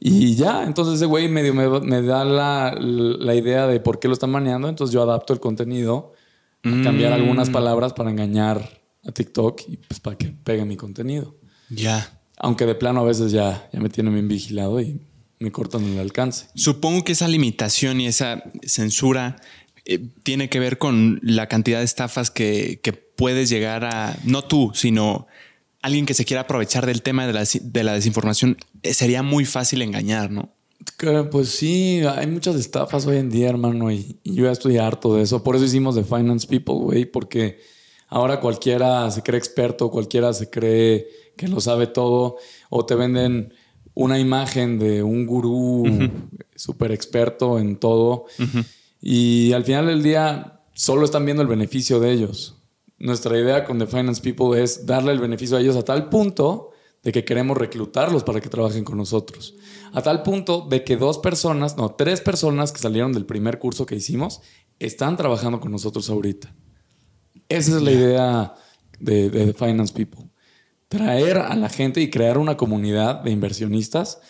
[0.00, 4.30] Y ya, entonces ese güey medio me, da la, idea de por qué lo están
[4.30, 4.68] maneando.
[4.68, 6.12] Entonces yo adapto el contenido
[6.62, 7.52] a cambiar algunas mm.
[7.52, 11.36] palabras para engañar a TikTok y pues para que pegue mi contenido.
[11.68, 12.20] Ya.
[12.38, 15.00] Aunque de plano a veces ya, ya me tienen bien vigilado y
[15.40, 16.46] me cortan el alcance.
[16.54, 19.36] Supongo que esa limitación y esa censura
[19.84, 24.42] eh, tiene que ver con la cantidad de estafas que, que puedes llegar a, no
[24.42, 25.26] tú, sino
[25.82, 29.82] alguien que se quiera aprovechar del tema de la, de la desinformación, sería muy fácil
[29.82, 30.54] engañar, ¿no?
[31.30, 35.22] Pues sí, hay muchas estafas hoy en día, hermano, y, yo ya estoy harto de
[35.22, 35.42] eso.
[35.42, 37.60] Por eso hicimos The Finance People, güey, porque
[38.08, 41.06] ahora cualquiera se cree experto, cualquiera se cree
[41.36, 42.36] que lo sabe todo,
[42.70, 43.52] o te venden
[43.94, 45.84] una imagen de un gurú
[46.56, 48.26] súper experto en todo,
[49.00, 52.58] y al final del día solo están viendo el beneficio de ellos
[52.98, 56.67] nuestra idea con The Finance People es darle el beneficio a ellos a tal punto
[57.02, 59.54] de que queremos reclutarlos para que trabajen con nosotros.
[59.92, 63.86] A tal punto de que dos personas, no, tres personas que salieron del primer curso
[63.86, 64.40] que hicimos
[64.78, 66.54] están trabajando con nosotros ahorita.
[67.48, 68.54] Esa es la idea
[68.98, 70.30] de, The Finance People.
[70.88, 74.20] Traer a la gente y crear una comunidad de inversionistas,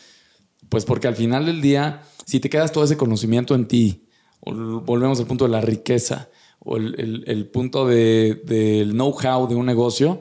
[0.68, 4.06] pues porque al final del día, si te quedas todo ese conocimiento en ti,
[4.42, 6.28] volvemos al punto de la riqueza,
[6.60, 10.18] o el, punto del know-how de un negocio,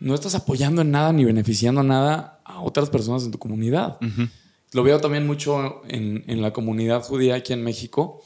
[0.00, 3.98] no estás apoyando en nada ni beneficiando nada a otras personas en tu comunidad.
[4.72, 8.22] Lo veo también mucho en, la comunidad judía aquí en México.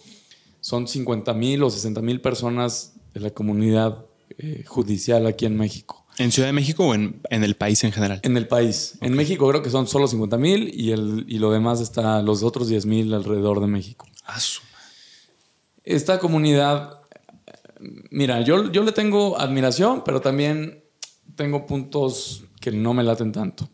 [0.61, 4.07] Son 50 mil o 60 mil personas de la comunidad
[4.39, 6.07] eh, judicial aquí en México.
[6.17, 8.21] ¿En Ciudad de México o en, el país en general?
[8.23, 8.97] En el país.
[9.01, 12.69] En México creo que son solo 50 mil y, y lo demás está, los otros
[12.69, 14.07] 10 mil alrededor de México.
[14.25, 14.39] Ah,
[15.83, 17.01] Esta comunidad
[18.11, 20.84] mira, yo, yo le tengo admiración, pero también
[21.37, 23.69] tengo puntos que no me laten tanto.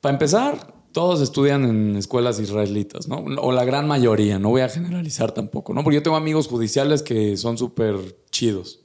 [0.00, 3.18] Para empezar, todos estudian en escuelas israelitas, ¿no?
[3.18, 5.84] O la gran mayoría, no voy a generalizar tampoco, ¿no?
[5.84, 7.96] Porque yo tengo amigos judiciales que son súper
[8.30, 8.80] chidos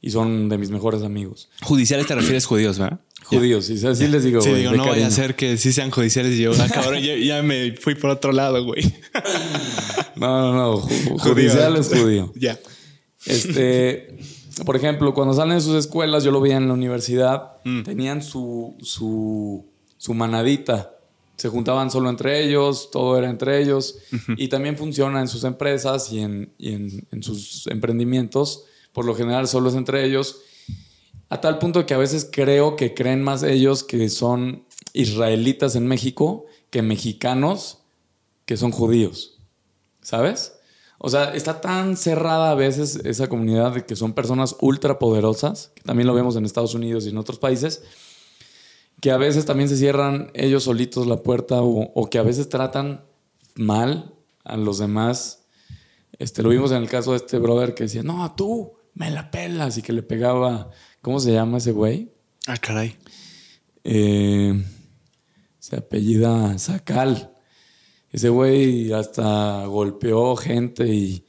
[0.00, 1.48] y son de mis mejores amigos.
[1.62, 3.00] Judiciales te refieres judíos, ¿verdad?
[3.24, 4.42] Judíos, sí, así les digo.
[4.42, 7.42] Sí, digo, no voy a hacer que sí sean judiciales y yo, ah, cabrón, ya,
[7.42, 8.82] me fui por otro lado, güey.
[10.16, 10.80] No, no, no,
[11.18, 12.32] judicial es judío.
[12.36, 12.58] Ya.
[13.26, 14.16] Este,
[14.64, 17.82] por ejemplo, cuando salen de sus escuelas, yo lo veía en la universidad, mm.
[17.82, 19.66] tenían su, su,
[19.96, 20.96] su, manadita.
[21.36, 23.98] Se juntaban solo entre ellos, todo era entre ellos.
[24.36, 28.64] Y también funciona en sus empresas y, en, y en, en, sus emprendimientos.
[28.92, 30.42] Por lo general, solo es entre ellos.
[31.28, 35.86] A tal punto que a veces creo que creen más ellos que son israelitas en
[35.86, 37.78] México que mexicanos
[38.44, 39.38] que son judíos.
[40.02, 40.54] ¿Sabes?
[41.06, 45.70] O sea, está tan cerrada a veces esa comunidad de que son personas ultra poderosas,
[45.74, 47.82] que también lo vemos en Estados Unidos y en otros países,
[49.02, 53.04] que a veces también se cierran ellos solitos la puerta o, que a veces tratan
[53.54, 54.14] mal
[54.44, 55.44] a los demás.
[56.18, 59.30] Este, lo vimos en el caso de este brother que decía, no, tú me la
[59.30, 60.70] pelas y que le pegaba,
[61.02, 62.14] ¿cómo se llama ese güey?
[62.46, 62.96] Ah, caray.
[63.84, 64.64] Eh,
[65.58, 67.33] se apellida Sacal
[68.14, 71.24] ese güey hasta golpeó gente y,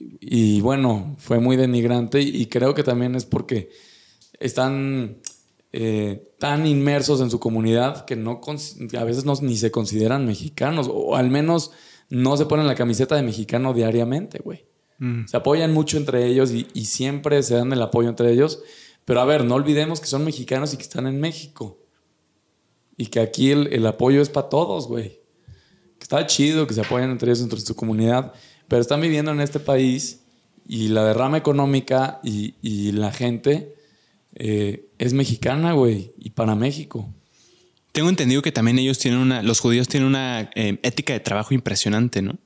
[0.00, 3.70] y, bueno, fue muy denigrante y creo que también es porque
[4.40, 5.18] están
[5.72, 8.40] eh, tan inmersos en su comunidad que no
[8.98, 11.70] a veces no, ni se consideran mexicanos o al menos
[12.10, 14.64] no se ponen la camiseta de mexicano diariamente, güey.
[14.98, 15.26] Mm.
[15.28, 18.60] Se apoyan mucho entre ellos y, y siempre se dan el apoyo entre ellos.
[19.04, 21.78] Pero a ver, no olvidemos que son mexicanos y que están en México.
[22.96, 25.20] Y que aquí el, apoyo es para todos, güey.
[26.00, 28.32] Está chido que se apoyen entre ellos, entre su comunidad,
[28.68, 30.20] pero están viviendo en este país
[30.66, 33.74] y la derrama económica y, la gente
[34.34, 37.12] eh, es mexicana, güey, y para México.
[37.92, 41.54] Tengo entendido que también ellos tienen una, los judíos tienen una eh, ética de trabajo
[41.54, 42.38] impresionante, ¿no?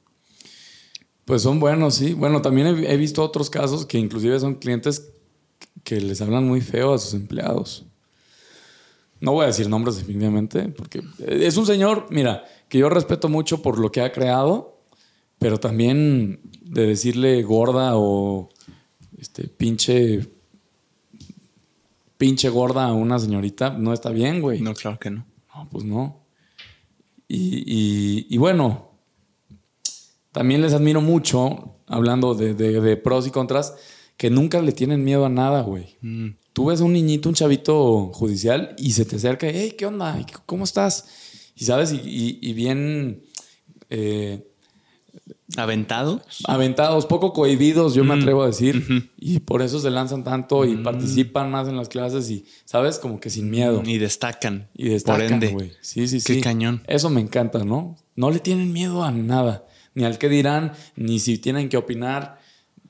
[1.24, 2.12] Pues son buenos, sí.
[2.14, 5.12] Bueno, también he, he, visto otros casos que inclusive son clientes
[5.84, 7.84] que les hablan muy feo a sus empleados.
[9.20, 13.62] No voy a decir nombres definitivamente, porque es un señor, mira, que yo respeto mucho
[13.62, 14.80] por lo que ha creado,
[15.38, 18.48] pero también de decirle gorda o
[19.18, 20.26] este pinche
[22.20, 24.60] pinche gorda a una señorita no está bien, güey.
[24.60, 25.26] No, claro que no.
[25.54, 26.20] No, pues no.
[27.26, 28.90] Y, y, bueno,
[30.32, 33.76] también les admiro mucho, hablando de, de, pros y contras,
[34.16, 35.96] que nunca le tienen miedo a nada, güey.
[36.02, 36.30] Mm.
[36.52, 40.18] Tú ves a un niñito, un chavito judicial, y se te acerca, hey, ¿qué onda?
[40.46, 41.06] ¿Cómo estás?
[41.54, 43.22] Y sabes, y, y bien
[43.90, 44.46] eh,
[45.56, 46.22] ¿Aventados?
[46.46, 49.10] Aventados, poco cohibidos, yo me mm, atrevo a decir.
[49.18, 50.82] Y por eso se lanzan tanto y mm.
[50.82, 52.98] participan más en las clases y, ¿sabes?
[52.98, 53.82] Como que sin miedo.
[53.84, 54.68] Y destacan.
[54.74, 55.72] Y destacan, güey.
[55.80, 56.34] Sí, sí, sí.
[56.34, 56.82] Qué cañón.
[56.86, 57.96] Eso me encanta, ¿no?
[58.14, 59.66] No le tienen miedo a nada.
[59.94, 62.38] Ni al que dirán, ni si tienen que opinar,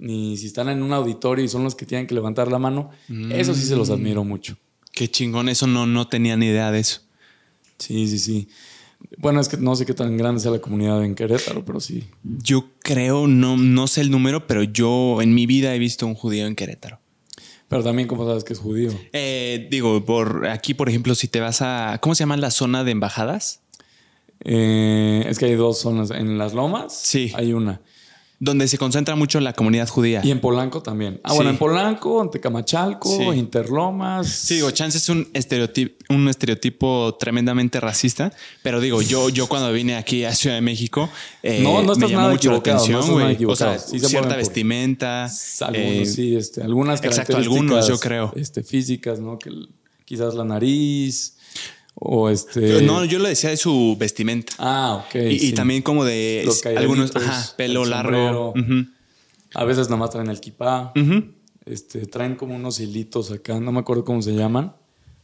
[0.00, 2.90] ni si están en un auditorio y son los que tienen que levantar la mano.
[3.30, 3.92] Eso sí se los mm.
[3.92, 4.56] admiro mucho.
[4.92, 5.48] Qué chingón.
[5.48, 7.02] Eso no, no tenía ni idea de eso.
[7.78, 8.48] Sí, sí, sí.
[9.18, 12.04] Bueno, es que no sé qué tan grande sea la comunidad en Querétaro, pero sí.
[12.22, 16.14] Yo creo, no, no sé el número, pero yo en mi vida he visto un
[16.14, 16.98] judío en Querétaro.
[17.68, 18.90] Pero también, ¿cómo sabes que es judío?
[19.12, 21.98] Eh, digo, por aquí, por ejemplo, si te vas a.
[22.02, 23.60] ¿Cómo se llama la zona de embajadas?
[24.44, 26.10] Eh, es que hay dos zonas.
[26.10, 27.32] En las lomas sí.
[27.36, 27.80] hay una
[28.42, 30.22] donde se concentra mucho la comunidad judía.
[30.24, 31.20] Y en Polanco también.
[31.22, 34.28] Ah, bueno, en Polanco, en Tecamachalco, Interlomas.
[34.28, 39.70] Sí, digo, Chance es un estereotipo, un estereotipo tremendamente racista, pero digo, yo, yo cuando
[39.72, 41.10] vine aquí a Ciudad de México,
[41.42, 43.44] eh, no, no me llamó mucho la atención, güey.
[43.44, 45.28] o sea, cierta vestimenta.
[45.60, 48.32] Algunos, eh, sí, este, algunas Exacto, algunos yo creo.
[48.36, 49.38] Este, físicas, ¿no?
[49.38, 49.50] Que
[50.06, 51.36] quizás la nariz,
[51.94, 52.82] o este.
[52.82, 54.52] No, yo lo decía de su vestimenta.
[54.58, 55.14] Ah, ok.
[55.30, 58.54] Y, también como de algunos, ajá, pelo largo.
[59.54, 60.92] A veces nomás traen el kipá.
[61.64, 64.74] este, traen como unos hilitos acá, no me acuerdo cómo se llaman.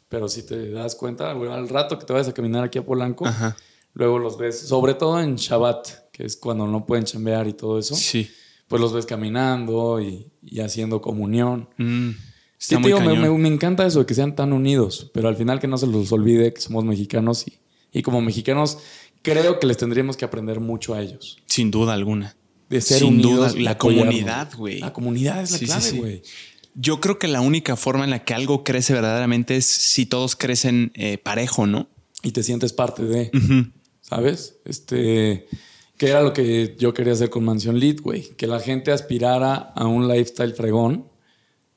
[0.08, 3.26] Pero si te das cuenta, al rato que te vayas a caminar aquí a Polanco,
[3.92, 7.78] luego los ves, sobre todo en Shabbat, que es cuando no pueden chambear y todo
[7.78, 7.94] eso.
[7.94, 8.30] Sí.
[8.68, 10.30] Pues los ves caminando y,
[10.60, 11.68] haciendo comunión.
[11.76, 12.10] Mm.
[12.58, 15.76] Sí, tío, me, encanta eso de que sean tan unidos, pero al final que no
[15.76, 17.58] se los olvide que somos mexicanos y,
[17.92, 18.78] y como mexicanos
[19.22, 21.38] creo que les tendríamos que aprender mucho a ellos.
[21.46, 22.36] Sin duda alguna.
[22.68, 23.52] De ser Sin unidos.
[23.52, 24.80] Duda, la comunidad, güey.
[24.80, 26.22] La comunidad es la clave, güey.
[26.74, 30.36] Yo creo que la única forma en la que algo crece verdaderamente es si todos
[30.36, 31.88] crecen eh, parejo, ¿no?
[32.22, 33.30] Y te sientes parte de,
[34.02, 34.58] ¿sabes?
[34.64, 35.46] Este,
[35.96, 38.34] que era lo que yo quería hacer con Mansión Lead, güey.
[38.36, 41.06] Que la gente aspirara a un lifestyle fregón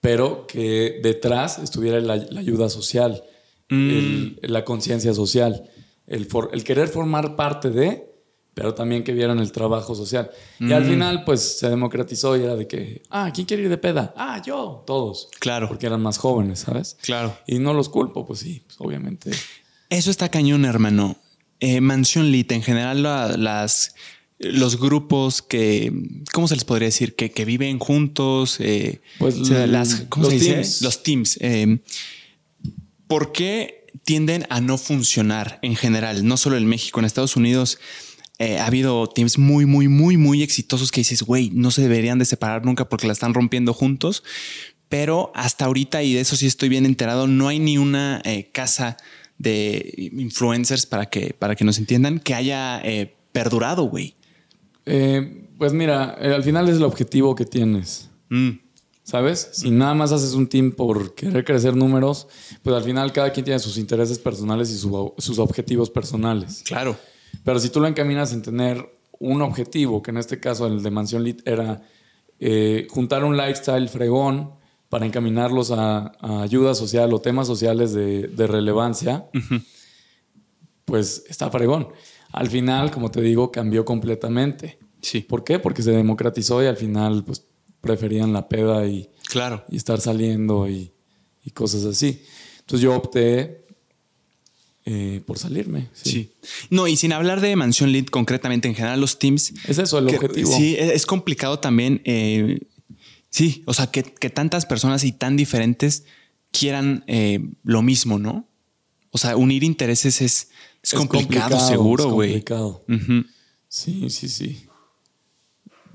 [0.01, 3.23] pero que detrás estuviera la, ayuda social,
[3.69, 4.39] mm.
[4.41, 5.69] la conciencia social,
[6.07, 8.09] el, el, querer formar parte de,
[8.53, 10.31] pero también que vieran el trabajo social.
[10.59, 10.89] Y al mm.
[10.89, 14.13] final, pues se democratizó y era de que, ah, ¿quién quiere ir de peda?
[14.17, 15.29] Ah, yo, todos.
[15.39, 15.67] Claro.
[15.67, 16.97] Porque eran más jóvenes, ¿sabes?
[17.01, 17.37] Claro.
[17.47, 19.31] Y no los culpo, pues sí, pues obviamente.
[19.89, 21.17] Eso está cañón, hermano.
[21.59, 23.95] Eh, Mansión Lit, en general, las
[24.39, 25.91] los grupos que,
[26.31, 27.15] ¿cómo se les podría decir?
[27.15, 30.53] Que, que viven juntos, eh, pues las, ¿cómo los se dice?
[30.53, 30.81] Teams.
[30.81, 31.37] Los teams.
[31.41, 31.79] Eh,
[33.07, 36.25] ¿Por qué tienden a no funcionar en general?
[36.25, 37.79] No solo en México, en Estados Unidos
[38.37, 42.17] eh, ha habido teams muy, muy, muy, muy exitosos que dices, güey, no se deberían
[42.17, 44.23] de separar nunca porque la están rompiendo juntos.
[44.87, 48.97] Pero hasta ahorita, y de eso sí estoy bien enterado, no hay ni una casa
[49.37, 52.81] de influencers para que, para que nos entiendan que haya
[53.31, 54.15] perdurado, güey.
[54.89, 58.09] Eh, pues mira, eh, al final es el objetivo que tienes.
[58.29, 58.49] Mm.
[59.03, 59.49] ¿Sabes?
[59.53, 62.27] Si nada más haces un team por querer crecer números,
[62.61, 66.61] pues al final cada quien tiene sus intereses personales y sus objetivos personales.
[66.63, 66.95] Claro.
[67.43, 68.87] Pero si tú lo encaminas en tener
[69.19, 71.81] un objetivo, que en este caso el de Mansión Lit era
[72.39, 74.53] eh, juntar un lifestyle fregón
[74.89, 79.25] para encaminarlos a, ayuda social o temas sociales de, relevancia,
[80.85, 81.89] pues está fregón.
[82.31, 84.77] Al final, como te digo, cambió completamente.
[85.01, 85.21] Sí.
[85.21, 85.59] ¿Por qué?
[85.59, 87.45] Porque se democratizó y al final, pues,
[87.81, 89.63] preferían la peda y, claro.
[89.69, 90.91] y estar saliendo y,
[91.53, 92.21] cosas así.
[92.59, 93.65] Entonces yo opté
[94.85, 95.87] eh, por salirme.
[95.93, 96.31] Sí.
[96.69, 99.53] No, y sin hablar de Mansión Lead concretamente, en general los teams.
[99.67, 100.55] Es eso el objetivo.
[100.55, 102.03] Sí, es complicado también.
[102.05, 102.59] Eh,
[103.31, 106.05] sí, o sea, que, tantas personas y tan diferentes
[106.51, 108.47] quieran eh, lo mismo, ¿no?
[109.09, 110.49] O sea, unir intereses es,
[110.81, 112.35] es, complicado, seguro, güey.
[112.35, 112.85] Es complicado.
[113.67, 114.69] Sí, sí, sí.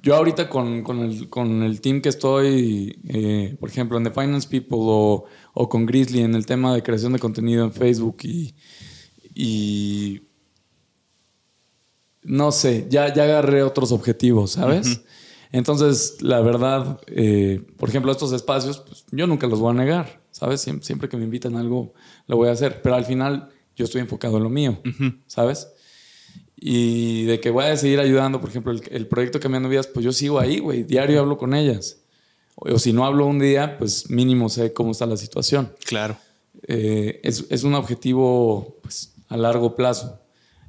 [0.05, 0.85] Yo ahorita con,
[1.62, 5.27] el, team que estoy, eh, por ejemplo, en The Finance People o,
[5.70, 8.55] con Grizzly en el tema de creación de contenido en Facebook y,
[9.35, 10.28] y
[12.23, 15.01] no sé, ya, ya agarré otros objetivos, ¿sabes?
[15.52, 20.20] Entonces, la verdad, eh, por ejemplo, estos espacios, pues, yo nunca los voy a negar,
[20.32, 20.61] ¿sabes?
[20.61, 21.94] Siempre, que me invitan a algo,
[22.27, 24.80] lo voy a hacer, pero al final yo estoy enfocado en lo mío,
[25.26, 25.68] ¿sabes?
[26.56, 30.12] Y de que voy a seguir ayudando, por ejemplo, el, proyecto Cambiando Vidas, pues yo
[30.12, 31.98] sigo ahí, güey, diario hablo con ellas.
[32.55, 35.72] O, si no hablo un día, pues mínimo sé cómo está la situación.
[35.84, 36.16] Claro.
[36.68, 40.20] Eh, es, es, un objetivo pues, a largo plazo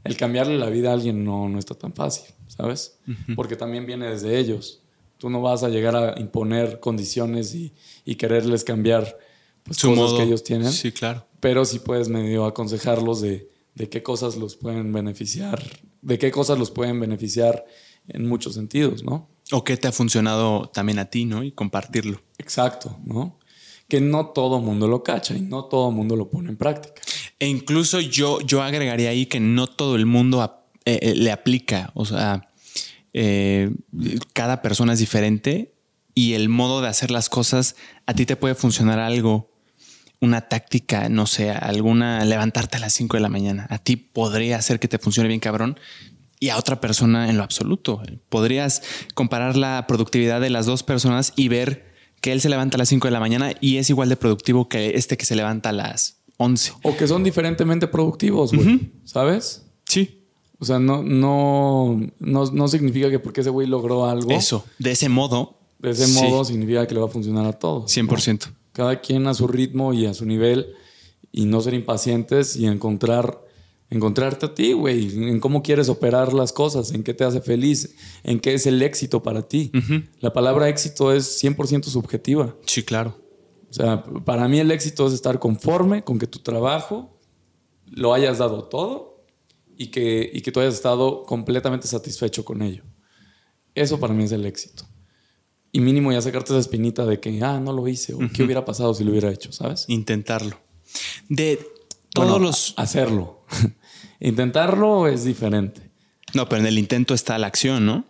[0.05, 2.99] el cambiarle la vida a alguien no, no está tan fácil, ¿sabes?
[3.35, 4.81] Porque también viene desde ellos.
[5.17, 7.73] Tú no vas a llegar a imponer condiciones y,
[8.15, 9.17] quererles cambiar
[9.63, 10.71] pues, cosas que ellos tienen.
[10.71, 11.24] Sí, claro.
[11.39, 15.61] Pero sí puedes medio aconsejarlos de, de qué cosas los pueden beneficiar,
[16.01, 17.65] de qué cosas los pueden beneficiar
[18.07, 19.29] en muchos sentidos, ¿no?
[19.51, 21.43] O qué te ha funcionado también a ti, ¿no?
[21.43, 22.21] Y compartirlo.
[22.37, 23.39] Exacto, ¿no?
[23.87, 27.01] Que no todo mundo lo cacha y no todo mundo lo pone en práctica.
[27.39, 31.91] E incluso yo, yo agregaría ahí que no todo el mundo eh, eh, le aplica.
[31.93, 32.49] O sea,
[33.13, 33.71] eh,
[34.33, 35.75] cada persona es diferente
[36.15, 37.75] y el modo de hacer las cosas,
[38.05, 39.51] a ti te puede funcionar algo,
[40.25, 43.67] una táctica, no sé, alguna, levantarte a las 5 de la mañana.
[43.69, 45.79] A ti podría hacer que te funcione bien cabrón
[46.39, 48.01] y a otra persona en lo absoluto.
[48.29, 48.81] Podrías
[49.13, 52.89] comparar la productividad de las dos personas y ver que él se levanta a las
[52.89, 55.73] 5 de la mañana y es igual de productivo que este que se levanta a
[55.73, 56.73] las 11.
[56.83, 58.91] O que son diferentemente productivos, güey.
[59.05, 59.65] ¿Sabes?
[59.85, 60.21] Sí.
[60.59, 64.31] O sea, no, no, no, significa que porque ese güey logró algo.
[64.31, 65.59] Eso, de ese modo.
[65.79, 67.95] De ese modo significa que le va a funcionar a todos.
[67.95, 68.47] 100%.
[68.75, 70.73] Cada quien a su ritmo y a su nivel
[71.31, 73.41] y no ser impacientes y encontrar,
[73.89, 77.95] encontrarte a ti, güey, en cómo quieres operar las cosas, en qué te hace feliz,
[78.25, 79.71] en qué es el éxito para ti.
[80.19, 82.53] La palabra éxito es 100% subjetiva.
[82.65, 83.17] Sí, claro.
[83.69, 87.17] O sea, para mí el éxito es estar conforme con que tu trabajo
[87.85, 89.23] lo hayas dado todo
[89.77, 92.83] y que, y que tú hayas estado completamente satisfecho con ello.
[93.73, 94.83] Eso para mí es el éxito.
[95.75, 98.63] Y mínimo ya sacarte esa espinita de que, ah, no lo hice, o qué hubiera
[98.63, 99.83] pasado si lo hubiera hecho, ¿sabes?
[99.89, 100.57] Intentarlo.
[101.27, 101.59] De
[102.13, 102.73] todos los.
[102.77, 103.41] Hacerlo.
[104.21, 105.91] Intentarlo es diferente.
[106.33, 108.05] No, pero en el intento está la acción, ¿no?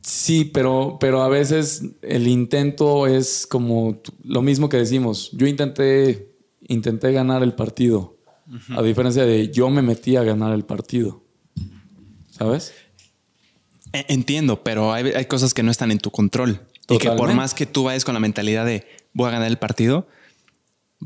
[0.00, 5.30] Sí, pero, pero a veces el intento es como lo mismo que decimos.
[5.32, 6.36] Yo intenté,
[6.68, 8.16] intenté ganar el partido,
[8.76, 11.24] a diferencia de yo me metí a ganar el partido.
[12.30, 12.74] ¿Sabes?
[13.92, 16.60] E, entiendo, pero hay, cosas que no están en tu control.
[16.88, 19.58] Y que por más que tú vayas con la mentalidad de voy a ganar el
[19.58, 20.08] partido,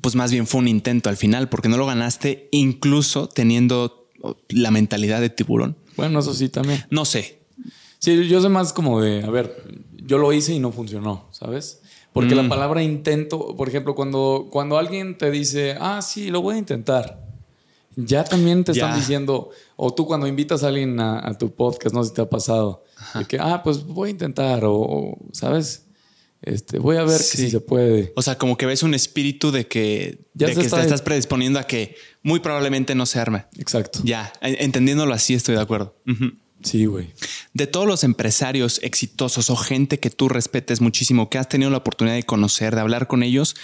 [0.01, 4.09] pues más bien fue un intento al final, porque no lo ganaste incluso teniendo
[4.49, 5.77] la mentalidad de tiburón.
[5.97, 6.85] Bueno, eso sí también.
[6.91, 7.45] No sé,
[8.05, 11.81] Sí, yo sé más como de, a ver, yo lo hice y no funcionó, ¿sabes?
[12.13, 12.51] Porque la mm.
[12.51, 17.24] palabra intento, por ejemplo, cuando, cuando alguien te dice, ah, sí, lo voy a intentar,
[17.97, 22.03] ya también te están diciendo, o tú cuando invitas a alguien a, tu podcast, no
[22.03, 22.85] sé si te ha pasado,
[23.15, 25.87] de que, ah, pues voy a intentar, o, ¿sabes?
[26.43, 28.13] Este, voy a ver si se puede.
[28.17, 31.65] O sea, como que ves un espíritu de que, ya que te estás predisponiendo a
[31.65, 33.47] que muy probablemente no se arme.
[33.57, 34.01] Exacto.
[34.05, 35.97] Ya, entendiéndolo así, estoy de acuerdo.
[36.63, 37.13] Sí, güey.
[37.53, 41.79] De todos los empresarios exitosos o gente que tú respetes muchísimo, que has tenido la
[41.79, 43.55] oportunidad de conocer, de hablar con ellos,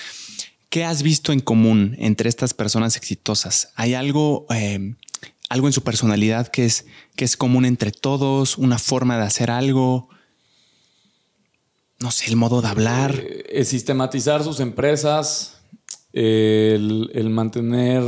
[0.71, 3.73] ¿qué has visto en común entre estas personas exitosas?
[3.75, 4.95] ¿Hay algo, eh,
[5.51, 6.87] algo en su personalidad que es,
[7.17, 8.57] que es común entre todos?
[8.57, 10.09] ¿Una forma de hacer algo?
[11.99, 13.21] No sé, el modo de hablar.
[13.21, 15.60] Eh, sistematizar sus empresas,
[16.13, 18.03] el, mantener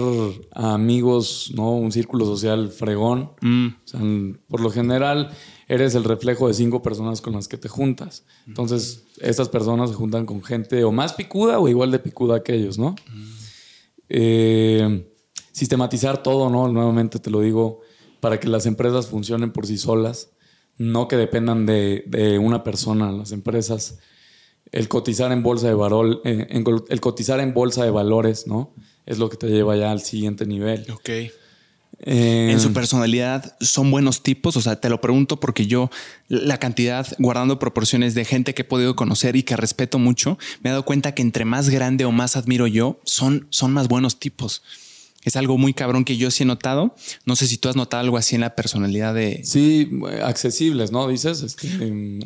[0.53, 1.73] amigos, ¿no?
[1.73, 3.33] Un círculo social fregón.
[3.41, 4.35] Mm.
[4.49, 5.31] por lo general,
[5.69, 8.24] eres el reflejo de cinco personas con las que te juntas.
[8.47, 12.55] Entonces, estas personas se juntan con gente o más picuda o igual de picuda que
[12.55, 12.95] ellos, ¿no?
[14.09, 15.09] Eh,
[15.53, 16.69] sistematizar todo, ¿no?
[16.69, 17.81] Nuevamente te lo digo,
[18.20, 20.31] para que las empresas funcionen por sí solas,
[20.77, 23.99] no que dependan de, de una persona, las empresas
[24.73, 28.74] el cotizar en bolsa de valor, eh, el cotizar en bolsa de valores, ¿no?
[29.07, 30.86] Es lo que te lleva ya al siguiente nivel.
[30.90, 31.11] Ok.
[32.05, 35.89] Eh, en su personalidad son buenos tipos, o sea, te lo pregunto porque yo
[36.27, 40.70] la cantidad, guardando proporciones de gente que he podido conocer y que respeto mucho, me
[40.70, 44.19] he dado cuenta que entre más grande o más admiro yo, son, son más buenos
[44.19, 44.62] tipos.
[45.23, 46.97] Es algo muy cabrón que yo sí he notado.
[47.24, 49.43] No sé si tú has notado algo así en la personalidad de...
[49.44, 49.89] Sí,
[50.24, 51.07] accesibles, ¿no?
[51.07, 51.43] Dices.
[51.43, 51.69] Este,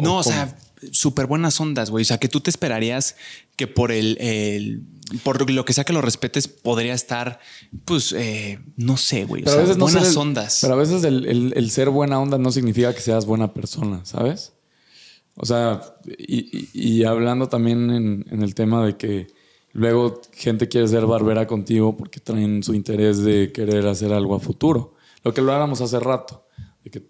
[0.01, 0.57] no, o sea,
[0.93, 2.03] súper buenas ondas, güey.
[2.03, 3.17] O sea, que tú te esperarías
[3.57, 4.83] que por el,
[5.23, 7.41] por lo que sea que lo respetes, podría estar,
[7.85, 9.43] pues, eh, no sé, güey.
[9.45, 10.59] O sea, buenas ondas.
[10.61, 14.53] Pero a veces el, ser buena onda no significa que seas buena persona, ¿sabes?
[15.35, 15.83] O sea,
[16.19, 19.27] y, hablando también en, el tema de que
[19.77, 24.41] Luego, gente quiere ser barbera contigo porque traen su interés de querer hacer algo a
[24.41, 24.95] futuro.
[25.23, 26.47] Lo que lo hagamos hace rato,
[26.83, 27.03] de que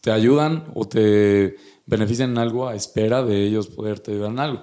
[0.00, 1.56] te ayudan o te
[1.86, 4.62] benefician en algo a espera de ellos poderte ayudar en algo.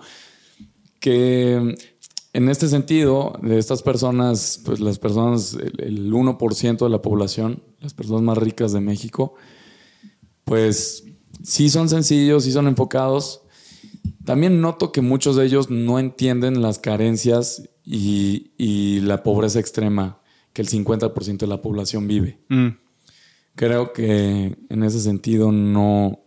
[0.99, 1.76] Que
[2.34, 7.93] en este sentido, de estas personas, pues las personas, el 1% de la población, las
[7.93, 9.35] personas más ricas de México,
[10.45, 11.03] pues
[11.43, 13.41] sí son sencillos, sí son enfocados.
[14.23, 20.22] También noto que muchos de ellos no entienden las carencias y, la pobreza extrema
[20.53, 22.39] que el 50% de la población vive.
[22.48, 22.68] Mm.
[23.56, 26.20] Creo que en ese sentido no,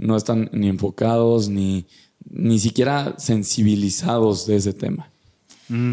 [0.00, 1.86] no están ni enfocados ni,
[2.28, 5.10] ni siquiera sensibilizados de ese tema.
[5.68, 5.92] Mm.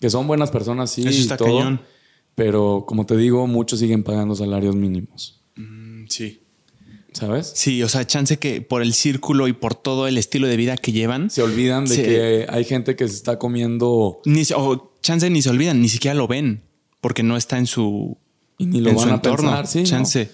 [0.00, 1.04] Que son buenas personas, sí,
[1.36, 1.80] todo,
[2.34, 5.40] pero como te digo, muchos siguen pagando salarios mínimos.
[5.56, 6.42] Mm, sí.
[7.12, 7.52] ¿Sabes?
[7.54, 10.76] Sí, o sea, chance que por el círculo y por todo el estilo de vida
[10.76, 11.30] que llevan.
[11.30, 14.20] Se olvidan de que hay gente que se está comiendo.
[14.26, 16.62] Ni, o chance ni se olvidan, ni siquiera lo ven,
[17.00, 18.18] porque no está en su.
[18.58, 19.48] Y ni lo van a entorno.
[19.48, 20.30] Pensar, sí, chance.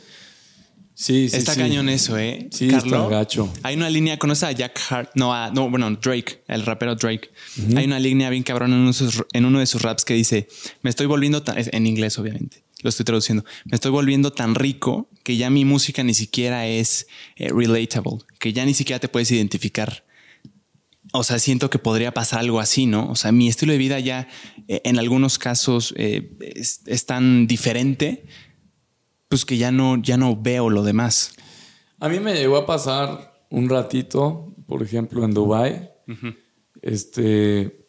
[0.94, 1.36] Sí, sí.
[1.36, 2.48] Está cañón eso, ¿eh?
[2.50, 3.52] Sí, Carlos, gacho.
[3.62, 5.10] Hay una línea, ¿conoces a Jack Hart?
[5.14, 7.30] No, a, no, bueno, Drake, el rapero Drake.
[7.76, 10.14] Hay una línea bien cabrón en uno, de sus, en uno de sus raps que
[10.14, 10.48] dice:
[10.82, 11.56] Me estoy volviendo tan.
[11.58, 13.44] En inglés, obviamente lo estoy traduciendo.
[13.64, 17.06] Me estoy volviendo tan rico que ya mi música ni siquiera es
[17.36, 20.04] eh, relatable, que ya ni siquiera te puedes identificar.
[21.12, 23.08] O sea, siento que podría pasar algo así, ¿no?
[23.10, 24.28] O sea, mi estilo de vida ya
[24.68, 28.24] eh, en algunos casos eh, es, tan diferente,
[29.32, 31.32] pues que ya no, ya no veo lo demás.
[32.00, 35.90] A mí me llegó a pasar un ratito, por ejemplo, en Dubai.
[36.82, 37.86] Este,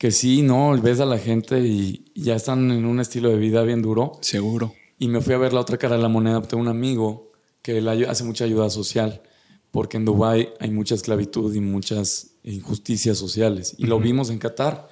[0.00, 3.62] que sí, no, ves a la gente y ya están en un estilo de vida
[3.62, 4.18] bien duro.
[4.20, 4.74] Seguro.
[4.98, 6.42] Y me fui a ver la otra cara de la moneda.
[6.42, 7.30] Tengo un amigo
[7.62, 7.78] que
[8.08, 9.22] hace mucha ayuda social,
[9.70, 13.76] porque en Dubái hay mucha esclavitud y muchas injusticias sociales.
[13.78, 14.88] Y lo vimos en Qatar,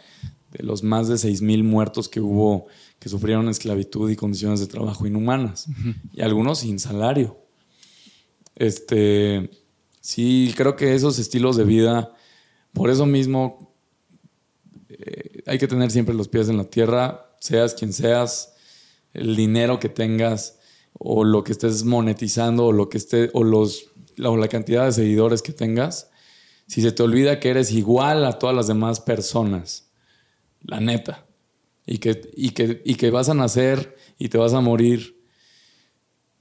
[0.52, 2.66] de los más de 6.000 muertos que hubo
[2.98, 5.66] que sufrieron esclavitud y condiciones de trabajo inhumanas.
[6.12, 7.36] Y algunos sin salario.
[8.54, 9.50] Este,
[10.00, 12.14] sí, creo que esos estilos de vida,
[12.72, 13.74] por eso mismo
[14.88, 18.54] eh, hay que tener siempre los pies en la tierra, seas quien seas,
[19.14, 20.60] el dinero que tengas
[20.92, 23.90] o lo que estés monetizando o lo que esté o los
[24.22, 26.10] o la cantidad de seguidores que tengas,
[26.66, 29.90] si se te olvida que eres igual a todas las demás personas,
[30.64, 31.26] la neta,
[31.86, 35.22] y que, y que, y que vas a nacer y te vas a morir,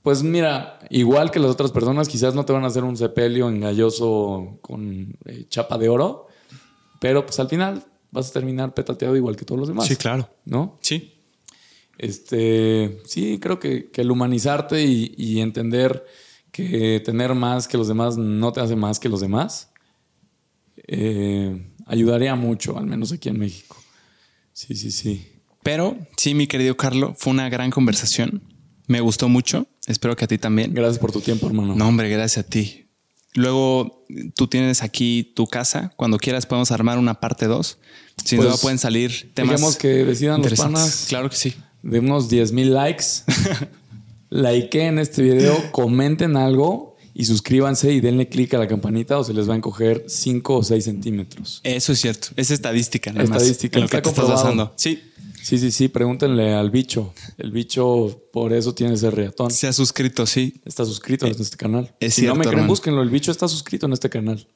[0.01, 3.49] pues mira, igual que las otras personas, quizás no te van a hacer un sepelio
[3.49, 6.27] engalloso con eh, chapa de oro,
[6.99, 9.87] pero pues al final vas a terminar petateado igual que todos los demás.
[9.87, 10.29] Sí, claro.
[10.45, 10.79] ¿No?
[10.81, 11.13] Sí.
[11.97, 16.03] Este, sí, creo que, el humanizarte y, entender
[16.51, 19.71] que tener más que los demás no te hace más que los demás,
[20.87, 23.77] eh, ayudaría mucho, al menos aquí en México.
[24.53, 25.27] Sí, sí, sí.
[25.63, 28.41] Pero sí, mi querido Carlos, fue una gran conversación.
[28.87, 29.67] Me gustó mucho.
[29.87, 30.73] Espero que a ti también.
[30.73, 31.75] Gracias por tu tiempo, hermano.
[31.75, 32.87] No, hombre, gracias a ti.
[33.33, 34.05] Luego
[34.35, 35.93] tú tienes aquí tu casa.
[35.95, 37.77] Cuando quieras podemos armar una parte 2.
[38.25, 39.55] Sin duda pues, pueden salir temas.
[39.55, 41.05] Digamos que decidan los panas.
[41.07, 41.53] Claro que sí.
[41.83, 43.05] De unos 10 mil likes.
[44.31, 49.33] en este video, comenten algo y suscríbanse y denle clic a la campanita o se
[49.33, 51.61] les va a encoger 5 o 6 centímetros.
[51.63, 52.29] Eso es cierto.
[52.35, 53.11] Es estadística.
[53.11, 53.79] estadística.
[53.79, 54.73] lo que te estás basando.
[54.75, 55.01] Sí.
[55.41, 57.13] Sí, sí, sí, pregúntenle al bicho.
[57.39, 59.49] El bicho por eso tiene ese reatón.
[59.49, 60.61] Se ha suscrito, sí.
[60.65, 61.95] Está suscrito en este canal.
[61.99, 63.01] Es si cierto, no me creen, búsquenlo.
[63.01, 64.47] El bicho está suscrito en este canal.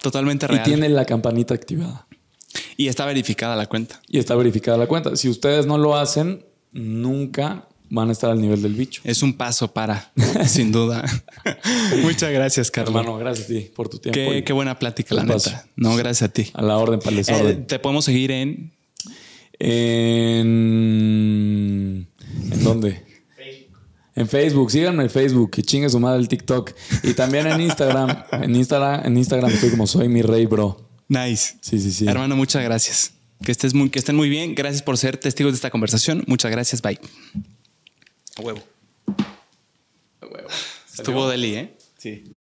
[0.00, 0.60] Totalmente real.
[0.60, 2.06] Y tiene la campanita activada.
[2.76, 4.02] Y está verificada la cuenta.
[4.08, 5.16] Y está verificada la cuenta.
[5.16, 9.02] Si ustedes no lo hacen, nunca van a estar al nivel del bicho.
[9.04, 10.10] Es un paso para,
[10.46, 11.04] sin duda.
[12.02, 12.96] Muchas gracias, Carlos.
[12.96, 14.32] Hermano, gracias a ti por tu tiempo.
[14.44, 15.66] Qué, buena plática, la neta.
[15.76, 16.50] No, gracias a ti.
[16.54, 18.72] A la orden para el eh, te podemos seguir en
[19.58, 20.48] en.
[22.50, 23.12] ¿En dónde?
[24.14, 26.72] En Facebook, síganme en Facebook, que chingue su madre el TikTok.
[27.02, 28.24] Y también en Instagram.
[28.32, 30.88] En Instagram, en Instagram estoy como soy mi rey, bro.
[31.08, 31.56] Nice.
[31.60, 32.06] Sí, sí, sí.
[32.06, 33.12] Hermano, muchas gracias.
[33.42, 34.54] Que estés muy, que estén muy bien.
[34.54, 36.24] Gracias por ser testigos de esta conversación.
[36.26, 36.80] Muchas gracias.
[36.80, 36.98] Bye.
[38.36, 38.62] A huevo.
[40.20, 40.48] A huevo.
[40.92, 41.76] Estuvo deli, ¿eh?
[41.98, 42.32] Sí.